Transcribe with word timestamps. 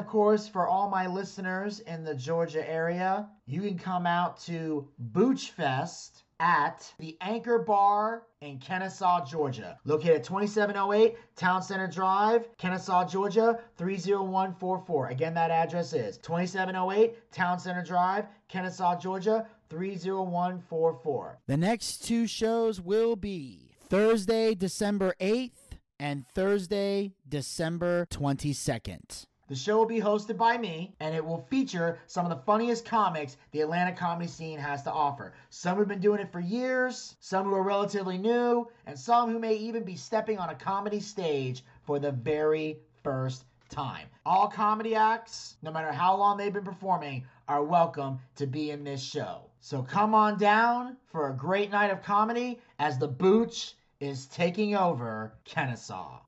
of 0.00 0.06
course, 0.06 0.48
for 0.48 0.66
all 0.66 0.88
my 0.88 1.06
listeners 1.06 1.80
in 1.80 2.04
the 2.04 2.14
Georgia 2.14 2.66
area, 2.68 3.28
you 3.44 3.60
can 3.60 3.78
come 3.78 4.06
out 4.06 4.40
to 4.40 4.88
Booch 4.98 5.50
Fest 5.50 6.24
at 6.40 6.90
the 6.98 7.18
Anchor 7.20 7.58
Bar 7.58 8.22
in 8.40 8.58
Kennesaw, 8.58 9.26
Georgia. 9.26 9.78
Located 9.84 10.16
at 10.16 10.24
2708 10.24 11.18
Town 11.36 11.62
Center 11.62 11.86
Drive, 11.86 12.48
Kennesaw, 12.56 13.06
Georgia, 13.06 13.60
30144. 13.76 15.08
Again, 15.08 15.34
that 15.34 15.50
address 15.50 15.92
is 15.92 16.16
2708 16.16 17.30
Town 17.30 17.58
Center 17.58 17.82
Drive, 17.82 18.24
Kennesaw, 18.48 18.98
Georgia, 18.98 19.46
30144. 19.68 21.40
The 21.46 21.56
next 21.58 22.06
two 22.06 22.26
shows 22.26 22.80
will 22.80 23.16
be 23.16 23.76
Thursday, 23.86 24.54
December 24.54 25.14
8th 25.20 25.76
and 25.98 26.26
Thursday, 26.26 27.12
December 27.28 28.06
22nd. 28.06 29.26
The 29.50 29.56
show 29.56 29.78
will 29.78 29.86
be 29.86 30.00
hosted 30.00 30.36
by 30.36 30.58
me, 30.58 30.94
and 31.00 31.12
it 31.12 31.26
will 31.26 31.44
feature 31.50 31.98
some 32.06 32.24
of 32.24 32.30
the 32.30 32.44
funniest 32.44 32.84
comics 32.84 33.36
the 33.50 33.62
Atlanta 33.62 33.90
comedy 33.90 34.28
scene 34.28 34.60
has 34.60 34.84
to 34.84 34.92
offer. 34.92 35.32
Some 35.48 35.76
who've 35.76 35.88
been 35.88 35.98
doing 35.98 36.20
it 36.20 36.30
for 36.30 36.38
years, 36.38 37.16
some 37.18 37.46
who 37.46 37.54
are 37.54 37.64
relatively 37.64 38.16
new, 38.16 38.68
and 38.86 38.96
some 38.96 39.28
who 39.28 39.40
may 39.40 39.56
even 39.56 39.82
be 39.82 39.96
stepping 39.96 40.38
on 40.38 40.50
a 40.50 40.54
comedy 40.54 41.00
stage 41.00 41.64
for 41.82 41.98
the 41.98 42.12
very 42.12 42.78
first 43.02 43.42
time. 43.68 44.06
All 44.24 44.46
comedy 44.46 44.94
acts, 44.94 45.56
no 45.62 45.72
matter 45.72 45.90
how 45.90 46.16
long 46.16 46.36
they've 46.36 46.52
been 46.52 46.62
performing, 46.62 47.24
are 47.48 47.64
welcome 47.64 48.20
to 48.36 48.46
be 48.46 48.70
in 48.70 48.84
this 48.84 49.02
show. 49.02 49.46
So 49.58 49.82
come 49.82 50.14
on 50.14 50.38
down 50.38 50.96
for 51.10 51.28
a 51.28 51.34
great 51.34 51.72
night 51.72 51.90
of 51.90 52.04
comedy 52.04 52.60
as 52.78 52.98
the 52.98 53.08
Booch 53.08 53.74
is 53.98 54.26
taking 54.26 54.76
over 54.76 55.34
Kennesaw. 55.44 56.20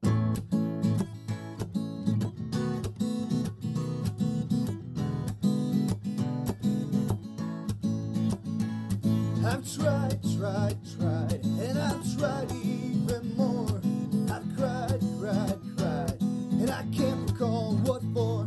Tried, 9.64 10.18
tried, 10.36 10.76
tried, 10.98 11.40
and 11.44 11.78
I've 11.78 12.18
tried 12.18 12.50
even 12.64 13.36
more. 13.36 13.80
I've 14.28 14.56
cried, 14.56 15.00
cried, 15.20 15.58
cried, 15.76 16.20
and 16.20 16.70
I 16.70 16.84
can't 16.92 17.30
recall 17.30 17.76
what 17.84 18.02
for. 18.12 18.44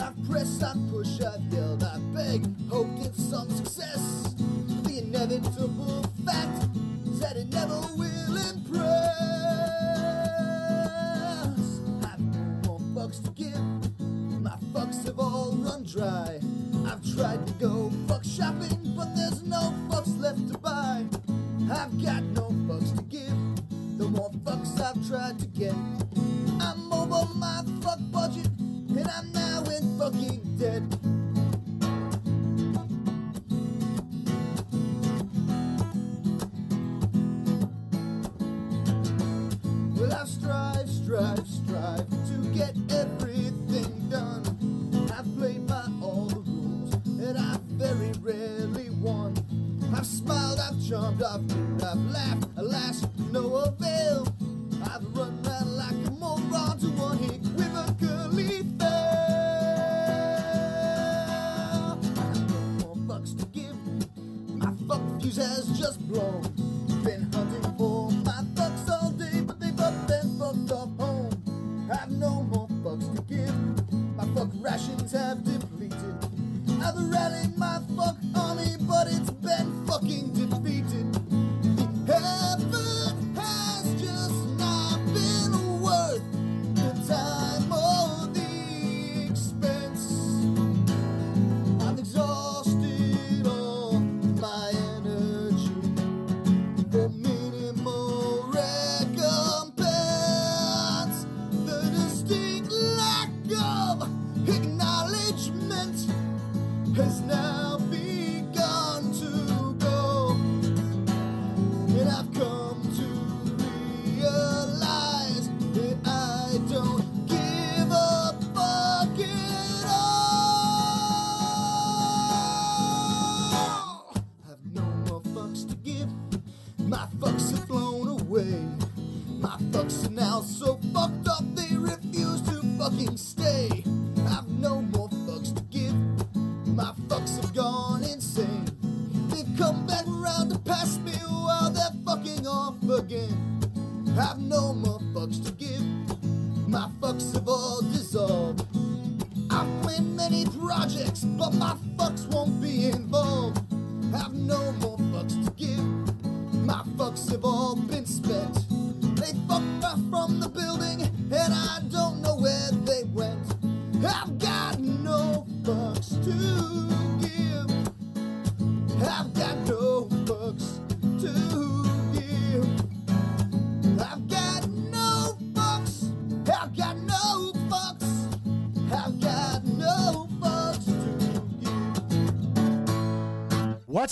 I've 0.00 0.16
pressed, 0.28 0.62
I've 0.62 0.78
pushed, 0.90 1.22
I've 1.22 1.42
yelled, 1.52 1.82
I 1.82 1.98
beg, 2.14 2.46
hoped 2.70 3.04
in 3.04 3.12
some 3.12 3.50
success. 3.50 4.34
The 4.84 4.98
inevitable 4.98 6.04
fact 6.24 6.68
is 7.06 7.20
that 7.20 7.36
it 7.36 7.52
never 7.52 7.78
will 7.96 8.36
impress. 8.36 9.20
I've 12.02 12.20
no 12.20 12.62
more 12.64 12.80
fucks 12.94 13.22
to 13.24 13.30
give, 13.30 13.60
my 14.40 14.56
fucks 14.72 15.04
have 15.04 15.18
all 15.18 15.52
run 15.52 15.84
dry. 15.84 16.40
Tried 17.14 17.46
to 17.46 17.52
go 17.54 17.90
fuck 18.08 18.24
shopping, 18.24 18.94
but 18.96 19.14
there's 19.14 19.42
no 19.42 19.72
fucks 19.88 20.20
left 20.20 20.48
to 20.52 20.58
buy. 20.58 21.04
I've 21.70 22.02
got 22.02 22.22
no 22.34 22.50
fucks 22.66 22.94
to 22.96 23.02
give, 23.04 23.32
the 23.96 24.06
more 24.06 24.30
fucks 24.44 24.80
I've 24.80 25.08
tried 25.08 25.38
to 25.38 25.46
get. 25.46 25.74
I'm 26.60 26.92
over 26.92 27.32
my 27.34 27.62
fuck 27.80 28.00
budget, 28.10 28.48
and 28.58 29.08
I'm 29.08 29.32
now 29.32 29.64
in 29.64 29.98
fucking 29.98 30.56
debt. 30.58 31.15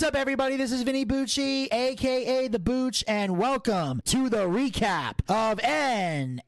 Up, 0.05 0.15
everybody? 0.15 0.55
This 0.55 0.71
is 0.71 0.83
Vinny 0.83 1.03
Bucci, 1.03 1.67
aka 1.73 2.47
The 2.47 2.59
Booch, 2.59 3.03
and 3.07 3.39
welcome 3.39 4.01
to 4.05 4.29
the 4.29 4.45
recap 4.45 5.15
of 5.27 5.57
NXT. 5.57 6.43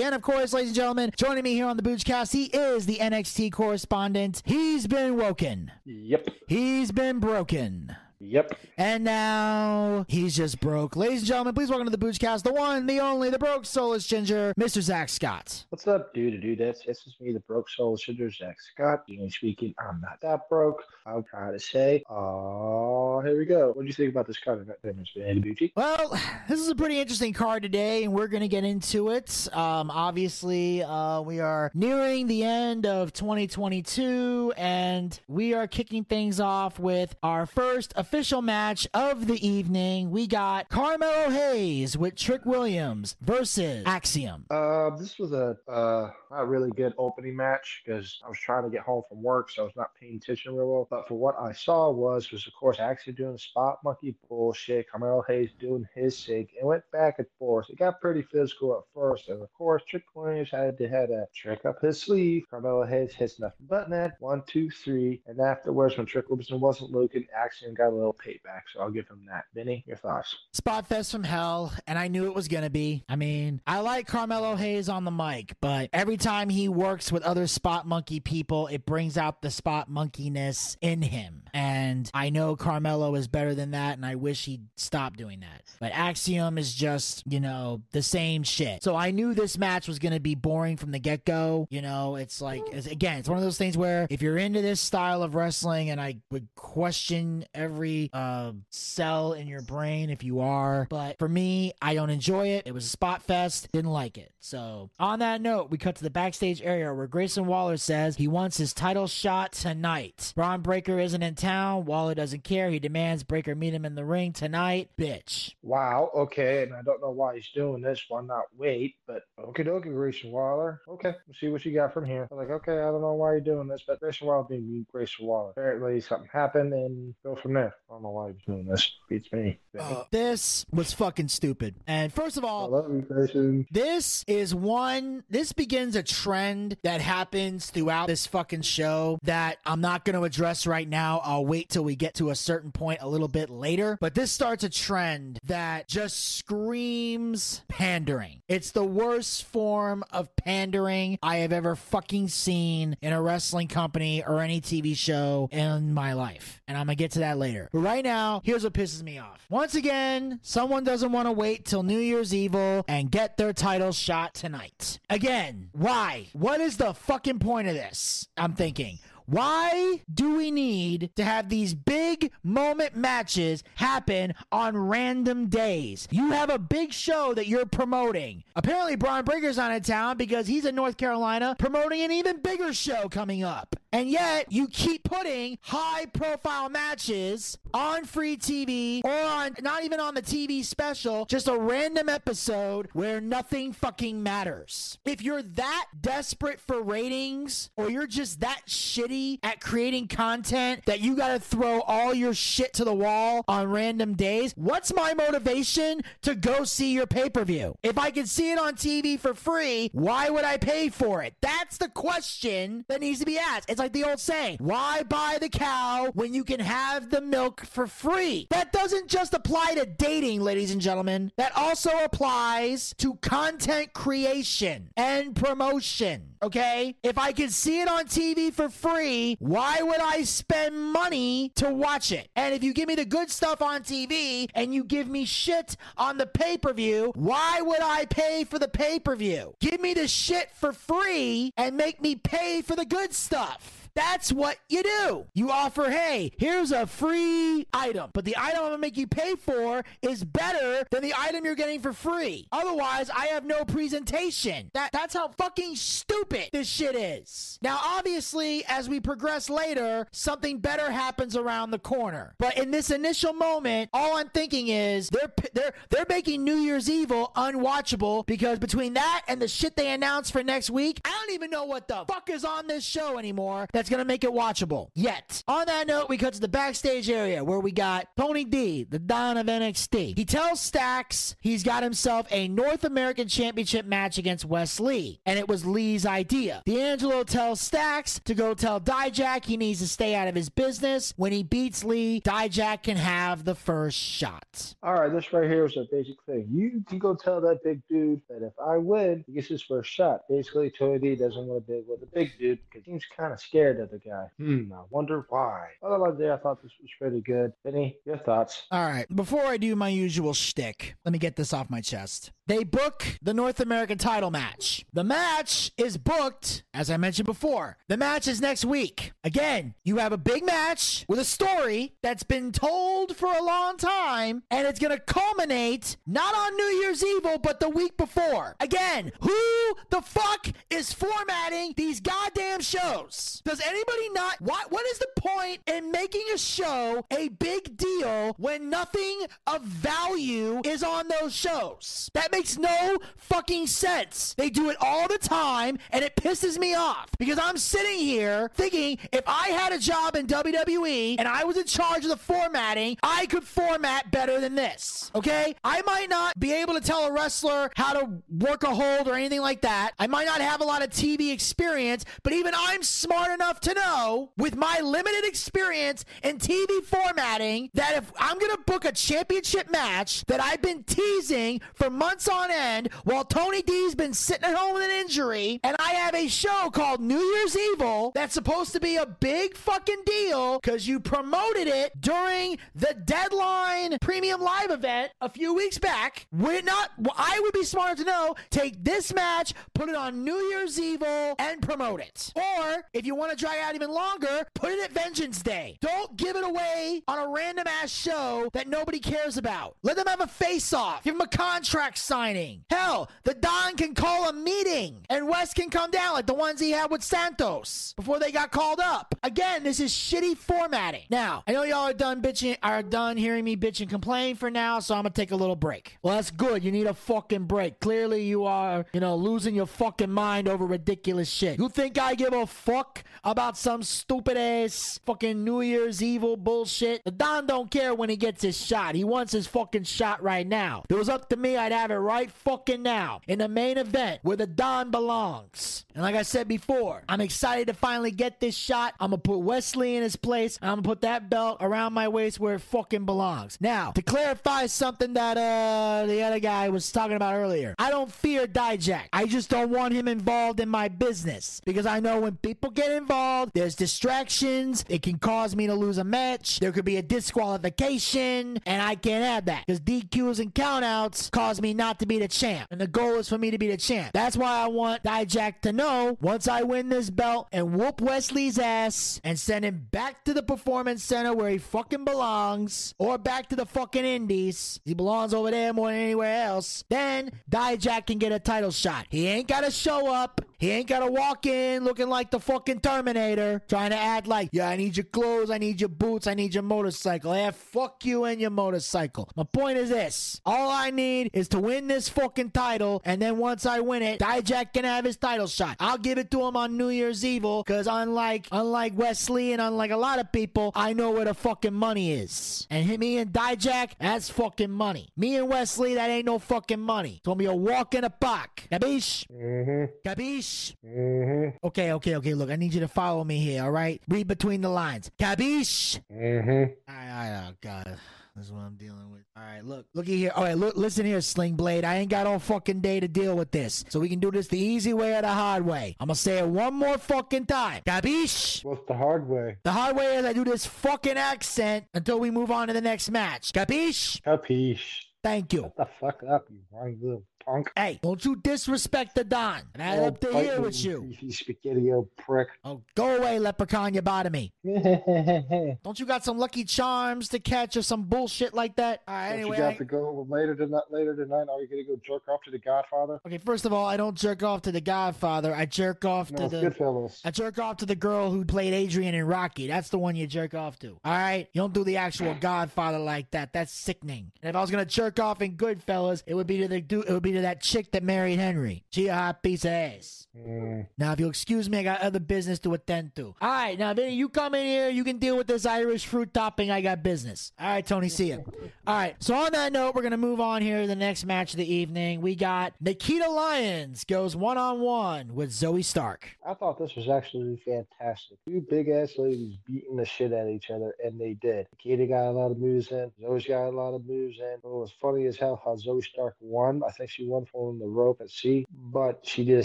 And 0.00 0.14
of 0.14 0.22
course, 0.22 0.54
ladies 0.54 0.70
and 0.70 0.76
gentlemen, 0.76 1.10
joining 1.16 1.44
me 1.44 1.52
here 1.52 1.66
on 1.66 1.76
the 1.76 1.82
Boochcast, 1.82 2.32
he 2.32 2.44
is 2.44 2.86
the 2.86 2.96
NXT 2.96 3.52
correspondent. 3.52 4.40
He's 4.46 4.86
been 4.86 5.18
woken, 5.18 5.70
Yep. 5.84 6.28
he's 6.48 6.92
been 6.92 7.18
broken, 7.18 7.94
Yep. 8.24 8.56
And 8.78 9.02
now 9.02 10.04
he's 10.06 10.36
just 10.36 10.60
broke. 10.60 10.94
Ladies 10.94 11.18
and 11.22 11.26
gentlemen, 11.28 11.54
please 11.54 11.70
welcome 11.70 11.90
to 11.90 11.96
the 11.96 11.98
Boochcast, 12.06 12.44
the 12.44 12.52
one, 12.52 12.86
the 12.86 13.00
only, 13.00 13.30
the 13.30 13.38
broke 13.38 13.66
soulless 13.66 14.06
ginger, 14.06 14.54
Mr. 14.58 14.80
Zack 14.80 15.08
Scott. 15.08 15.64
What's 15.70 15.88
up, 15.88 16.14
dude? 16.14 16.40
Dude, 16.40 16.60
that's 16.60 16.84
this 16.86 17.02
this 17.02 17.14
is 17.14 17.20
me, 17.20 17.32
the 17.32 17.40
broke 17.40 17.68
soul 17.68 17.96
ginger, 17.96 18.30
Zack 18.30 18.58
Scott. 18.60 19.08
Generally 19.08 19.30
speaking, 19.30 19.74
I'm 19.80 20.00
not 20.00 20.20
that 20.22 20.48
broke. 20.48 20.84
I'll 21.04 21.22
try 21.22 21.50
to 21.50 21.58
say. 21.58 22.04
Oh, 22.08 23.20
here 23.20 23.36
we 23.36 23.44
go. 23.44 23.72
What 23.72 23.82
do 23.82 23.86
you 23.86 23.92
think 23.92 24.10
about 24.10 24.26
this 24.26 24.38
card? 24.38 24.66
Mr. 24.84 25.44
Bucci? 25.44 25.72
Well, 25.74 26.10
this 26.48 26.60
is 26.60 26.68
a 26.68 26.74
pretty 26.74 27.00
interesting 27.00 27.32
card 27.32 27.62
today, 27.62 28.04
and 28.04 28.12
we're 28.12 28.28
going 28.28 28.42
to 28.42 28.48
get 28.48 28.64
into 28.64 29.10
it. 29.10 29.48
Um, 29.52 29.90
obviously, 29.90 30.82
uh, 30.82 31.20
we 31.22 31.40
are 31.40 31.70
nearing 31.74 32.26
the 32.28 32.44
end 32.44 32.86
of 32.86 33.12
2022, 33.12 34.52
and 34.56 35.18
we 35.28 35.54
are 35.54 35.66
kicking 35.66 36.04
things 36.04 36.38
off 36.38 36.78
with 36.78 37.16
our 37.22 37.46
first 37.46 37.92
official 37.96 38.42
match 38.42 38.86
of 38.94 39.26
the 39.26 39.46
evening. 39.46 40.10
We 40.10 40.26
got 40.26 40.68
Carmelo 40.68 41.30
Hayes 41.30 41.98
with 41.98 42.14
Trick 42.14 42.44
Williams 42.44 43.16
versus 43.20 43.82
Axiom. 43.86 44.44
Uh, 44.50 44.90
this 44.90 45.18
was 45.18 45.32
a 45.32 45.56
uh, 45.68 46.10
not 46.30 46.48
really 46.48 46.70
good 46.70 46.94
opening 46.96 47.36
match 47.36 47.82
because 47.84 48.20
I 48.24 48.28
was 48.28 48.38
trying 48.38 48.64
to 48.64 48.70
get 48.70 48.82
home 48.82 49.02
from 49.08 49.22
work, 49.22 49.50
so 49.50 49.62
I 49.62 49.64
was 49.64 49.76
not 49.76 49.90
paying 50.00 50.16
attention 50.16 50.54
real 50.54 50.68
well. 50.68 50.88
But 50.92 51.08
for 51.08 51.14
what 51.14 51.36
I 51.40 51.52
saw 51.52 51.90
was 51.90 52.30
was 52.30 52.46
of 52.46 52.52
course 52.52 52.78
Axiom 52.78 53.16
doing 53.16 53.38
spot 53.38 53.78
monkey 53.82 54.14
bullshit, 54.28 54.90
Carmelo 54.90 55.24
Hayes 55.26 55.48
doing 55.58 55.88
his 55.94 56.18
sig, 56.18 56.50
and 56.60 56.68
went 56.68 56.82
back 56.92 57.14
and 57.16 57.26
forth. 57.38 57.70
It 57.70 57.78
got 57.78 57.98
pretty 58.02 58.20
physical 58.20 58.76
at 58.76 58.82
first, 58.92 59.30
and 59.30 59.42
of 59.42 59.50
course 59.54 59.82
Trick 59.88 60.04
Williams 60.14 60.50
had 60.50 60.76
to 60.76 60.86
had 60.86 61.08
a 61.08 61.26
trick 61.34 61.64
up 61.64 61.80
his 61.80 61.98
sleeve. 61.98 62.44
Carmelo 62.50 62.84
Hayes 62.84 63.14
hits 63.14 63.40
nothing 63.40 63.66
but 63.70 63.88
net. 63.88 64.16
One, 64.20 64.42
two, 64.46 64.68
three, 64.68 65.22
and 65.26 65.40
afterwards 65.40 65.96
when 65.96 66.04
Trick 66.04 66.28
Williams 66.28 66.50
wasn't 66.50 66.90
looking, 66.90 67.26
Axiom 67.34 67.72
got 67.72 67.88
a 67.88 67.96
little 67.96 68.12
payback. 68.22 68.64
So 68.74 68.82
I'll 68.82 68.90
give 68.90 69.08
him 69.08 69.24
that. 69.30 69.44
Benny, 69.54 69.84
your 69.86 69.96
thoughts? 69.96 70.36
Spot 70.52 70.86
fest 70.86 71.10
from 71.10 71.24
hell, 71.24 71.72
and 71.86 71.98
I 71.98 72.08
knew 72.08 72.26
it 72.26 72.34
was 72.34 72.48
gonna 72.48 72.68
be. 72.68 73.02
I 73.08 73.16
mean, 73.16 73.62
I 73.66 73.80
like 73.80 74.06
Carmelo 74.06 74.56
Hayes 74.56 74.90
on 74.90 75.04
the 75.04 75.10
mic, 75.10 75.54
but 75.62 75.88
every 75.94 76.18
time 76.18 76.50
he 76.50 76.68
works 76.68 77.10
with 77.10 77.22
other 77.22 77.46
spot 77.46 77.86
monkey 77.86 78.20
people, 78.20 78.66
it 78.66 78.84
brings 78.84 79.16
out 79.16 79.40
the 79.40 79.50
spot 79.50 79.88
monkeyness 79.90 80.76
in 80.82 81.00
him. 81.02 81.42
And 81.54 82.10
I 82.14 82.30
know 82.30 82.56
Carmelo 82.56 83.14
is 83.14 83.28
better 83.28 83.54
than 83.54 83.72
that, 83.72 83.96
and 83.96 84.06
I 84.06 84.14
wish 84.14 84.46
he'd 84.46 84.68
stop 84.76 85.18
doing 85.18 85.40
that. 85.40 85.62
But 85.80 85.92
Axiom 85.92 86.56
is 86.56 86.74
just, 86.74 87.22
you 87.26 87.40
know, 87.40 87.82
the 87.92 88.02
same 88.02 88.42
shit. 88.42 88.82
So 88.82 88.96
I 88.96 89.10
knew 89.10 89.34
this 89.34 89.58
match 89.58 89.86
was 89.86 89.98
gonna 89.98 90.20
be 90.20 90.34
boring 90.34 90.78
from 90.78 90.92
the 90.92 90.98
get 90.98 91.26
go. 91.26 91.66
You 91.70 91.82
know, 91.82 92.16
it's 92.16 92.40
like 92.40 92.62
it's, 92.72 92.86
again, 92.86 93.18
it's 93.18 93.28
one 93.28 93.36
of 93.36 93.44
those 93.44 93.58
things 93.58 93.76
where 93.76 94.06
if 94.08 94.22
you're 94.22 94.38
into 94.38 94.62
this 94.62 94.80
style 94.80 95.22
of 95.22 95.34
wrestling, 95.34 95.90
and 95.90 96.00
I 96.00 96.16
would 96.30 96.48
question 96.56 97.44
every 97.54 98.08
uh, 98.14 98.52
cell 98.70 99.34
in 99.34 99.46
your 99.46 99.62
brain 99.62 100.08
if 100.08 100.24
you 100.24 100.40
are, 100.40 100.86
but 100.88 101.18
for 101.18 101.28
me, 101.28 101.72
I 101.82 101.94
don't 101.94 102.10
enjoy 102.10 102.48
it. 102.48 102.66
It 102.66 102.72
was 102.72 102.86
a 102.86 102.88
spot 102.88 103.22
fest, 103.22 103.68
didn't 103.72 103.90
like 103.90 104.16
it. 104.16 104.32
So 104.40 104.90
on 104.98 105.18
that 105.18 105.42
note, 105.42 105.70
we 105.70 105.76
cut 105.76 105.96
to 105.96 106.02
the 106.02 106.10
backstage 106.10 106.62
area 106.62 106.92
where 106.94 107.06
Grayson 107.06 107.46
Waller 107.46 107.76
says 107.76 108.16
he 108.16 108.26
wants 108.26 108.56
his 108.56 108.72
title 108.72 109.06
shot 109.06 109.52
tonight. 109.52 110.32
Bron 110.34 110.62
Breakker 110.72 111.00
isn't 111.00 111.22
in 111.22 111.34
town. 111.34 111.84
Waller 111.84 112.14
doesn't 112.14 112.44
care. 112.44 112.70
He 112.70 112.78
demands 112.78 113.24
Breakker 113.24 113.54
meet 113.54 113.74
him 113.74 113.84
in 113.84 113.94
the 113.94 114.06
ring 114.06 114.32
tonight. 114.32 114.88
Bitch. 114.98 115.52
Wow. 115.60 116.10
Okay, 116.14 116.62
and 116.62 116.72
I 116.72 116.80
don't 116.80 117.02
know 117.02 117.10
why 117.10 117.34
he's 117.34 117.50
doing 117.50 117.82
this. 117.82 118.02
Why 118.08 118.22
not 118.22 118.44
wait? 118.56 118.94
But 119.06 119.24
okay, 119.38 119.68
okay, 119.68 119.90
Grayson 119.90 120.32
Waller. 120.32 120.80
Okay, 120.88 121.12
we'll 121.26 121.34
see 121.38 121.48
what 121.48 121.62
you 121.66 121.74
got 121.74 121.92
from 121.92 122.06
here. 122.06 122.26
I'm 122.30 122.38
like, 122.38 122.48
okay, 122.48 122.72
I 122.72 122.90
don't 122.90 123.02
know 123.02 123.12
why 123.12 123.32
you're 123.32 123.42
doing 123.42 123.68
this, 123.68 123.82
but 123.86 124.00
Grayson 124.00 124.26
Waller 124.26 124.46
being 124.48 124.86
Grayson 124.90 125.26
Waller. 125.26 125.50
Apparently, 125.50 126.00
something 126.00 126.30
happened, 126.32 126.72
and 126.72 127.14
go 127.22 127.36
from 127.36 127.52
there. 127.52 127.74
I 127.90 127.92
don't 127.92 128.02
know 128.02 128.08
why 128.08 128.32
he's 128.32 128.42
doing 128.46 128.64
this. 128.64 128.90
Beats 129.10 129.30
me. 129.30 129.58
Uh, 129.78 130.04
this 130.10 130.64
was 130.72 130.94
fucking 130.94 131.28
stupid. 131.28 131.74
And 131.86 132.10
first 132.10 132.38
of 132.38 132.46
I 132.46 132.48
all, 132.48 132.70
love 132.70 132.90
you, 132.90 133.02
Grayson. 133.02 133.66
This 133.70 134.24
is 134.26 134.54
one, 134.54 135.24
this 135.28 135.52
begins 135.52 135.96
a 135.96 136.02
trend 136.02 136.78
that 136.82 137.02
happens 137.02 137.68
throughout 137.68 138.06
this 138.06 138.26
fucking 138.26 138.62
show 138.62 139.18
that 139.24 139.58
I'm 139.66 139.82
not 139.82 140.06
going 140.06 140.16
to 140.16 140.24
address 140.24 140.61
right 140.66 140.88
now. 140.88 141.20
I'll 141.24 141.44
wait 141.46 141.68
till 141.68 141.84
we 141.84 141.96
get 141.96 142.14
to 142.14 142.30
a 142.30 142.34
certain 142.34 142.72
point 142.72 143.00
a 143.02 143.08
little 143.08 143.28
bit 143.28 143.50
later. 143.50 143.98
But 144.00 144.14
this 144.14 144.32
starts 144.32 144.64
a 144.64 144.68
trend 144.68 145.38
that 145.44 145.88
just 145.88 146.36
screams 146.36 147.62
pandering. 147.68 148.42
It's 148.48 148.70
the 148.70 148.84
worst 148.84 149.44
form 149.44 150.04
of 150.10 150.34
pandering 150.36 151.18
I 151.22 151.36
have 151.38 151.52
ever 151.52 151.76
fucking 151.76 152.28
seen 152.28 152.96
in 153.00 153.12
a 153.12 153.22
wrestling 153.22 153.68
company 153.68 154.24
or 154.24 154.40
any 154.40 154.60
TV 154.60 154.96
show 154.96 155.48
in 155.52 155.94
my 155.94 156.12
life. 156.12 156.60
And 156.68 156.76
I'm 156.76 156.86
going 156.86 156.96
to 156.96 157.02
get 157.02 157.12
to 157.12 157.20
that 157.20 157.38
later. 157.38 157.68
But 157.72 157.80
right 157.80 158.04
now, 158.04 158.40
here's 158.44 158.64
what 158.64 158.72
pisses 158.72 159.02
me 159.02 159.18
off. 159.18 159.46
Once 159.48 159.74
again, 159.74 160.40
someone 160.42 160.84
doesn't 160.84 161.12
want 161.12 161.28
to 161.28 161.32
wait 161.32 161.64
till 161.64 161.82
New 161.82 161.98
Year's 161.98 162.34
Evil 162.34 162.84
and 162.88 163.10
get 163.10 163.36
their 163.36 163.52
title 163.52 163.92
shot 163.92 164.34
tonight. 164.34 164.98
Again, 165.10 165.68
why? 165.72 166.28
What 166.32 166.60
is 166.60 166.76
the 166.76 166.94
fucking 166.94 167.38
point 167.38 167.68
of 167.68 167.74
this? 167.74 168.28
I'm 168.36 168.54
thinking. 168.54 168.98
Why 169.32 170.02
do 170.12 170.36
we 170.36 170.50
need 170.50 171.08
to 171.16 171.24
have 171.24 171.48
these 171.48 171.72
big 171.72 172.32
moment 172.42 172.96
matches 172.96 173.64
happen 173.76 174.34
on 174.52 174.76
random 174.76 175.46
days? 175.46 176.06
You 176.10 176.32
have 176.32 176.50
a 176.50 176.58
big 176.58 176.92
show 176.92 177.32
that 177.32 177.46
you're 177.46 177.64
promoting. 177.64 178.44
Apparently, 178.54 178.94
Bron 178.94 179.24
Breakker's 179.24 179.56
not 179.56 179.72
in 179.72 179.82
town 179.82 180.18
because 180.18 180.46
he's 180.46 180.66
in 180.66 180.74
North 180.74 180.98
Carolina 180.98 181.56
promoting 181.58 182.02
an 182.02 182.12
even 182.12 182.42
bigger 182.42 182.74
show 182.74 183.08
coming 183.08 183.42
up. 183.42 183.74
And 183.94 184.10
yet, 184.10 184.50
you 184.50 184.68
keep 184.68 185.04
putting 185.04 185.58
high 185.62 186.06
profile 186.06 186.70
matches 186.70 187.58
on 187.74 188.04
free 188.04 188.38
TV 188.38 189.02
or 189.04 189.10
on 189.10 189.54
not 189.60 189.84
even 189.84 190.00
on 190.00 190.14
the 190.14 190.22
TV 190.22 190.64
special, 190.64 191.26
just 191.26 191.48
a 191.48 191.56
random 191.56 192.08
episode 192.08 192.88
where 192.92 193.20
nothing 193.20 193.72
fucking 193.72 194.22
matters. 194.22 194.98
If 195.04 195.22
you're 195.22 195.42
that 195.42 195.88
desperate 195.98 196.58
for 196.58 196.82
ratings 196.82 197.70
or 197.76 197.90
you're 197.90 198.06
just 198.06 198.40
that 198.40 198.62
shitty 198.66 199.21
at 199.42 199.60
creating 199.60 200.08
content 200.08 200.82
that 200.86 201.00
you 201.00 201.16
gotta 201.16 201.38
throw 201.38 201.80
all 201.82 202.14
your 202.14 202.34
shit 202.34 202.72
to 202.74 202.84
the 202.84 202.94
wall 202.94 203.44
on 203.48 203.70
random 203.70 204.14
days, 204.14 204.52
what's 204.56 204.92
my 204.94 205.14
motivation 205.14 206.02
to 206.22 206.34
go 206.34 206.64
see 206.64 206.92
your 206.92 207.06
pay 207.06 207.28
per 207.28 207.44
view? 207.44 207.74
If 207.82 207.98
I 207.98 208.10
can 208.10 208.26
see 208.26 208.52
it 208.52 208.58
on 208.58 208.74
TV 208.74 209.18
for 209.18 209.34
free, 209.34 209.90
why 209.92 210.30
would 210.30 210.44
I 210.44 210.56
pay 210.56 210.88
for 210.88 211.22
it? 211.22 211.34
That's 211.40 211.78
the 211.78 211.88
question 211.88 212.84
that 212.88 213.00
needs 213.00 213.20
to 213.20 213.26
be 213.26 213.38
asked. 213.38 213.70
It's 213.70 213.78
like 213.78 213.92
the 213.92 214.04
old 214.04 214.20
saying, 214.20 214.58
why 214.60 215.02
buy 215.02 215.38
the 215.40 215.48
cow 215.48 216.10
when 216.14 216.34
you 216.34 216.44
can 216.44 216.60
have 216.60 217.10
the 217.10 217.20
milk 217.20 217.64
for 217.64 217.86
free? 217.86 218.46
That 218.50 218.72
doesn't 218.72 219.08
just 219.08 219.34
apply 219.34 219.74
to 219.76 219.86
dating, 219.86 220.40
ladies 220.40 220.70
and 220.70 220.80
gentlemen. 220.80 221.32
That 221.36 221.56
also 221.56 221.90
applies 222.04 222.94
to 222.98 223.14
content 223.16 223.92
creation 223.92 224.90
and 224.96 225.34
promotion. 225.34 226.34
Okay? 226.42 226.96
If 227.02 227.18
I 227.18 227.32
can 227.32 227.50
see 227.50 227.80
it 227.80 227.88
on 227.88 228.06
TV 228.06 228.52
for 228.52 228.68
free, 228.68 229.01
why 229.38 229.82
would 229.82 230.00
I 230.00 230.22
spend 230.22 230.78
money 230.92 231.50
to 231.56 231.70
watch 231.70 232.12
it? 232.12 232.28
And 232.36 232.54
if 232.54 232.62
you 232.62 232.72
give 232.72 232.88
me 232.88 232.94
the 232.94 233.04
good 233.04 233.30
stuff 233.30 233.60
on 233.60 233.82
TV 233.82 234.48
and 234.54 234.72
you 234.72 234.84
give 234.84 235.08
me 235.08 235.24
shit 235.24 235.76
on 235.96 236.18
the 236.18 236.26
pay 236.26 236.56
per 236.56 236.72
view, 236.72 237.12
why 237.14 237.60
would 237.60 237.80
I 237.80 238.06
pay 238.06 238.44
for 238.44 238.58
the 238.58 238.68
pay 238.68 238.98
per 238.98 239.16
view? 239.16 239.54
Give 239.60 239.80
me 239.80 239.94
the 239.94 240.06
shit 240.06 240.50
for 240.52 240.72
free 240.72 241.52
and 241.56 241.76
make 241.76 242.00
me 242.00 242.14
pay 242.14 242.62
for 242.62 242.76
the 242.76 242.84
good 242.84 243.12
stuff. 243.12 243.81
That's 243.94 244.32
what 244.32 244.58
you 244.68 244.82
do. 244.82 245.26
You 245.34 245.50
offer, 245.50 245.90
hey, 245.90 246.32
here's 246.38 246.72
a 246.72 246.86
free 246.86 247.66
item, 247.72 248.10
but 248.14 248.24
the 248.24 248.36
item 248.38 248.60
I'm 248.60 248.66
gonna 248.66 248.78
make 248.78 248.96
you 248.96 249.06
pay 249.06 249.34
for 249.34 249.84
is 250.00 250.24
better 250.24 250.84
than 250.90 251.02
the 251.02 251.14
item 251.16 251.44
you're 251.44 251.54
getting 251.54 251.80
for 251.80 251.92
free. 251.92 252.46
Otherwise, 252.52 253.10
I 253.10 253.26
have 253.26 253.44
no 253.44 253.64
presentation. 253.64 254.70
That 254.74 254.90
that's 254.92 255.14
how 255.14 255.28
fucking 255.28 255.76
stupid 255.76 256.48
this 256.52 256.68
shit 256.68 256.94
is. 256.94 257.58
Now, 257.62 257.78
obviously, 257.82 258.64
as 258.66 258.88
we 258.88 259.00
progress 259.00 259.50
later, 259.50 260.06
something 260.12 260.58
better 260.58 260.90
happens 260.90 261.36
around 261.36 261.70
the 261.70 261.78
corner. 261.78 262.34
But 262.38 262.56
in 262.56 262.70
this 262.70 262.90
initial 262.90 263.32
moment, 263.32 263.90
all 263.92 264.16
I'm 264.16 264.28
thinking 264.30 264.68
is 264.68 265.08
they're 265.10 265.32
they're 265.52 265.74
they're 265.90 266.06
making 266.08 266.44
New 266.44 266.56
Year's 266.56 266.88
Evil 266.88 267.32
unwatchable 267.36 268.24
because 268.26 268.58
between 268.58 268.94
that 268.94 269.22
and 269.28 269.40
the 269.40 269.48
shit 269.48 269.76
they 269.76 269.90
announced 269.92 270.32
for 270.32 270.42
next 270.42 270.70
week, 270.70 271.00
I 271.04 271.10
don't 271.10 271.34
even 271.34 271.50
know 271.50 271.64
what 271.64 271.88
the 271.88 272.04
fuck 272.08 272.30
is 272.30 272.44
on 272.44 272.66
this 272.66 272.84
show 272.84 273.18
anymore 273.18 273.66
that's 273.82 273.90
gonna 273.90 274.04
make 274.04 274.22
it 274.22 274.30
watchable 274.30 274.90
yet. 274.94 275.42
On 275.48 275.66
that 275.66 275.88
note, 275.88 276.08
we 276.08 276.16
cut 276.16 276.34
to 276.34 276.40
the 276.40 276.46
backstage 276.46 277.10
area 277.10 277.42
where 277.42 277.58
we 277.58 277.72
got 277.72 278.06
Tony 278.16 278.44
D, 278.44 278.84
the 278.84 279.00
Don 279.00 279.36
of 279.36 279.46
NXT. 279.46 280.16
He 280.16 280.24
tells 280.24 280.60
Stacks 280.60 281.34
he's 281.40 281.64
got 281.64 281.82
himself 281.82 282.28
a 282.30 282.46
North 282.46 282.84
American 282.84 283.26
Championship 283.26 283.84
match 283.84 284.18
against 284.18 284.44
Wes 284.44 284.78
Lee, 284.78 285.20
and 285.26 285.36
it 285.36 285.48
was 285.48 285.66
Lee's 285.66 286.06
idea. 286.06 286.62
D'Angelo 286.64 287.24
tells 287.24 287.60
Stacks 287.60 288.20
to 288.24 288.36
go 288.36 288.54
tell 288.54 288.80
Dijak 288.80 289.46
he 289.46 289.56
needs 289.56 289.80
to 289.80 289.88
stay 289.88 290.14
out 290.14 290.28
of 290.28 290.36
his 290.36 290.48
business. 290.48 291.12
When 291.16 291.32
he 291.32 291.42
beats 291.42 291.82
Lee, 291.82 292.20
Dijak 292.20 292.84
can 292.84 292.96
have 292.96 293.44
the 293.44 293.56
first 293.56 293.98
shot. 293.98 294.76
All 294.84 294.94
right, 294.94 295.12
this 295.12 295.32
right 295.32 295.50
here 295.50 295.64
is 295.64 295.76
a 295.76 295.86
basic 295.90 296.22
thing. 296.24 296.46
You 296.52 296.84
can 296.88 297.00
go 297.00 297.16
tell 297.16 297.40
that 297.40 297.64
big 297.64 297.82
dude 297.88 298.22
that 298.30 298.46
if 298.46 298.52
I 298.64 298.76
win, 298.76 299.24
he 299.26 299.32
gets 299.32 299.48
his 299.48 299.62
first 299.62 299.90
shot. 299.90 300.20
Basically, 300.28 300.70
Tony 300.70 301.00
D 301.00 301.16
doesn't 301.16 301.48
want 301.48 301.66
to 301.66 301.72
bid 301.72 301.84
with 301.88 301.98
the 301.98 302.06
big 302.06 302.30
dude 302.38 302.60
because 302.70 302.86
he's 302.86 303.04
kind 303.16 303.32
of 303.32 303.40
scared 303.40 303.71
scared 303.72 303.84
of 303.84 303.90
the 303.90 303.98
guy. 303.98 304.26
Hmm, 304.38 304.72
I 304.72 304.82
wonder 304.90 305.26
why. 305.28 305.68
Otherwise, 305.82 306.14
yeah, 306.18 306.34
I 306.34 306.36
thought 306.38 306.62
this 306.62 306.72
was 306.80 306.90
pretty 306.98 307.20
good. 307.20 307.52
Vinny, 307.64 307.96
your 308.04 308.18
thoughts? 308.18 308.64
All 308.70 308.84
right. 308.84 309.06
Before 309.14 309.44
I 309.44 309.56
do 309.56 309.74
my 309.76 309.88
usual 309.88 310.34
shtick, 310.34 310.94
let 311.04 311.12
me 311.12 311.18
get 311.18 311.36
this 311.36 311.52
off 311.52 311.70
my 311.70 311.80
chest. 311.80 312.32
They 312.52 312.64
book 312.64 313.06
the 313.22 313.32
North 313.32 313.60
American 313.60 313.96
title 313.96 314.30
match. 314.30 314.84
The 314.92 315.04
match 315.04 315.72
is 315.78 315.96
booked, 315.96 316.64
as 316.74 316.90
I 316.90 316.98
mentioned 316.98 317.24
before. 317.24 317.78
The 317.88 317.96
match 317.96 318.28
is 318.28 318.42
next 318.42 318.66
week. 318.66 319.14
Again, 319.24 319.72
you 319.84 319.96
have 319.96 320.12
a 320.12 320.18
big 320.18 320.44
match 320.44 321.06
with 321.08 321.18
a 321.18 321.24
story 321.24 321.94
that's 322.02 322.24
been 322.24 322.52
told 322.52 323.16
for 323.16 323.32
a 323.32 323.42
long 323.42 323.78
time, 323.78 324.42
and 324.50 324.66
it's 324.66 324.78
going 324.78 324.94
to 324.94 325.00
culminate 325.00 325.96
not 326.06 326.34
on 326.34 326.54
New 326.54 326.82
Year's 326.82 327.02
Evil, 327.02 327.38
but 327.38 327.58
the 327.58 327.70
week 327.70 327.96
before. 327.96 328.54
Again, 328.60 329.12
who 329.22 329.74
the 329.88 330.02
fuck 330.02 330.48
is 330.68 330.92
formatting 330.92 331.72
these 331.78 332.00
goddamn 332.00 332.60
shows? 332.60 333.40
Does 333.46 333.62
anybody 333.66 334.10
not? 334.10 334.38
What, 334.42 334.70
what 334.70 334.84
is 334.88 334.98
the 334.98 335.08
point 335.16 335.60
in 335.66 335.90
making 335.90 336.26
a 336.34 336.36
show 336.36 337.06
a 337.10 337.28
big 337.28 337.78
deal 337.78 338.34
when 338.36 338.68
nothing 338.68 339.22
of 339.46 339.62
value 339.62 340.60
is 340.66 340.82
on 340.82 341.08
those 341.08 341.34
shows? 341.34 342.10
That 342.12 342.30
makes 342.30 342.41
no 342.58 342.98
fucking 343.16 343.66
sense. 343.66 344.34
They 344.36 344.50
do 344.50 344.70
it 344.70 344.76
all 344.80 345.08
the 345.08 345.18
time, 345.18 345.78
and 345.90 346.04
it 346.04 346.16
pisses 346.16 346.58
me 346.58 346.74
off 346.74 347.08
because 347.18 347.38
I'm 347.38 347.56
sitting 347.56 347.98
here 347.98 348.50
thinking 348.54 348.98
if 349.12 349.22
I 349.26 349.48
had 349.48 349.72
a 349.72 349.78
job 349.78 350.16
in 350.16 350.26
WWE 350.26 351.16
and 351.18 351.28
I 351.28 351.44
was 351.44 351.56
in 351.56 351.64
charge 351.64 352.04
of 352.04 352.10
the 352.10 352.16
formatting, 352.16 352.96
I 353.02 353.26
could 353.26 353.44
format 353.44 354.10
better 354.10 354.40
than 354.40 354.54
this. 354.54 355.10
Okay? 355.14 355.54
I 355.64 355.82
might 355.82 356.10
not 356.10 356.38
be 356.38 356.52
able 356.52 356.74
to 356.74 356.80
tell 356.80 357.04
a 357.04 357.12
wrestler 357.12 357.70
how 357.76 357.92
to 357.92 358.22
work 358.28 358.62
a 358.64 358.74
hold 358.74 359.08
or 359.08 359.14
anything 359.14 359.40
like 359.40 359.62
that. 359.62 359.92
I 359.98 360.06
might 360.06 360.26
not 360.26 360.40
have 360.40 360.60
a 360.60 360.64
lot 360.64 360.82
of 360.82 360.90
TV 360.90 361.32
experience, 361.32 362.04
but 362.22 362.32
even 362.32 362.52
I'm 362.56 362.82
smart 362.82 363.30
enough 363.30 363.60
to 363.60 363.74
know 363.74 364.32
with 364.36 364.56
my 364.56 364.80
limited 364.80 365.24
experience 365.24 366.04
in 366.22 366.38
TV 366.38 366.82
formatting 366.84 367.70
that 367.74 367.96
if 367.96 368.12
I'm 368.18 368.38
going 368.38 368.52
to 368.52 368.62
book 368.66 368.84
a 368.84 368.92
championship 368.92 369.70
match 369.70 370.24
that 370.26 370.40
I've 370.40 370.62
been 370.62 370.84
teasing 370.84 371.60
for 371.74 371.90
months 371.90 372.21
on 372.28 372.50
end 372.50 372.90
while 373.04 373.24
Tony 373.24 373.62
D's 373.62 373.94
been 373.94 374.14
sitting 374.14 374.44
at 374.44 374.56
home 374.56 374.74
with 374.74 374.84
an 374.84 374.90
injury 374.90 375.60
and 375.62 375.76
I 375.78 375.92
have 375.92 376.14
a 376.14 376.28
show 376.28 376.70
called 376.70 377.00
New 377.00 377.18
Year's 377.18 377.56
Evil 377.56 378.12
that's 378.14 378.34
supposed 378.34 378.72
to 378.72 378.80
be 378.80 378.96
a 378.96 379.06
big 379.06 379.56
fucking 379.56 380.02
deal 380.04 380.58
because 380.58 380.86
you 380.86 381.00
promoted 381.00 381.66
it 381.66 382.00
during 382.00 382.58
the 382.74 382.94
deadline 383.04 383.96
premium 384.00 384.40
live 384.40 384.70
event 384.70 385.12
a 385.20 385.28
few 385.28 385.54
weeks 385.54 385.78
back. 385.78 386.26
We're 386.32 386.62
not, 386.62 386.90
I 387.16 387.40
would 387.42 387.52
be 387.52 387.64
smart 387.64 387.98
to 387.98 388.04
know, 388.04 388.34
take 388.50 388.82
this 388.84 389.12
match, 389.14 389.54
put 389.74 389.88
it 389.88 389.94
on 389.94 390.24
New 390.24 390.36
Year's 390.50 390.78
Evil 390.80 391.34
and 391.38 391.60
promote 391.62 392.00
it. 392.00 392.32
Or 392.36 392.84
if 392.92 393.06
you 393.06 393.14
want 393.14 393.30
to 393.30 393.36
drag 393.36 393.58
out 393.60 393.74
even 393.74 393.90
longer, 393.90 394.46
put 394.54 394.72
it 394.72 394.82
at 394.82 394.92
Vengeance 394.92 395.42
Day. 395.42 395.78
Don't 395.80 396.16
give 396.16 396.36
it 396.36 396.44
away 396.44 397.02
on 397.08 397.18
a 397.18 397.28
random 397.28 397.66
ass 397.66 397.90
show 397.90 398.48
that 398.52 398.68
nobody 398.68 398.98
cares 398.98 399.36
about. 399.36 399.76
Let 399.82 399.96
them 399.96 400.06
have 400.06 400.20
a 400.20 400.26
face 400.26 400.72
off. 400.72 401.04
Give 401.04 401.14
them 401.14 401.20
a 401.20 401.36
contract 401.36 401.98
signing. 402.12 402.62
Hell, 402.68 403.08
the 403.24 403.32
Don 403.32 403.74
can 403.74 403.94
call 403.94 404.28
a 404.28 404.34
meeting 404.34 404.98
and 405.08 405.26
West 405.26 405.54
can 405.54 405.70
come 405.70 405.90
down 405.90 406.12
like 406.12 406.26
the 406.26 406.34
ones 406.34 406.60
he 406.60 406.70
had 406.70 406.90
with 406.90 407.02
Santos 407.02 407.94
before 407.96 408.18
they 408.18 408.30
got 408.30 408.52
called 408.52 408.80
up. 408.80 409.14
Again, 409.22 409.62
this 409.62 409.80
is 409.80 409.90
shitty 409.92 410.36
formatting. 410.36 411.04
Now, 411.08 411.42
I 411.46 411.52
know 411.52 411.62
y'all 411.62 411.88
are 411.88 411.94
done 411.94 412.20
bitching, 412.20 412.58
are 412.62 412.82
done 412.82 413.16
hearing 413.16 413.44
me 413.44 413.56
bitch 413.56 413.80
and 413.80 413.88
complain 413.88 414.36
for 414.36 414.50
now, 414.50 414.78
so 414.78 414.94
I'm 414.94 415.04
gonna 415.04 415.14
take 415.14 415.30
a 415.30 415.36
little 415.36 415.56
break. 415.56 415.96
Well, 416.02 416.16
that's 416.16 416.30
good. 416.30 416.62
You 416.62 416.70
need 416.70 416.86
a 416.86 416.92
fucking 416.92 417.44
break. 417.44 417.80
Clearly, 417.80 418.24
you 418.24 418.44
are, 418.44 418.84
you 418.92 419.00
know, 419.00 419.16
losing 419.16 419.54
your 419.54 419.64
fucking 419.64 420.10
mind 420.10 420.48
over 420.48 420.66
ridiculous 420.66 421.30
shit. 421.30 421.58
You 421.58 421.70
think 421.70 421.98
I 421.98 422.14
give 422.14 422.34
a 422.34 422.46
fuck 422.46 423.04
about 423.24 423.56
some 423.56 423.82
stupid 423.82 424.36
ass 424.36 425.00
fucking 425.06 425.42
New 425.42 425.62
Year's 425.62 426.02
Evil 426.02 426.36
bullshit? 426.36 427.02
The 427.06 427.10
Don 427.10 427.46
don't 427.46 427.70
care 427.70 427.94
when 427.94 428.10
he 428.10 428.16
gets 428.16 428.42
his 428.42 428.60
shot. 428.62 428.96
He 428.96 429.04
wants 429.04 429.32
his 429.32 429.46
fucking 429.46 429.84
shot 429.84 430.22
right 430.22 430.46
now. 430.46 430.82
If 430.84 430.94
it 430.94 430.98
was 430.98 431.08
up 431.08 431.30
to 431.30 431.38
me, 431.38 431.56
I'd 431.56 431.72
have 431.72 431.90
it 431.90 432.01
right 432.02 432.30
fucking 432.30 432.82
now 432.82 433.20
in 433.26 433.38
the 433.38 433.48
main 433.48 433.78
event 433.78 434.20
where 434.22 434.36
the 434.36 434.46
Don 434.46 434.90
belongs. 434.90 435.84
And 435.94 436.02
like 436.02 436.14
I 436.14 436.22
said 436.22 436.48
before, 436.48 437.02
I'm 437.08 437.20
excited 437.20 437.66
to 437.68 437.74
finally 437.74 438.10
get 438.10 438.40
this 438.40 438.56
shot. 438.56 438.94
I'm 438.98 439.10
gonna 439.10 439.18
put 439.18 439.38
Wesley 439.38 439.96
in 439.96 440.02
his 440.02 440.16
place. 440.16 440.58
I'm 440.62 440.70
gonna 440.70 440.82
put 440.82 441.02
that 441.02 441.28
belt 441.28 441.58
around 441.60 441.92
my 441.92 442.08
waist 442.08 442.40
where 442.40 442.54
it 442.54 442.60
fucking 442.60 443.04
belongs. 443.04 443.58
Now, 443.60 443.92
to 443.92 444.02
clarify 444.02 444.66
something 444.66 445.14
that 445.14 445.36
uh 445.36 446.06
the 446.06 446.22
other 446.22 446.40
guy 446.40 446.68
was 446.70 446.90
talking 446.90 447.16
about 447.16 447.34
earlier, 447.34 447.74
I 447.78 447.90
don't 447.90 448.10
fear 448.10 448.46
Dijak. 448.46 449.08
I 449.12 449.26
just 449.26 449.50
don't 449.50 449.70
want 449.70 449.94
him 449.94 450.08
involved 450.08 450.60
in 450.60 450.68
my 450.68 450.88
business 450.88 451.60
because 451.64 451.86
I 451.86 452.00
know 452.00 452.20
when 452.20 452.36
people 452.36 452.70
get 452.70 452.90
involved, 452.92 453.52
there's 453.54 453.74
distractions. 453.74 454.84
It 454.88 455.02
can 455.02 455.18
cause 455.18 455.54
me 455.54 455.66
to 455.66 455.74
lose 455.74 455.98
a 455.98 456.04
match. 456.04 456.58
There 456.60 456.72
could 456.72 456.84
be 456.84 456.96
a 456.96 457.02
disqualification, 457.02 458.58
and 458.66 458.82
I 458.82 458.94
can't 458.94 459.24
have 459.24 459.44
that 459.46 459.66
because 459.66 459.80
DQs 459.80 460.40
and 460.40 460.54
countouts 460.54 461.30
cause 461.30 461.60
me 461.60 461.74
not 461.74 461.91
to 461.98 462.06
be 462.06 462.18
the 462.18 462.28
champ. 462.28 462.68
And 462.70 462.80
the 462.80 462.86
goal 462.86 463.16
is 463.16 463.28
for 463.28 463.38
me 463.38 463.50
to 463.50 463.58
be 463.58 463.68
the 463.68 463.76
champ. 463.76 464.12
That's 464.12 464.36
why 464.36 464.50
I 464.50 464.68
want 464.68 465.02
Dijak 465.02 465.60
to 465.62 465.72
know 465.72 466.16
once 466.20 466.48
I 466.48 466.62
win 466.62 466.88
this 466.88 467.10
belt 467.10 467.48
and 467.52 467.74
whoop 467.74 468.00
Wesley's 468.00 468.58
ass 468.58 469.20
and 469.24 469.38
send 469.38 469.64
him 469.64 469.86
back 469.90 470.24
to 470.24 470.34
the 470.34 470.42
performance 470.42 471.02
center 471.02 471.34
where 471.34 471.50
he 471.50 471.58
fucking 471.58 472.04
belongs, 472.04 472.94
or 472.98 473.18
back 473.18 473.48
to 473.48 473.56
the 473.56 473.66
fucking 473.66 474.04
indies. 474.04 474.80
He 474.84 474.94
belongs 474.94 475.34
over 475.34 475.50
there 475.50 475.72
more 475.72 475.90
than 475.90 475.98
anywhere 475.98 476.44
else. 476.44 476.84
Then 476.88 477.32
Dijak 477.50 478.06
can 478.06 478.18
get 478.18 478.32
a 478.32 478.38
title 478.38 478.70
shot. 478.70 479.06
He 479.10 479.26
ain't 479.26 479.48
gotta 479.48 479.70
show 479.70 480.12
up. 480.12 480.40
He 480.62 480.70
ain't 480.70 480.86
gotta 480.86 481.10
walk 481.10 481.46
in 481.46 481.82
looking 481.82 482.08
like 482.08 482.30
the 482.30 482.38
fucking 482.38 482.82
Terminator, 482.82 483.60
trying 483.68 483.90
to 483.90 483.96
act 483.96 484.28
like, 484.28 484.48
yeah, 484.52 484.68
I 484.68 484.76
need 484.76 484.96
your 484.96 485.02
clothes, 485.02 485.50
I 485.50 485.58
need 485.58 485.80
your 485.80 485.88
boots, 485.88 486.28
I 486.28 486.34
need 486.34 486.54
your 486.54 486.62
motorcycle. 486.62 487.34
Yeah, 487.34 487.50
fuck 487.50 488.04
you 488.04 488.26
and 488.26 488.40
your 488.40 488.50
motorcycle. 488.50 489.28
My 489.34 489.42
point 489.42 489.76
is 489.76 489.88
this 489.88 490.40
all 490.46 490.70
I 490.70 490.90
need 490.90 491.30
is 491.32 491.48
to 491.48 491.58
win 491.58 491.88
this 491.88 492.08
fucking 492.08 492.52
title, 492.52 493.02
and 493.04 493.20
then 493.20 493.38
once 493.38 493.66
I 493.66 493.80
win 493.80 494.02
it, 494.02 494.20
Dijak 494.20 494.72
can 494.72 494.84
have 494.84 495.04
his 495.04 495.16
title 495.16 495.48
shot. 495.48 495.78
I'll 495.80 495.98
give 495.98 496.16
it 496.18 496.30
to 496.30 496.40
him 496.44 496.56
on 496.56 496.76
New 496.76 496.90
Year's 496.90 497.24
Evil, 497.24 497.64
because 497.66 497.88
unlike 497.88 498.46
unlike 498.52 498.96
Wesley 498.96 499.50
and 499.50 499.60
unlike 499.60 499.90
a 499.90 499.96
lot 499.96 500.20
of 500.20 500.30
people, 500.30 500.70
I 500.76 500.92
know 500.92 501.10
where 501.10 501.24
the 501.24 501.34
fucking 501.34 501.74
money 501.74 502.12
is. 502.12 502.68
And 502.70 502.86
hit 502.86 503.00
me 503.00 503.18
and 503.18 503.32
Dijak, 503.32 503.94
that's 503.98 504.30
fucking 504.30 504.70
money. 504.70 505.08
Me 505.16 505.34
and 505.34 505.48
Wesley, 505.48 505.94
that 505.94 506.08
ain't 506.08 506.26
no 506.26 506.38
fucking 506.38 506.78
money. 506.78 507.14
It's 507.14 507.26
gonna 507.26 507.34
be 507.34 507.46
a 507.46 507.52
walk 507.52 507.96
in 507.96 508.02
the 508.02 508.10
park. 508.10 508.68
Capiche? 508.70 509.26
Mm-hmm. 509.26 510.08
Capiche? 510.08 510.51
Mm-hmm. 510.84 511.66
Okay, 511.66 511.92
okay, 511.92 512.16
okay. 512.16 512.34
Look, 512.34 512.50
I 512.50 512.56
need 512.56 512.74
you 512.74 512.80
to 512.80 512.88
follow 512.88 513.24
me 513.24 513.38
here, 513.38 513.62
all 513.64 513.70
right? 513.70 514.00
Read 514.08 514.26
between 514.26 514.60
the 514.60 514.68
lines. 514.68 515.10
Capiche? 515.18 516.00
Mm-hmm. 516.12 516.72
All 516.88 516.94
right, 516.94 517.10
all 517.10 517.40
right, 517.40 517.50
oh, 517.50 517.54
God. 517.60 517.98
This 518.34 518.46
is 518.46 518.52
what 518.52 518.62
I'm 518.62 518.76
dealing 518.76 519.10
with. 519.12 519.20
All 519.36 519.42
right, 519.42 519.62
look, 519.62 519.84
looky 519.92 520.16
here. 520.16 520.32
All 520.34 520.44
right, 520.44 520.56
look, 520.56 520.74
listen 520.74 521.04
here, 521.04 521.20
Sling 521.20 521.54
Blade. 521.54 521.84
I 521.84 521.96
ain't 521.96 522.08
got 522.08 522.26
all 522.26 522.38
fucking 522.38 522.80
day 522.80 522.98
to 522.98 523.06
deal 523.06 523.36
with 523.36 523.50
this, 523.50 523.84
so 523.90 524.00
we 524.00 524.08
can 524.08 524.20
do 524.20 524.30
this 524.30 524.48
the 524.48 524.58
easy 524.58 524.94
way 524.94 525.14
or 525.14 525.20
the 525.20 525.28
hard 525.28 525.66
way. 525.66 525.96
I'm 526.00 526.06
gonna 526.06 526.14
say 526.14 526.38
it 526.38 526.48
one 526.48 526.72
more 526.72 526.96
fucking 526.96 527.44
time. 527.44 527.82
Capiche? 527.84 528.64
What's 528.64 528.86
the 528.88 528.94
hard 528.94 529.28
way? 529.28 529.58
The 529.64 529.72
hard 529.72 529.96
way 529.96 530.16
is 530.16 530.24
I 530.24 530.32
do 530.32 530.44
this 530.44 530.64
fucking 530.64 531.18
accent 531.18 531.84
until 531.92 532.18
we 532.18 532.30
move 532.30 532.50
on 532.50 532.68
to 532.68 532.72
the 532.72 532.80
next 532.80 533.10
match. 533.10 533.52
Capiche? 533.52 534.22
Capiche. 534.22 535.04
Thank 535.22 535.52
you. 535.52 535.62
Shut 535.62 535.76
the 535.76 535.88
fuck 536.00 536.22
up, 536.28 536.46
you 536.50 536.60
whiny 536.70 536.96
little 537.02 537.24
punk. 537.44 537.70
Hey, 537.76 538.00
don't 538.02 538.24
you 538.24 538.36
disrespect 538.36 539.14
the 539.14 539.24
Don. 539.24 539.60
And 539.74 539.82
I 539.82 539.96
Oh, 539.98 540.06
up 540.06 540.20
to 540.20 540.32
here 540.32 540.56
me, 540.58 540.64
with 540.64 540.84
you. 540.84 541.12
You 541.20 541.32
spaghetti 541.32 541.92
old 541.92 542.08
prick. 542.16 542.48
Oh, 542.64 542.82
go 542.94 543.16
away, 543.16 543.38
leprechaun, 543.38 543.94
you 543.94 544.02
bother 544.02 544.30
me. 544.30 544.52
Don't 544.64 545.78
Don't 545.92 546.00
you 546.00 546.06
got 546.06 546.24
some 546.24 546.38
lucky 546.38 546.64
charms 546.64 547.28
to 547.28 547.38
catch 547.38 547.76
or 547.76 547.82
some 547.82 548.04
bullshit 548.04 548.54
like 548.54 548.76
that? 548.76 549.02
All 549.06 549.14
right, 549.14 549.32
anyway. 549.32 549.58
you 549.58 549.64
I- 549.64 549.70
got 549.72 549.78
to 549.78 549.84
go 549.84 550.26
later 550.28 550.54
tonight? 550.54 550.82
Later 550.90 551.14
tonight, 551.14 551.46
are 551.50 551.60
you 551.60 551.68
gonna 551.68 551.82
go 551.84 552.00
jerk 552.06 552.26
off 552.28 552.40
to 552.44 552.50
the 552.50 552.58
Godfather? 552.58 553.20
Okay, 553.26 553.38
first 553.38 553.66
of 553.66 553.72
all, 553.72 553.84
I 553.86 553.96
don't 553.96 554.16
jerk 554.16 554.42
off 554.42 554.62
to 554.62 554.72
the 554.72 554.80
Godfather. 554.80 555.54
I 555.54 555.66
jerk 555.66 556.04
off 556.04 556.30
No, 556.32 556.48
to 556.48 556.48
the. 556.48 556.70
Goodfellas. 556.70 557.20
I 557.24 557.30
jerk 557.30 557.58
off 557.58 557.76
to 557.78 557.86
the 557.86 557.94
girl 557.96 558.30
who 558.30 558.44
played 558.44 558.72
Adrian 558.72 559.14
in 559.14 559.26
Rocky. 559.26 559.66
That's 559.66 559.90
the 559.90 559.98
one 559.98 560.16
you 560.16 560.26
jerk 560.26 560.54
off 560.54 560.78
to. 560.80 560.98
All 561.04 561.12
right, 561.12 561.46
you 561.52 561.60
don't 561.60 561.72
do 561.74 561.84
the 561.84 561.98
actual 561.98 562.34
Godfather 562.40 562.98
like 562.98 563.30
that. 563.32 563.52
That's 563.52 563.72
sickening. 563.72 564.32
And 564.42 564.50
if 564.50 564.56
I 564.56 564.60
was 564.60 564.70
gonna 564.70 564.84
jerk 564.86 565.20
off 565.20 565.42
in 565.42 565.56
Goodfellas, 565.56 566.22
it 566.26 566.34
would 566.34 566.46
be 566.46 566.58
to 566.58 566.68
the 566.68 566.80
dude... 566.80 567.06
it 567.08 567.12
would 567.12 567.22
be 567.22 567.31
to 567.32 567.40
that 567.42 567.60
chick 567.60 567.90
that 567.92 568.02
married 568.02 568.38
Henry. 568.38 568.84
She 568.90 569.08
a 569.08 569.14
hot 569.14 569.42
piece 569.42 569.64
of 569.64 569.70
ass. 569.72 570.26
Mm, 570.36 570.86
Now, 570.96 571.12
if 571.12 571.20
you'll 571.20 571.28
excuse 571.30 571.68
me, 571.68 571.78
I 571.78 571.82
got 571.82 572.00
other 572.00 572.20
business 572.20 572.58
to 572.60 572.72
attend 572.74 573.14
to. 573.16 573.34
All 573.40 573.48
right, 573.48 573.78
now, 573.78 573.92
Vinny, 573.92 574.14
you 574.14 574.28
come 574.28 574.54
in 574.54 574.64
here. 574.66 574.88
You 574.88 575.04
can 575.04 575.18
deal 575.18 575.36
with 575.36 575.46
this 575.46 575.66
Irish 575.66 576.06
fruit 576.06 576.32
topping. 576.32 576.70
I 576.70 576.80
got 576.80 577.02
business. 577.02 577.52
All 577.60 577.66
right, 577.68 577.86
Tony, 577.86 578.08
see 578.08 578.30
ya. 578.30 578.38
All 578.86 578.94
right, 578.96 579.14
so 579.22 579.34
on 579.34 579.52
that 579.52 579.72
note, 579.72 579.94
we're 579.94 580.02
going 580.02 580.12
to 580.12 580.16
move 580.16 580.40
on 580.40 580.62
here 580.62 580.82
to 580.82 580.86
the 580.86 580.96
next 580.96 581.24
match 581.26 581.52
of 581.52 581.58
the 581.58 581.70
evening. 581.74 582.20
We 582.22 582.34
got 582.34 582.72
Nikita 582.80 583.28
Lyons 583.28 584.04
goes 584.04 584.34
one 584.34 584.56
on 584.58 584.80
one 584.80 585.34
with 585.34 585.52
Zoe 585.52 585.82
Stark. 585.82 586.36
I 586.46 586.54
thought 586.54 586.78
this 586.78 586.94
was 586.96 587.08
actually 587.08 587.60
fantastic. 587.64 588.38
Two 588.48 588.64
big 588.70 588.88
ass 588.88 589.12
ladies 589.18 589.56
beating 589.66 589.96
the 589.96 590.04
shit 590.06 590.32
out 590.32 590.46
of 590.46 590.48
each 590.48 590.70
other, 590.70 590.94
and 591.04 591.20
they 591.20 591.34
did. 591.34 591.66
Nikita 591.72 592.06
got 592.06 592.30
a 592.30 592.32
lot 592.32 592.50
of 592.50 592.58
moves 592.58 592.90
in. 592.90 593.10
Zoe's 593.20 593.44
got 593.46 593.68
a 593.68 593.70
lot 593.70 593.94
of 593.94 594.06
moves 594.06 594.38
in. 594.38 594.54
It 594.54 594.60
was 594.64 594.92
funny 595.00 595.26
as 595.26 595.36
hell 595.36 595.60
how 595.64 595.76
Zoe 595.76 596.00
Stark 596.02 596.36
won. 596.40 596.82
I 596.86 596.90
think 596.92 597.10
she 597.10 597.21
won 597.26 597.46
from 597.46 597.78
the 597.78 597.86
rope 597.86 598.20
at 598.20 598.30
sea, 598.30 598.64
but 598.70 599.20
she 599.24 599.44
did 599.44 599.58
a 599.58 599.64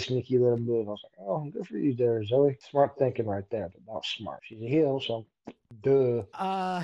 sneaky 0.00 0.38
little 0.38 0.58
move. 0.58 0.88
I 0.88 0.92
was 0.92 1.02
like, 1.04 1.26
oh, 1.28 1.50
good 1.50 1.66
for 1.66 1.78
you 1.78 1.94
there, 1.94 2.24
Zoe. 2.24 2.58
Smart 2.70 2.98
thinking 2.98 3.26
right 3.26 3.48
there, 3.50 3.70
but 3.72 3.92
not 3.92 4.04
smart. 4.04 4.40
She's 4.44 4.62
a 4.62 4.68
heel, 4.68 5.00
so 5.00 5.26
duh. 5.82 6.22
Uh, 6.34 6.82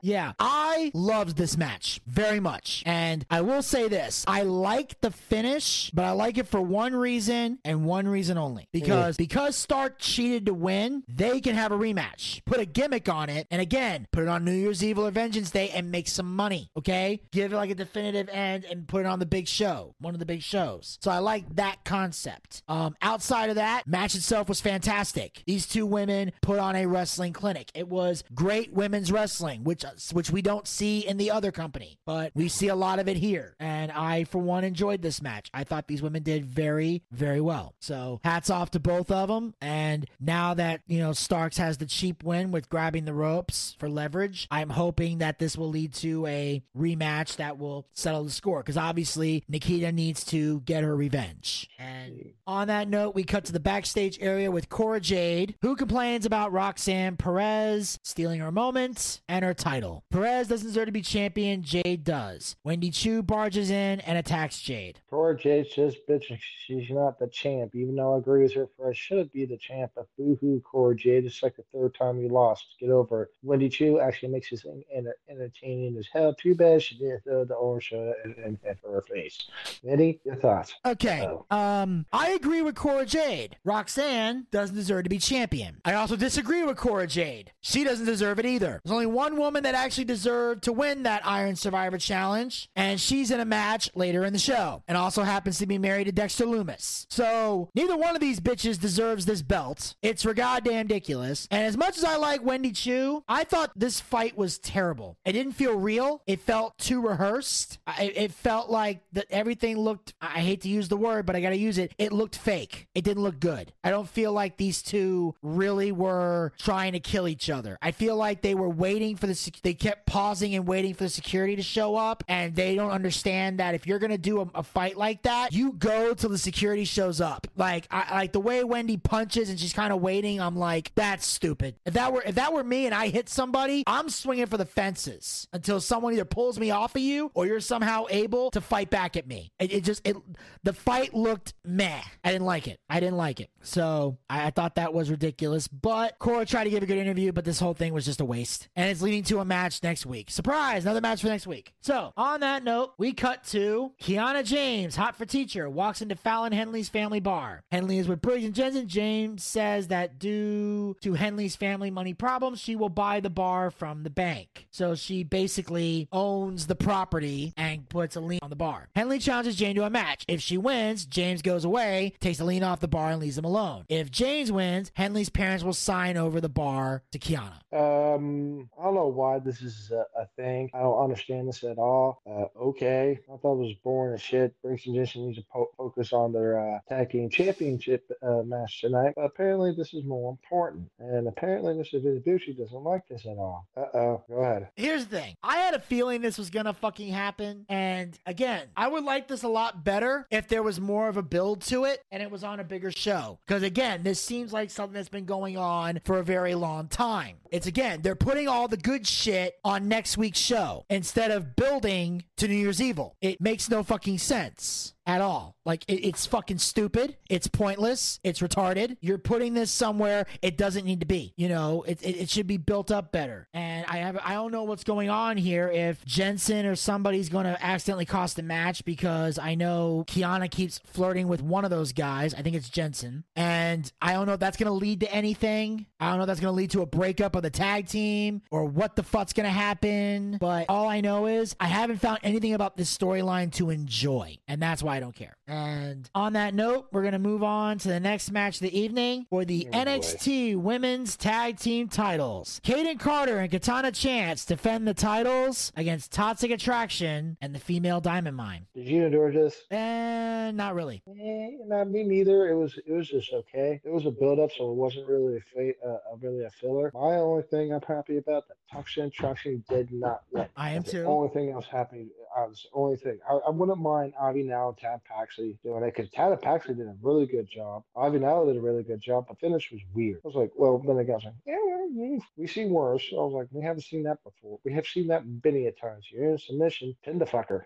yeah, 0.00 0.32
I 0.38 0.90
loved 0.94 1.36
this 1.36 1.56
match 1.56 2.00
very 2.06 2.40
much. 2.40 2.82
And 2.86 3.24
I 3.30 3.40
will 3.40 3.62
say 3.62 3.88
this 3.88 4.24
I 4.26 4.42
like 4.42 5.00
the 5.00 5.10
finish, 5.10 5.90
but 5.92 6.04
I 6.04 6.12
like 6.12 6.38
it 6.38 6.46
for 6.46 6.60
one 6.60 6.94
reason 6.94 7.58
and 7.64 7.84
one 7.84 8.08
reason 8.08 8.38
only. 8.38 8.68
Because 8.72 9.16
because 9.16 9.56
Stark 9.56 9.98
cheated 9.98 10.46
to 10.46 10.54
win, 10.54 11.02
they 11.08 11.40
can 11.40 11.54
have 11.54 11.72
a 11.72 11.78
rematch. 11.78 12.44
Put 12.44 12.60
a 12.60 12.64
gimmick 12.64 13.08
on 13.08 13.28
it, 13.28 13.46
and 13.50 13.60
again, 13.60 14.06
put 14.12 14.22
it 14.22 14.28
on 14.28 14.44
New 14.44 14.52
Year's 14.52 14.82
Eve 14.82 14.98
or 14.98 15.10
Vengeance 15.10 15.50
Day 15.50 15.70
and 15.70 15.90
make 15.90 16.08
some 16.08 16.34
money. 16.34 16.70
Okay? 16.76 17.20
Give 17.32 17.52
it 17.52 17.56
like 17.56 17.70
a 17.70 17.74
definitive 17.74 18.28
end 18.28 18.64
and 18.64 18.86
put 18.86 19.00
it 19.00 19.06
on 19.06 19.18
the 19.18 19.26
big 19.26 19.48
show. 19.48 19.94
One 19.98 20.14
of 20.14 20.20
the 20.20 20.26
big 20.26 20.42
shows. 20.42 20.98
So 21.00 21.10
I 21.10 21.18
like 21.18 21.56
that 21.56 21.84
concept. 21.84 22.62
Um, 22.68 22.96
outside 23.02 23.50
of 23.50 23.56
that, 23.56 23.86
match 23.86 24.14
itself 24.14 24.48
was 24.48 24.60
fantastic. 24.60 25.42
These 25.46 25.66
two 25.66 25.86
women 25.86 26.32
put 26.42 26.58
on 26.58 26.76
a 26.76 26.86
wrestling 26.86 27.32
clinic. 27.32 27.70
It 27.74 27.88
was 27.88 28.05
great 28.34 28.72
women's 28.72 29.12
wrestling, 29.12 29.64
which 29.64 29.84
which 30.12 30.30
we 30.30 30.42
don't 30.42 30.66
see 30.66 31.06
in 31.06 31.16
the 31.16 31.30
other 31.30 31.52
company, 31.52 31.98
but 32.06 32.32
we 32.34 32.48
see 32.48 32.68
a 32.68 32.74
lot 32.74 32.98
of 32.98 33.08
it 33.08 33.16
here. 33.16 33.54
And 33.60 33.90
I, 33.92 34.24
for 34.24 34.38
one, 34.38 34.64
enjoyed 34.64 35.02
this 35.02 35.22
match. 35.22 35.50
I 35.54 35.64
thought 35.64 35.88
these 35.88 36.02
women 36.02 36.22
did 36.22 36.44
very, 36.44 37.02
very 37.10 37.40
well. 37.40 37.74
So 37.80 38.20
hats 38.24 38.50
off 38.50 38.70
to 38.72 38.80
both 38.80 39.10
of 39.10 39.28
them. 39.28 39.54
And 39.60 40.06
now 40.20 40.54
that 40.54 40.82
you 40.86 40.98
know 40.98 41.12
Starks 41.12 41.58
has 41.58 41.78
the 41.78 41.86
cheap 41.86 42.22
win 42.22 42.50
with 42.50 42.68
grabbing 42.68 43.04
the 43.04 43.14
ropes 43.14 43.76
for 43.78 43.88
leverage, 43.88 44.46
I'm 44.50 44.70
hoping 44.70 45.18
that 45.18 45.38
this 45.38 45.56
will 45.56 45.68
lead 45.68 45.94
to 45.94 46.26
a 46.26 46.62
rematch 46.76 47.36
that 47.36 47.58
will 47.58 47.86
settle 47.92 48.24
the 48.24 48.30
score. 48.30 48.60
Because 48.60 48.76
obviously 48.76 49.44
Nikita 49.48 49.92
needs 49.92 50.24
to 50.26 50.60
get 50.60 50.84
her 50.84 50.96
revenge. 50.96 51.68
And 51.78 52.32
on 52.46 52.68
that 52.68 52.88
note, 52.88 53.14
we 53.14 53.24
cut 53.24 53.44
to 53.46 53.52
the 53.52 53.60
backstage 53.60 54.18
area 54.20 54.50
with 54.50 54.68
Cora 54.68 55.00
Jade, 55.00 55.54
who 55.62 55.76
complains 55.76 56.26
about 56.26 56.52
Roxanne 56.52 57.16
Perez 57.16 57.95
stealing 58.02 58.40
her 58.40 58.52
moment 58.52 59.20
and 59.28 59.44
her 59.44 59.54
title. 59.54 60.04
Perez 60.10 60.48
doesn't 60.48 60.66
deserve 60.66 60.86
to 60.86 60.92
be 60.92 61.02
champion, 61.02 61.62
Jade 61.62 62.04
does. 62.04 62.56
Wendy 62.64 62.90
Choo 62.90 63.22
barges 63.22 63.70
in 63.70 64.00
and 64.00 64.18
attacks 64.18 64.60
Jade. 64.60 65.00
Cora 65.10 65.36
Jade's 65.36 65.74
just 65.74 66.06
bitching. 66.08 66.38
She's 66.66 66.90
not 66.90 67.18
the 67.18 67.28
champ, 67.28 67.74
even 67.74 67.96
though 67.96 68.14
I 68.14 68.18
agree 68.18 68.42
with 68.42 68.54
her. 68.54 68.68
For 68.76 68.90
I 68.90 68.92
should 68.94 69.32
be 69.32 69.44
the 69.44 69.56
champ, 69.56 69.92
but 69.94 70.08
boo 70.18 70.36
hoo, 70.40 70.60
Cora 70.64 70.96
Jade. 70.96 71.24
It's 71.24 71.42
like 71.42 71.56
the 71.56 71.64
third 71.72 71.94
time 71.94 72.20
you 72.20 72.28
lost. 72.28 72.66
Get 72.80 72.90
over 72.90 73.24
it. 73.24 73.30
Wendy 73.42 73.68
Choo 73.68 74.00
actually 74.00 74.28
makes 74.28 74.50
this 74.50 74.62
thing 74.62 74.82
enter- 74.92 75.16
entertaining 75.28 75.96
as 75.98 76.08
hell. 76.12 76.34
Too 76.34 76.54
bad 76.54 76.82
she 76.82 76.96
didn't 76.98 77.24
throw 77.24 77.44
the 77.44 77.54
orange 77.54 77.92
in, 77.92 78.34
in 78.44 78.58
her 78.84 79.02
face. 79.02 79.46
Minnie, 79.82 80.20
your 80.24 80.36
thoughts? 80.36 80.74
Okay. 80.84 81.26
Oh. 81.26 81.46
Um, 81.56 82.06
I 82.12 82.30
agree 82.30 82.62
with 82.62 82.74
Cora 82.74 83.06
Jade. 83.06 83.56
Roxanne 83.64 84.46
doesn't 84.50 84.76
deserve 84.76 85.04
to 85.04 85.10
be 85.10 85.18
champion. 85.18 85.80
I 85.84 85.94
also 85.94 86.16
disagree 86.16 86.62
with 86.62 86.76
Cora 86.76 87.06
Jade. 87.06 87.52
She 87.60 87.75
doesn't 87.84 88.06
deserve 88.06 88.38
it 88.38 88.46
either. 88.46 88.80
There's 88.84 88.92
only 88.92 89.06
one 89.06 89.36
woman 89.36 89.62
that 89.62 89.74
actually 89.74 90.06
deserved 90.06 90.64
to 90.64 90.72
win 90.72 91.04
that 91.04 91.24
Iron 91.24 91.54
Survivor 91.54 91.98
Challenge, 91.98 92.68
and 92.74 93.00
she's 93.00 93.30
in 93.30 93.38
a 93.38 93.44
match 93.44 93.90
later 93.94 94.24
in 94.24 94.32
the 94.32 94.38
show, 94.38 94.82
and 94.88 94.98
also 94.98 95.22
happens 95.22 95.58
to 95.58 95.66
be 95.66 95.78
married 95.78 96.04
to 96.04 96.12
Dexter 96.12 96.46
Lumis. 96.46 97.06
So 97.10 97.70
neither 97.74 97.96
one 97.96 98.16
of 98.16 98.20
these 98.20 98.40
bitches 98.40 98.80
deserves 98.80 99.26
this 99.26 99.42
belt. 99.42 99.94
It's 100.02 100.22
for 100.24 100.34
goddamn 100.34 100.88
ridiculous. 100.96 101.46
And 101.50 101.66
as 101.66 101.76
much 101.76 101.98
as 101.98 102.04
I 102.04 102.16
like 102.16 102.44
Wendy 102.44 102.72
Choo, 102.72 103.22
I 103.28 103.44
thought 103.44 103.72
this 103.76 104.00
fight 104.00 104.36
was 104.36 104.58
terrible. 104.58 105.18
It 105.24 105.32
didn't 105.32 105.52
feel 105.52 105.78
real. 105.78 106.22
It 106.26 106.40
felt 106.40 106.78
too 106.78 107.06
rehearsed. 107.06 107.78
I, 107.86 108.12
it 108.14 108.32
felt 108.32 108.70
like 108.70 109.00
that 109.12 109.26
everything 109.30 109.76
looked. 109.76 110.14
I 110.20 110.40
hate 110.40 110.62
to 110.62 110.68
use 110.68 110.88
the 110.88 110.96
word, 110.96 111.26
but 111.26 111.36
I 111.36 111.40
got 111.40 111.50
to 111.50 111.56
use 111.56 111.76
it. 111.76 111.92
It 111.98 112.12
looked 112.12 112.36
fake. 112.36 112.86
It 112.94 113.04
didn't 113.04 113.22
look 113.22 113.40
good. 113.40 113.72
I 113.84 113.90
don't 113.90 114.08
feel 114.08 114.32
like 114.32 114.56
these 114.56 114.80
two 114.80 115.34
really 115.42 115.92
were 115.92 116.52
trying 116.58 116.92
to 116.92 117.00
kill 117.00 117.28
each 117.28 117.50
other. 117.50 117.65
I 117.82 117.90
feel 117.92 118.16
like 118.16 118.42
they 118.42 118.54
were 118.54 118.68
waiting 118.68 119.16
for 119.16 119.26
the. 119.26 119.34
sec- 119.34 119.60
They 119.62 119.74
kept 119.74 120.06
pausing 120.06 120.54
and 120.54 120.66
waiting 120.66 120.94
for 120.94 121.04
the 121.04 121.10
security 121.10 121.56
to 121.56 121.62
show 121.62 121.96
up, 121.96 122.22
and 122.28 122.54
they 122.54 122.74
don't 122.74 122.90
understand 122.90 123.58
that 123.60 123.74
if 123.74 123.86
you're 123.86 123.98
gonna 123.98 124.18
do 124.18 124.40
a, 124.42 124.46
a 124.56 124.62
fight 124.62 124.96
like 124.96 125.22
that, 125.22 125.52
you 125.52 125.72
go 125.72 126.14
till 126.14 126.30
the 126.30 126.38
security 126.38 126.84
shows 126.84 127.20
up. 127.20 127.46
Like, 127.56 127.86
I 127.90 128.14
like 128.14 128.32
the 128.32 128.40
way 128.40 128.62
Wendy 128.64 128.96
punches 128.96 129.50
and 129.50 129.58
she's 129.58 129.72
kind 129.72 129.92
of 129.92 130.00
waiting. 130.00 130.40
I'm 130.40 130.56
like, 130.56 130.92
that's 130.94 131.26
stupid. 131.26 131.76
If 131.84 131.94
that 131.94 132.12
were 132.12 132.22
if 132.24 132.34
that 132.36 132.52
were 132.52 132.64
me 132.64 132.86
and 132.86 132.94
I 132.94 133.08
hit 133.08 133.28
somebody, 133.28 133.82
I'm 133.86 134.08
swinging 134.08 134.46
for 134.46 134.56
the 134.56 134.64
fences 134.66 135.48
until 135.52 135.80
someone 135.80 136.12
either 136.12 136.24
pulls 136.24 136.58
me 136.58 136.70
off 136.70 136.94
of 136.94 137.02
you 137.02 137.30
or 137.34 137.46
you're 137.46 137.60
somehow 137.60 138.04
able 138.10 138.50
to 138.52 138.60
fight 138.60 138.90
back 138.90 139.16
at 139.16 139.26
me. 139.26 139.50
It, 139.58 139.72
it 139.72 139.84
just 139.84 140.06
it 140.06 140.16
the 140.62 140.72
fight 140.72 141.14
looked 141.14 141.54
meh. 141.64 142.00
I 142.24 142.32
didn't 142.32 142.46
like 142.46 142.68
it. 142.68 142.78
I 142.88 143.00
didn't 143.00 143.16
like 143.16 143.40
it. 143.40 143.50
So 143.62 144.18
I, 144.28 144.46
I 144.46 144.50
thought 144.50 144.76
that 144.76 144.92
was 144.94 145.10
ridiculous. 145.10 145.66
But 145.68 146.18
Cora 146.18 146.46
tried 146.46 146.64
to 146.64 146.70
give 146.70 146.82
a 146.82 146.86
good 146.86 146.98
interview, 146.98 147.32
but 147.32 147.44
this 147.44 147.55
whole 147.60 147.74
thing 147.74 147.92
was 147.92 148.04
just 148.04 148.20
a 148.20 148.24
waste. 148.24 148.68
And 148.76 148.90
it's 148.90 149.02
leading 149.02 149.22
to 149.24 149.40
a 149.40 149.44
match 149.44 149.82
next 149.82 150.06
week. 150.06 150.30
Surprise! 150.30 150.84
Another 150.84 151.00
match 151.00 151.20
for 151.20 151.28
next 151.28 151.46
week. 151.46 151.72
So 151.80 152.12
on 152.16 152.40
that 152.40 152.64
note, 152.64 152.94
we 152.98 153.12
cut 153.12 153.44
to 153.44 153.92
Kiana 154.00 154.44
James, 154.44 154.96
hot 154.96 155.16
for 155.16 155.24
teacher, 155.24 155.68
walks 155.68 156.02
into 156.02 156.16
Fallon 156.16 156.52
Henley's 156.52 156.88
family 156.88 157.20
bar. 157.20 157.62
Henley 157.70 157.98
is 157.98 158.08
with 158.08 158.20
Briggs 158.20 158.44
and 158.44 158.54
Jensen. 158.54 158.88
James 158.88 159.42
says 159.42 159.88
that 159.88 160.18
due 160.18 160.96
to 161.02 161.14
Henley's 161.14 161.56
family 161.56 161.90
money 161.90 162.14
problems, 162.14 162.60
she 162.60 162.76
will 162.76 162.88
buy 162.88 163.20
the 163.20 163.30
bar 163.30 163.70
from 163.70 164.02
the 164.02 164.10
bank. 164.10 164.66
So 164.70 164.94
she 164.94 165.22
basically 165.24 166.08
owns 166.12 166.66
the 166.66 166.74
property 166.74 167.52
and 167.56 167.88
puts 167.88 168.16
a 168.16 168.20
lien 168.20 168.40
on 168.42 168.50
the 168.50 168.56
bar. 168.56 168.88
Henley 168.94 169.18
challenges 169.18 169.56
Jane 169.56 169.76
to 169.76 169.84
a 169.84 169.90
match. 169.90 170.24
If 170.28 170.40
she 170.40 170.58
wins, 170.58 171.06
James 171.06 171.42
goes 171.42 171.64
away, 171.64 172.12
takes 172.20 172.38
the 172.38 172.44
lien 172.44 172.62
off 172.62 172.80
the 172.80 172.88
bar, 172.88 173.10
and 173.10 173.20
leaves 173.20 173.36
them 173.36 173.44
alone. 173.44 173.84
If 173.88 174.10
James 174.10 174.50
wins, 174.50 174.90
Henley's 174.94 175.30
parents 175.30 175.64
will 175.64 175.72
sign 175.72 176.16
over 176.16 176.40
the 176.40 176.48
bar 176.48 177.02
to 177.12 177.18
Kiana. 177.18 177.45
Um, 177.72 178.68
I 178.78 178.84
don't 178.84 178.94
know 178.94 179.08
why 179.08 179.38
this 179.38 179.62
is 179.62 179.90
a, 179.90 180.04
a 180.20 180.26
thing. 180.36 180.70
I 180.74 180.80
don't 180.80 181.02
understand 181.02 181.48
this 181.48 181.64
at 181.64 181.78
all. 181.78 182.22
Uh, 182.26 182.46
okay, 182.60 183.18
I 183.32 183.36
thought 183.36 183.54
it 183.54 183.66
was 183.66 183.74
boring 183.84 184.14
as 184.14 184.22
shit. 184.22 184.54
Briggs 184.62 184.86
and 184.86 184.94
Jensen 184.94 185.28
need 185.28 185.36
to 185.36 185.44
po- 185.52 185.70
focus 185.76 186.12
on 186.12 186.32
their 186.32 186.58
uh, 186.58 186.78
tag 186.88 187.10
team 187.10 187.28
championship 187.30 188.10
uh, 188.22 188.42
match 188.44 188.80
tonight. 188.80 189.12
But 189.16 189.22
apparently, 189.22 189.72
this 189.76 189.94
is 189.94 190.04
more 190.04 190.30
important. 190.30 190.90
And 190.98 191.28
apparently, 191.28 191.74
Mr. 191.74 192.02
Vidabucci 192.02 192.56
doesn't 192.56 192.82
like 192.82 193.06
this 193.08 193.26
at 193.26 193.36
all. 193.36 193.66
Uh 193.76 193.86
oh. 193.94 194.24
Go 194.28 194.36
ahead. 194.36 194.68
Here's 194.76 195.06
the 195.06 195.18
thing. 195.18 195.34
I 195.42 195.56
had 195.58 195.74
a 195.74 195.80
feeling 195.80 196.20
this 196.20 196.38
was 196.38 196.50
gonna 196.50 196.72
fucking 196.72 197.12
happen. 197.12 197.66
And 197.68 198.18
again, 198.26 198.68
I 198.76 198.88
would 198.88 199.04
like 199.04 199.28
this 199.28 199.42
a 199.42 199.48
lot 199.48 199.84
better 199.84 200.26
if 200.30 200.48
there 200.48 200.62
was 200.62 200.80
more 200.80 201.08
of 201.08 201.16
a 201.16 201.22
build 201.22 201.62
to 201.62 201.84
it 201.84 202.02
and 202.10 202.22
it 202.22 202.30
was 202.30 202.44
on 202.44 202.60
a 202.60 202.64
bigger 202.64 202.90
show. 202.90 203.38
Because 203.46 203.62
again, 203.62 204.02
this 204.02 204.20
seems 204.20 204.52
like 204.52 204.70
something 204.70 204.94
that's 204.94 205.08
been 205.08 205.24
going 205.26 205.56
on 205.56 206.00
for 206.04 206.18
a 206.18 206.24
very 206.24 206.54
long 206.54 206.88
time. 206.88 207.35
It's 207.50 207.66
again, 207.66 208.02
they're 208.02 208.16
putting 208.16 208.48
all 208.48 208.68
the 208.68 208.76
good 208.76 209.06
shit 209.06 209.54
on 209.64 209.88
next 209.88 210.18
week's 210.18 210.38
show 210.38 210.84
instead 210.90 211.30
of 211.30 211.56
building 211.56 212.24
to 212.38 212.48
New 212.48 212.54
Year's 212.54 212.82
Evil. 212.82 213.16
It 213.20 213.40
makes 213.40 213.70
no 213.70 213.82
fucking 213.82 214.18
sense 214.18 214.94
at 215.06 215.20
all. 215.20 215.56
Like 215.64 215.84
it, 215.88 216.06
it's 216.06 216.26
fucking 216.26 216.58
stupid. 216.58 217.16
It's 217.28 217.46
pointless. 217.48 218.20
It's 218.22 218.40
retarded. 218.40 218.96
You're 219.00 219.18
putting 219.18 219.54
this 219.54 219.70
somewhere 219.70 220.26
it 220.42 220.56
doesn't 220.56 220.84
need 220.84 221.00
to 221.00 221.06
be. 221.06 221.34
You 221.36 221.48
know, 221.48 221.82
it, 221.82 222.02
it, 222.02 222.16
it 222.16 222.30
should 222.30 222.46
be 222.46 222.56
built 222.56 222.90
up 222.90 223.12
better. 223.12 223.48
And 223.52 223.84
I 223.86 223.98
have 223.98 224.18
I 224.24 224.34
don't 224.34 224.52
know 224.52 224.64
what's 224.64 224.84
going 224.84 225.10
on 225.10 225.36
here. 225.36 225.68
If 225.68 226.04
Jensen 226.04 226.66
or 226.66 226.76
somebody's 226.76 227.28
going 227.28 227.46
to 227.46 227.64
accidentally 227.64 228.04
cost 228.04 228.36
the 228.36 228.42
match 228.42 228.84
because 228.84 229.38
I 229.38 229.54
know 229.54 230.04
Kiana 230.06 230.50
keeps 230.50 230.80
flirting 230.84 231.28
with 231.28 231.42
one 231.42 231.64
of 231.64 231.70
those 231.70 231.92
guys. 231.92 232.34
I 232.34 232.42
think 232.42 232.56
it's 232.56 232.68
Jensen, 232.68 233.24
and 233.34 233.90
I 234.00 234.12
don't 234.12 234.26
know 234.26 234.34
if 234.34 234.40
that's 234.40 234.56
going 234.56 234.66
to 234.68 234.72
lead 234.72 235.00
to 235.00 235.12
anything. 235.12 235.86
I 235.98 236.08
don't 236.08 236.18
know 236.18 236.24
if 236.24 236.28
that's 236.28 236.40
going 236.40 236.52
to 236.52 236.56
lead 236.56 236.70
to 236.72 236.82
a 236.82 236.86
breakup 236.86 237.34
of 237.36 237.42
the 237.42 237.50
tag 237.50 237.88
team 237.88 238.42
or 238.50 238.64
what 238.64 238.96
the 238.96 239.02
fuck's 239.02 239.32
going 239.32 239.44
to 239.44 239.50
happen. 239.50 240.38
But 240.40 240.66
all 240.68 240.88
I 240.88 241.00
know 241.00 241.26
is 241.26 241.56
I 241.58 241.66
haven't 241.66 241.98
found 241.98 242.20
anything 242.22 242.54
about 242.54 242.76
this 242.76 242.94
storyline 242.96 243.52
to 243.54 243.70
enjoy, 243.70 244.38
and 244.48 244.60
that's 244.60 244.82
why 244.82 244.95
I 244.96 245.00
don't 245.00 245.14
care. 245.14 245.36
And 245.46 246.08
on 246.14 246.32
that 246.32 246.54
note, 246.54 246.86
we're 246.90 247.02
going 247.02 247.12
to 247.12 247.18
move 247.18 247.42
on 247.42 247.76
to 247.78 247.88
the 247.88 248.00
next 248.00 248.30
match 248.32 248.56
of 248.56 248.60
the 248.62 248.78
evening 248.78 249.26
for 249.28 249.44
the 249.44 249.66
Oh, 249.68 249.72
boy. 249.72 249.78
NXT 249.78 250.56
Women's 250.56 251.16
Tag 251.18 251.58
Team 251.58 251.88
titles. 251.88 252.62
Kayden 252.64 252.98
Carter 252.98 253.38
and 253.40 253.50
Katana 253.50 253.92
Chance 253.92 254.46
defend 254.46 254.88
the 254.88 254.94
titles 254.94 255.70
against 255.76 256.12
Toxic 256.12 256.50
Attraction 256.50 257.36
and 257.42 257.54
the 257.54 257.58
female 257.58 258.00
Diamond 258.00 258.36
Mine. 258.38 258.66
Did 258.74 258.86
you 258.88 259.04
endure 259.04 259.30
this? 259.30 259.64
And 259.70 260.56
not 260.56 260.74
really. 260.74 261.02
Eh, 261.06 261.50
not 261.66 261.90
me 261.90 262.02
neither. 262.04 262.48
It 262.48 262.54
was 262.56 262.78
it 262.86 262.90
was 262.92 263.08
just 263.08 263.32
okay. 263.34 263.78
It 263.84 263.90
was 263.92 264.06
a 264.06 264.10
build 264.10 264.38
up, 264.38 264.50
so 264.56 264.70
it 264.70 264.76
wasn't 264.76 265.08
really 265.08 265.36
a 265.36 265.40
fa- 265.40 265.86
uh, 265.86 266.16
really 266.22 266.44
a 266.44 266.50
filler. 266.50 266.90
My 266.94 267.16
only 267.16 267.42
thing 267.42 267.72
I'm 267.74 267.82
happy 267.82 268.16
about 268.16 268.48
that 268.48 268.56
Toxic 268.72 269.04
Attraction 269.04 269.62
did 269.68 269.92
not 269.92 270.22
win. 270.32 270.46
I 270.56 270.70
am 270.70 270.76
That's 270.82 270.92
too. 270.92 271.00
The 271.02 271.06
only 271.06 271.28
thing 271.34 271.52
I 271.52 271.56
was 271.56 271.66
happy. 271.66 272.06
Was 272.36 272.62
the 272.70 272.78
only 272.78 272.96
thing. 272.96 273.18
I, 273.28 273.34
I 273.34 273.50
wouldn't 273.50 273.78
mind 273.78 274.12
Ivy 274.20 274.42
Nile 274.42 274.68
and 274.68 274.76
Tatum 274.78 275.00
Paxley 275.08 275.56
doing 275.64 275.82
it 275.84 275.94
because 275.94 276.10
Tatum 276.10 276.38
Paxley 276.38 276.74
did 276.74 276.86
a 276.86 276.94
really 277.00 277.26
good 277.26 277.48
job. 277.48 277.82
Ivy 277.96 278.18
Nile 278.18 278.46
did 278.46 278.56
a 278.56 278.60
really 278.60 278.82
good 278.82 279.00
job. 279.00 279.26
The 279.28 279.34
finish 279.36 279.72
was 279.72 279.80
weird. 279.94 280.20
I 280.24 280.28
was 280.28 280.34
like, 280.36 280.50
well, 280.54 280.78
then 280.78 280.98
again, 280.98 281.14
I 281.14 281.16
was 281.16 281.24
like, 281.24 281.34
yeah, 281.46 281.56
well, 281.64 281.88
we- 281.94 282.20
we 282.36 282.46
see 282.46 282.66
worse. 282.66 283.08
I 283.12 283.16
was 283.16 283.32
like, 283.32 283.48
we 283.52 283.62
haven't 283.62 283.82
seen 283.82 284.02
that 284.04 284.22
before. 284.22 284.58
We 284.64 284.72
have 284.74 284.86
seen 284.86 285.06
that 285.08 285.24
many 285.44 285.66
a 285.66 285.72
times. 285.72 286.04
You're 286.12 286.30
in 286.32 286.38
submission, 286.38 286.94
pin 287.04 287.18
the 287.18 287.24
fucker. 287.24 287.62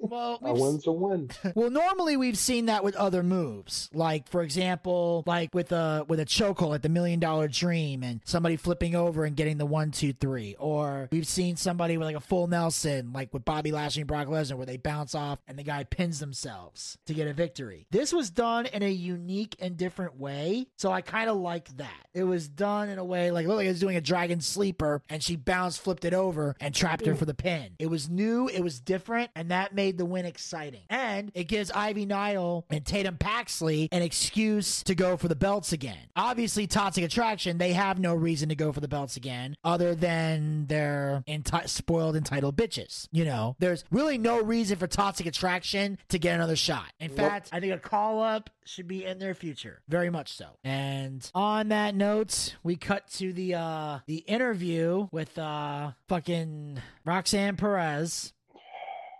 Well, 0.00 0.38
a 0.42 0.54
win's 0.54 0.86
a 0.86 0.92
win. 0.92 1.30
Well, 1.54 1.70
normally 1.70 2.16
we've 2.16 2.38
seen 2.38 2.66
that 2.66 2.84
with 2.84 2.94
other 2.96 3.22
moves, 3.22 3.90
like 3.92 4.28
for 4.28 4.42
example, 4.42 5.22
like 5.26 5.54
with 5.54 5.72
a 5.72 6.04
with 6.08 6.20
a 6.20 6.24
chokehold 6.24 6.74
at 6.74 6.82
the 6.82 6.88
Million 6.88 7.20
Dollar 7.20 7.48
Dream, 7.48 8.02
and 8.02 8.20
somebody 8.24 8.56
flipping 8.56 8.94
over 8.94 9.24
and 9.24 9.36
getting 9.36 9.58
the 9.58 9.66
one, 9.66 9.90
two, 9.90 10.12
three. 10.12 10.56
Or 10.58 11.08
we've 11.10 11.26
seen 11.26 11.56
somebody 11.56 11.96
with 11.96 12.06
like 12.06 12.16
a 12.16 12.20
full 12.20 12.46
Nelson, 12.46 13.12
like 13.12 13.32
with 13.32 13.44
Bobby 13.44 13.72
Lashley 13.72 14.02
and 14.02 14.08
Brock 14.08 14.28
Lesnar, 14.28 14.56
where 14.56 14.66
they 14.66 14.76
bounce 14.76 15.14
off 15.14 15.38
and 15.46 15.58
the 15.58 15.62
guy 15.62 15.84
pins 15.84 16.20
themselves 16.20 16.98
to 17.06 17.14
get 17.14 17.26
a 17.26 17.32
victory. 17.32 17.86
This 17.90 18.12
was 18.12 18.30
done 18.30 18.66
in 18.66 18.82
a 18.82 18.90
unique 18.90 19.56
and 19.60 19.76
different 19.76 20.18
way, 20.18 20.66
so 20.76 20.92
I 20.92 21.00
kind 21.00 21.30
of 21.30 21.36
like 21.36 21.76
that. 21.76 22.06
It 22.12 22.24
was 22.24 22.48
done 22.48 22.88
in 22.88 22.98
a 22.98 23.04
way 23.04 23.30
like 23.30 23.46
look 23.46 23.56
like 23.56 23.66
it 23.66 23.70
was 23.70 23.80
doing 23.80 23.96
a 23.96 24.00
dragon 24.00 24.40
sleeper, 24.40 25.02
and 25.08 25.22
she 25.22 25.36
bounced, 25.36 25.80
flipped 25.80 26.04
it 26.04 26.14
over, 26.14 26.56
and 26.60 26.74
trapped 26.74 27.06
her 27.06 27.14
for 27.14 27.24
the 27.24 27.34
pin. 27.34 27.74
It 27.78 27.88
was 27.88 28.08
new, 28.08 28.48
it 28.48 28.60
was 28.60 28.80
different, 28.80 29.13
and 29.34 29.50
that 29.50 29.74
made 29.74 29.98
the 29.98 30.04
win 30.04 30.26
exciting. 30.26 30.82
And 30.90 31.30
it 31.34 31.44
gives 31.44 31.70
Ivy 31.70 32.06
Nile 32.06 32.64
and 32.70 32.84
Tatum 32.84 33.16
Paxley 33.16 33.88
an 33.92 34.02
excuse 34.02 34.82
to 34.84 34.94
go 34.94 35.16
for 35.16 35.28
the 35.28 35.36
belts 35.36 35.72
again. 35.72 35.98
Obviously, 36.16 36.66
Toxic 36.66 37.04
Attraction, 37.04 37.58
they 37.58 37.72
have 37.72 37.98
no 37.98 38.14
reason 38.14 38.48
to 38.50 38.54
go 38.54 38.72
for 38.72 38.80
the 38.80 38.88
belts 38.88 39.16
again 39.16 39.56
other 39.64 39.94
than 39.94 40.66
they're 40.66 41.22
enti- 41.28 41.68
spoiled, 41.68 42.16
entitled 42.16 42.56
bitches. 42.56 43.08
You 43.12 43.24
know, 43.24 43.56
there's 43.58 43.84
really 43.90 44.18
no 44.18 44.42
reason 44.42 44.78
for 44.78 44.86
Toxic 44.86 45.26
Attraction 45.26 45.98
to 46.08 46.18
get 46.18 46.34
another 46.34 46.56
shot. 46.56 46.92
In 47.00 47.10
fact, 47.10 47.48
I 47.52 47.60
think 47.60 47.72
a 47.72 47.78
call 47.78 48.22
up 48.22 48.50
should 48.64 48.88
be 48.88 49.04
in 49.04 49.18
their 49.18 49.34
future. 49.34 49.82
Very 49.88 50.10
much 50.10 50.32
so. 50.34 50.46
And 50.64 51.28
on 51.34 51.68
that 51.68 51.94
note, 51.94 52.56
we 52.62 52.76
cut 52.76 53.08
to 53.12 53.32
the 53.32 53.54
uh 53.54 53.98
the 54.06 54.18
interview 54.18 55.08
with 55.12 55.38
uh 55.38 55.92
fucking 56.08 56.80
Roxanne 57.04 57.56
Perez. 57.56 58.32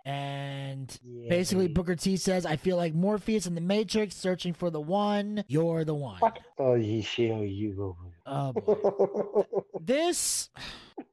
And 0.05 0.97
basically, 1.29 1.67
Booker 1.67 1.95
T 1.95 2.15
says, 2.17 2.45
I 2.45 2.57
feel 2.57 2.77
like 2.77 2.93
Morpheus 2.93 3.47
in 3.47 3.55
the 3.55 3.61
Matrix 3.61 4.15
searching 4.15 4.53
for 4.53 4.69
the 4.69 4.79
one. 4.79 5.43
You're 5.47 5.83
the 5.83 5.95
one. 5.95 6.19
What? 6.19 6.37
Oh, 6.59 6.75
you 6.75 7.01
see 7.01 7.27
how 7.29 7.41
you 7.41 7.95
Oh, 8.27 8.53
boy. 8.53 8.61
go. 8.75 9.45
This, 9.81 10.49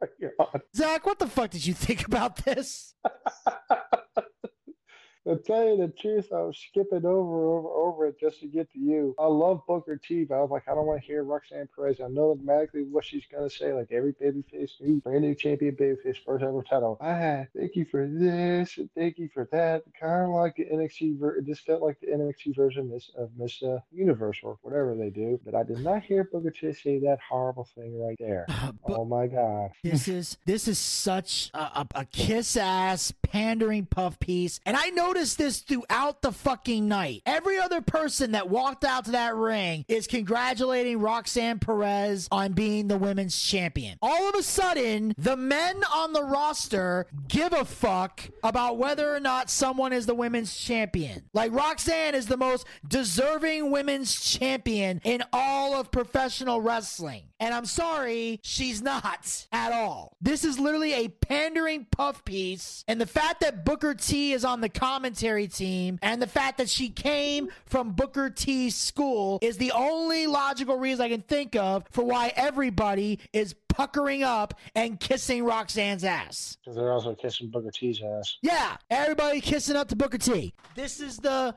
oh 0.02 0.06
God. 0.38 0.62
Zack, 0.74 1.04
what 1.06 1.18
the 1.18 1.26
fuck 1.26 1.50
did 1.50 1.64
you 1.66 1.74
think 1.74 2.06
about 2.06 2.36
this? 2.44 2.94
To 5.26 5.36
tell 5.36 5.64
you 5.64 5.76
the 5.76 5.88
truth, 5.88 6.32
I 6.32 6.42
was 6.42 6.58
skipping 6.58 7.06
over, 7.06 7.46
over, 7.46 7.68
over 7.68 8.06
it 8.06 8.18
just 8.18 8.40
to 8.40 8.46
get 8.46 8.72
to 8.72 8.78
you. 8.80 9.14
I 9.20 9.26
love 9.26 9.62
Booker 9.68 9.96
T, 9.96 10.24
but 10.24 10.34
I 10.34 10.40
was 10.40 10.50
like, 10.50 10.66
I 10.66 10.74
don't 10.74 10.86
want 10.86 11.00
to 11.00 11.06
hear 11.06 11.22
Roxanne 11.22 11.68
Perez. 11.76 12.00
I 12.00 12.08
know 12.08 12.32
automatically 12.32 12.82
what 12.82 13.04
she's 13.04 13.22
gonna 13.30 13.48
say. 13.48 13.72
Like 13.72 13.92
every 13.92 14.14
babyface, 14.14 14.80
new 14.80 15.00
brand 15.00 15.22
new 15.22 15.34
champion 15.36 15.76
babyface, 15.76 16.16
first 16.26 16.42
ever 16.42 16.62
title. 16.62 16.98
Ah, 17.00 17.44
thank 17.56 17.76
you 17.76 17.84
for 17.84 18.08
this, 18.08 18.78
and 18.78 18.90
thank 18.96 19.16
you 19.18 19.28
for 19.32 19.48
that. 19.52 19.84
Kind 19.98 20.24
of 20.24 20.30
like 20.30 20.56
the 20.56 20.64
NXT. 20.64 21.18
Ver- 21.20 21.36
it 21.36 21.46
just 21.46 21.64
felt 21.64 21.82
like 21.82 22.00
the 22.00 22.08
NXT 22.08 22.56
version 22.56 22.90
Miss- 22.90 23.12
of 23.16 23.30
Miss 23.38 23.62
uh, 23.62 23.78
Universe 23.92 24.38
or 24.42 24.58
whatever 24.62 24.96
they 24.96 25.10
do. 25.10 25.38
But 25.44 25.54
I 25.54 25.62
did 25.62 25.78
not 25.78 26.02
hear 26.02 26.24
Booker 26.24 26.50
T 26.50 26.72
say 26.72 26.98
that 27.00 27.18
horrible 27.28 27.68
thing 27.76 27.96
right 28.00 28.16
there. 28.18 28.46
But 28.48 28.98
Oh 28.98 29.04
my 29.04 29.28
God. 29.28 29.70
This 29.84 30.08
is 30.08 30.36
this 30.46 30.66
is 30.66 30.78
such 30.78 31.50
a, 31.54 31.58
a, 31.60 31.86
a 31.94 32.04
kiss 32.06 32.56
ass 32.56 33.12
pandering 33.22 33.86
puff 33.86 34.18
piece, 34.18 34.58
and 34.66 34.76
I 34.76 34.90
noticed 35.12 35.36
this 35.36 35.60
throughout 35.60 36.22
the 36.22 36.32
fucking 36.32 36.88
night. 36.88 37.20
Every 37.26 37.58
other 37.58 37.82
person 37.82 38.32
that 38.32 38.48
walked 38.48 38.82
out 38.82 39.04
to 39.04 39.10
that 39.10 39.34
ring 39.34 39.84
is 39.86 40.06
congratulating 40.06 41.00
Roxanne 41.00 41.58
Perez 41.58 42.28
on 42.32 42.54
being 42.54 42.88
the 42.88 42.96
women's 42.96 43.38
champion. 43.38 43.98
All 44.00 44.30
of 44.30 44.34
a 44.34 44.42
sudden, 44.42 45.14
the 45.18 45.36
men 45.36 45.84
on 45.94 46.14
the 46.14 46.24
roster 46.24 47.06
give 47.28 47.52
a 47.52 47.66
fuck 47.66 48.22
about 48.42 48.78
whether 48.78 49.14
or 49.14 49.20
not 49.20 49.50
someone 49.50 49.92
is 49.92 50.06
the 50.06 50.14
women's 50.14 50.56
champion. 50.56 51.24
Like 51.34 51.52
Roxanne 51.52 52.14
is 52.14 52.24
the 52.24 52.38
most 52.38 52.66
deserving 52.88 53.70
women's 53.70 54.18
champion 54.18 55.02
in 55.04 55.22
all 55.30 55.74
of 55.74 55.90
professional 55.90 56.62
wrestling. 56.62 57.24
And 57.38 57.52
I'm 57.52 57.66
sorry, 57.66 58.38
she's 58.44 58.80
not 58.80 59.46
at 59.50 59.72
all. 59.72 60.16
This 60.20 60.44
is 60.44 60.60
literally 60.60 60.92
a 60.92 61.08
pandering 61.08 61.86
puff 61.90 62.24
piece. 62.24 62.84
And 62.86 63.00
the 63.00 63.06
fact 63.06 63.40
that 63.40 63.64
Booker 63.64 63.94
T 63.94 64.32
is 64.32 64.44
on 64.44 64.60
the 64.60 64.68
commentary 65.02 65.48
team 65.48 65.98
and 66.00 66.22
the 66.22 66.28
fact 66.28 66.58
that 66.58 66.70
she 66.70 66.88
came 66.88 67.48
from 67.66 67.90
Booker 67.90 68.30
T's 68.30 68.76
school 68.76 69.40
is 69.42 69.56
the 69.56 69.72
only 69.72 70.28
logical 70.28 70.78
reason 70.78 71.04
I 71.04 71.08
can 71.08 71.22
think 71.22 71.56
of 71.56 71.84
for 71.90 72.04
why 72.04 72.32
everybody 72.36 73.18
is 73.32 73.56
puckering 73.66 74.22
up 74.22 74.54
and 74.76 75.00
kissing 75.00 75.42
Roxanne's 75.44 76.04
ass. 76.04 76.56
Because 76.62 76.76
they're 76.76 76.92
also 76.92 77.16
kissing 77.16 77.48
Booker 77.48 77.72
T's 77.72 78.00
ass. 78.00 78.38
Yeah, 78.42 78.76
everybody 78.90 79.40
kissing 79.40 79.74
up 79.74 79.88
to 79.88 79.96
Booker 79.96 80.18
T. 80.18 80.54
This 80.76 81.00
is 81.00 81.16
the 81.16 81.56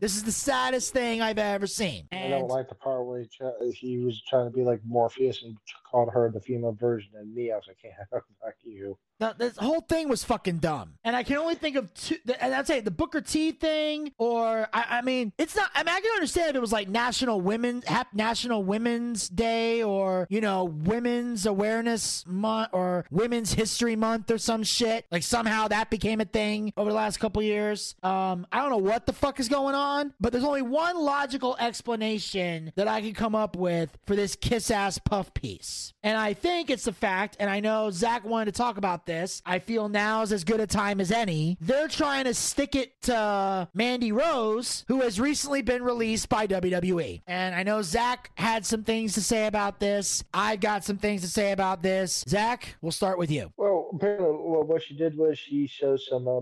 this 0.00 0.16
is 0.16 0.24
the 0.24 0.32
saddest 0.32 0.92
thing 0.92 1.22
I've 1.22 1.38
ever 1.38 1.68
seen. 1.68 2.08
I 2.10 2.28
don't 2.28 2.48
like 2.48 2.68
the 2.68 2.74
part 2.74 3.04
where 3.04 3.20
he, 3.20 3.28
try, 3.28 3.52
he 3.72 3.98
was 3.98 4.20
trying 4.28 4.50
to 4.50 4.56
be 4.56 4.64
like 4.64 4.80
Morpheus 4.84 5.44
and 5.44 5.56
called 5.92 6.10
her 6.12 6.30
the 6.30 6.40
female 6.40 6.72
version 6.72 7.10
of 7.20 7.28
me. 7.28 7.52
I 7.52 7.56
was 7.56 7.64
like, 7.68 7.76
yeah, 7.84 7.90
fuck 8.10 8.54
you. 8.64 8.96
this 9.38 9.56
whole 9.58 9.82
thing 9.82 10.08
was 10.08 10.24
fucking 10.24 10.58
dumb. 10.58 10.94
And 11.04 11.14
I 11.14 11.22
can 11.22 11.36
only 11.36 11.54
think 11.54 11.76
of 11.76 11.92
two. 11.94 12.16
And 12.40 12.54
I'd 12.54 12.66
say 12.66 12.80
the 12.80 12.90
Booker 12.90 13.20
T 13.20 13.52
thing, 13.52 14.12
or 14.18 14.66
I, 14.72 14.98
I 14.98 15.02
mean, 15.02 15.32
it's 15.38 15.54
not. 15.54 15.70
I 15.74 15.82
mean, 15.84 15.94
I 15.94 16.00
can 16.00 16.10
understand 16.14 16.50
if 16.50 16.56
it 16.56 16.60
was 16.60 16.72
like 16.72 16.88
National 16.88 17.40
Women 17.40 17.84
National 18.12 18.64
Women's 18.64 19.28
Day, 19.28 19.82
or 19.82 20.26
you 20.30 20.40
know, 20.40 20.64
Women's 20.64 21.44
Awareness 21.46 22.24
Month, 22.26 22.70
or 22.72 23.04
Women's 23.10 23.52
History 23.52 23.94
Month, 23.94 24.30
or 24.30 24.38
some 24.38 24.62
shit. 24.64 25.06
Like 25.12 25.22
somehow 25.22 25.68
that 25.68 25.90
became 25.90 26.20
a 26.20 26.24
thing 26.24 26.72
over 26.76 26.90
the 26.90 26.96
last 26.96 27.18
couple 27.18 27.42
years. 27.42 27.94
Um, 28.02 28.46
I 28.50 28.60
don't 28.62 28.70
know 28.70 28.78
what 28.78 29.06
the 29.06 29.12
fuck 29.12 29.38
is 29.38 29.48
going 29.48 29.74
on, 29.74 30.14
but 30.18 30.32
there's 30.32 30.44
only 30.44 30.62
one 30.62 30.96
logical 30.98 31.56
explanation 31.60 32.72
that 32.76 32.88
I 32.88 33.02
can 33.02 33.12
come 33.12 33.34
up 33.34 33.56
with 33.56 33.98
for 34.06 34.16
this 34.16 34.34
kiss 34.36 34.70
ass 34.70 34.98
puff 34.98 35.34
piece. 35.34 35.81
And 36.02 36.16
I 36.16 36.34
think 36.34 36.70
it's 36.70 36.84
the 36.84 36.92
fact, 36.92 37.36
and 37.38 37.48
I 37.50 37.60
know 37.60 37.90
Zack 37.90 38.24
wanted 38.24 38.46
to 38.46 38.58
talk 38.58 38.76
about 38.76 39.06
this. 39.06 39.42
I 39.44 39.58
feel 39.58 39.88
now's 39.88 40.32
as 40.32 40.44
good 40.44 40.60
a 40.60 40.66
time 40.66 41.00
as 41.00 41.10
any. 41.10 41.56
They're 41.60 41.88
trying 41.88 42.24
to 42.24 42.34
stick 42.34 42.74
it 42.74 43.00
to 43.02 43.68
Mandy 43.74 44.12
Rose, 44.12 44.84
who 44.88 45.00
has 45.00 45.20
recently 45.20 45.62
been 45.62 45.82
released 45.82 46.28
by 46.28 46.46
WWE. 46.46 47.22
And 47.26 47.54
I 47.54 47.62
know 47.62 47.82
Zack 47.82 48.30
had 48.36 48.64
some 48.66 48.84
things 48.84 49.14
to 49.14 49.22
say 49.22 49.46
about 49.46 49.80
this. 49.80 50.24
I've 50.32 50.60
got 50.60 50.84
some 50.84 50.98
things 50.98 51.22
to 51.22 51.28
say 51.28 51.52
about 51.52 51.82
this. 51.82 52.24
Zack, 52.28 52.76
we'll 52.80 52.92
start 52.92 53.18
with 53.18 53.30
you. 53.30 53.52
Well, 53.56 53.90
apparently, 53.94 54.28
well, 54.28 54.64
what 54.64 54.82
she 54.82 54.94
did 54.94 55.16
was 55.16 55.38
she 55.38 55.66
showed 55.66 56.00
some 56.00 56.28
uh, 56.28 56.40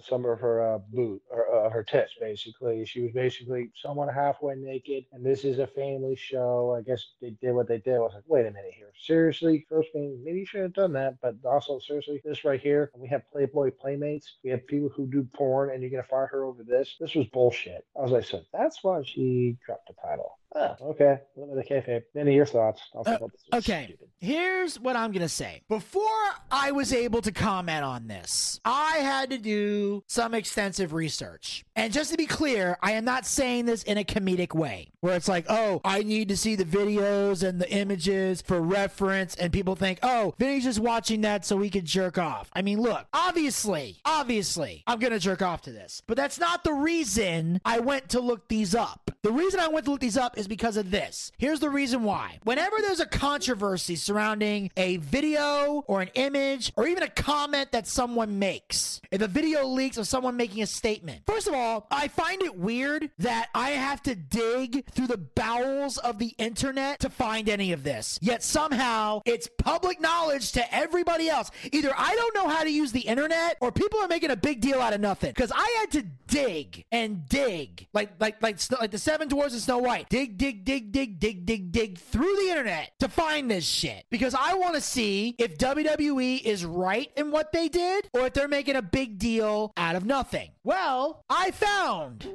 some 0.00 0.24
of 0.24 0.38
her 0.40 0.74
uh, 0.74 0.78
boot 0.92 1.22
or 1.30 1.66
uh, 1.66 1.70
her 1.70 1.82
tits. 1.82 2.12
Basically, 2.20 2.84
she 2.84 3.00
was 3.02 3.12
basically 3.12 3.70
someone 3.74 4.08
halfway 4.08 4.54
naked, 4.54 5.04
and 5.12 5.24
this 5.24 5.44
is 5.44 5.58
a 5.58 5.66
family 5.66 6.16
show. 6.16 6.76
I 6.78 6.82
guess 6.82 7.04
they 7.20 7.30
did 7.30 7.52
what 7.52 7.68
they 7.68 7.78
did. 7.78 7.96
I 7.96 7.98
was 7.98 8.12
like, 8.14 8.24
wait 8.26 8.46
a 8.46 8.50
minute 8.50 8.72
here, 8.76 8.81
seriously, 8.98 9.66
first 9.68 9.92
thing, 9.92 10.20
maybe 10.24 10.40
you 10.40 10.46
should 10.46 10.62
have 10.62 10.72
done 10.72 10.92
that, 10.94 11.20
but 11.20 11.34
also 11.44 11.78
seriously, 11.78 12.20
this 12.24 12.44
right 12.44 12.60
here, 12.60 12.90
we 12.96 13.08
have 13.08 13.22
Playboy 13.32 13.70
playmates, 13.70 14.36
we 14.44 14.50
have 14.50 14.66
people 14.66 14.88
who 14.88 15.06
do 15.06 15.26
porn, 15.34 15.70
and 15.70 15.82
you're 15.82 15.90
gonna 15.90 16.02
fire 16.02 16.26
her 16.26 16.44
over 16.44 16.62
this. 16.62 16.96
This 17.00 17.14
was 17.14 17.26
bullshit. 17.28 17.86
As 18.02 18.12
I 18.12 18.20
so 18.20 18.42
that's 18.52 18.82
why 18.82 19.02
she 19.04 19.56
dropped 19.64 19.88
the 19.88 19.94
title. 19.94 20.38
Oh, 20.54 20.76
okay. 20.90 21.18
Let 21.36 21.48
me 21.48 21.54
the 21.54 21.64
kayfabe. 21.74 22.02
Any 22.14 22.30
of 22.32 22.36
your 22.36 22.46
thoughts? 22.46 22.82
Uh, 22.94 23.02
thought 23.04 23.32
this 23.32 23.42
was 23.50 23.64
Okay, 23.64 23.84
stupid. 23.86 24.08
here's 24.20 24.78
what 24.78 24.96
I'm 24.96 25.10
going 25.12 25.22
to 25.22 25.28
say. 25.28 25.62
Before 25.68 26.02
I 26.50 26.72
was 26.72 26.92
able 26.92 27.22
to 27.22 27.32
comment 27.32 27.84
on 27.84 28.06
this, 28.06 28.60
I 28.64 28.98
had 28.98 29.30
to 29.30 29.38
do 29.38 30.04
some 30.08 30.34
extensive 30.34 30.92
research. 30.92 31.64
And 31.74 31.90
just 31.92 32.10
to 32.10 32.18
be 32.18 32.26
clear, 32.26 32.76
I 32.82 32.92
am 32.92 33.04
not 33.06 33.24
saying 33.26 33.64
this 33.64 33.82
in 33.84 33.96
a 33.96 34.04
comedic 34.04 34.54
way 34.54 34.88
where 35.00 35.16
it's 35.16 35.28
like, 35.28 35.46
oh, 35.48 35.80
I 35.84 36.02
need 36.02 36.28
to 36.28 36.36
see 36.36 36.54
the 36.54 36.64
videos 36.64 37.46
and 37.46 37.58
the 37.58 37.70
images 37.72 38.42
for 38.42 38.60
reference. 38.60 39.34
And 39.36 39.52
people 39.52 39.74
think, 39.74 40.00
oh, 40.02 40.34
Vinny's 40.38 40.64
just 40.64 40.80
watching 40.80 41.22
that 41.22 41.46
so 41.46 41.58
he 41.60 41.70
could 41.70 41.86
jerk 41.86 42.18
off. 42.18 42.50
I 42.52 42.60
mean, 42.60 42.80
look, 42.80 43.06
obviously, 43.14 44.00
obviously, 44.04 44.84
I'm 44.86 44.98
going 44.98 45.12
to 45.12 45.18
jerk 45.18 45.40
off 45.40 45.62
to 45.62 45.72
this. 45.72 46.02
But 46.06 46.16
that's 46.18 46.38
not 46.38 46.62
the 46.62 46.74
reason 46.74 47.60
I 47.64 47.80
went 47.80 48.10
to 48.10 48.20
look 48.20 48.48
these 48.48 48.74
up. 48.74 49.10
The 49.22 49.32
reason 49.32 49.58
I 49.60 49.68
went 49.68 49.86
to 49.86 49.92
look 49.92 50.00
these 50.00 50.16
up 50.16 50.36
is 50.42 50.48
because 50.48 50.76
of 50.76 50.90
this. 50.90 51.30
Here's 51.38 51.60
the 51.60 51.70
reason 51.70 52.02
why. 52.02 52.38
Whenever 52.42 52.76
there's 52.80 53.00
a 53.00 53.06
controversy 53.06 53.96
surrounding 53.96 54.70
a 54.76 54.96
video 54.98 55.84
or 55.86 56.02
an 56.02 56.10
image 56.14 56.72
or 56.76 56.86
even 56.86 57.04
a 57.04 57.08
comment 57.08 57.72
that 57.72 57.86
someone 57.86 58.38
makes, 58.38 59.00
if 59.10 59.22
a 59.22 59.28
video 59.28 59.64
leaks 59.64 59.96
of 59.96 60.06
someone 60.06 60.36
making 60.36 60.62
a 60.62 60.66
statement, 60.66 61.22
first 61.26 61.46
of 61.46 61.54
all, 61.54 61.86
I 61.90 62.08
find 62.08 62.42
it 62.42 62.56
weird 62.58 63.10
that 63.18 63.48
I 63.54 63.70
have 63.70 64.02
to 64.02 64.14
dig 64.14 64.84
through 64.90 65.06
the 65.06 65.18
bowels 65.18 65.98
of 65.98 66.18
the 66.18 66.34
internet 66.38 67.00
to 67.00 67.10
find 67.10 67.48
any 67.48 67.72
of 67.72 67.84
this. 67.84 68.18
Yet 68.20 68.42
somehow 68.42 69.22
it's 69.24 69.48
public 69.58 70.00
knowledge 70.00 70.52
to 70.52 70.74
everybody 70.74 71.28
else. 71.28 71.50
Either 71.70 71.92
I 71.96 72.16
don't 72.16 72.34
know 72.34 72.48
how 72.48 72.64
to 72.64 72.70
use 72.70 72.90
the 72.90 73.00
internet 73.00 73.58
or 73.60 73.70
people 73.70 74.00
are 74.00 74.08
making 74.08 74.30
a 74.30 74.36
big 74.36 74.60
deal 74.60 74.80
out 74.80 74.92
of 74.92 75.00
nothing. 75.00 75.30
Because 75.30 75.52
I 75.54 75.76
had 75.80 75.92
to 75.92 76.02
dig 76.26 76.84
and 76.90 77.28
dig 77.28 77.86
like 77.92 78.10
like 78.18 78.42
like 78.42 78.58
like 78.80 78.90
the 78.90 78.98
seven 78.98 79.28
dwarfs 79.28 79.52
and 79.52 79.62
Snow 79.62 79.78
White. 79.78 80.08
Dig, 80.08 80.31
dig, 80.36 80.64
dig, 80.64 80.92
dig, 80.92 81.18
dig, 81.18 81.44
dig, 81.44 81.72
dig 81.72 81.98
through 81.98 82.34
the 82.36 82.50
internet 82.50 82.92
to 83.00 83.08
find 83.08 83.50
this 83.50 83.64
shit 83.64 84.04
because 84.10 84.34
I 84.34 84.54
want 84.54 84.74
to 84.74 84.80
see 84.80 85.34
if 85.38 85.58
WWE 85.58 86.42
is 86.42 86.64
right 86.64 87.10
in 87.16 87.30
what 87.30 87.52
they 87.52 87.68
did 87.68 88.08
or 88.12 88.26
if 88.26 88.34
they're 88.34 88.48
making 88.48 88.76
a 88.76 88.82
big 88.82 89.18
deal 89.18 89.72
out 89.76 89.96
of 89.96 90.04
nothing. 90.04 90.50
Well, 90.64 91.24
I 91.28 91.50
found 91.50 92.28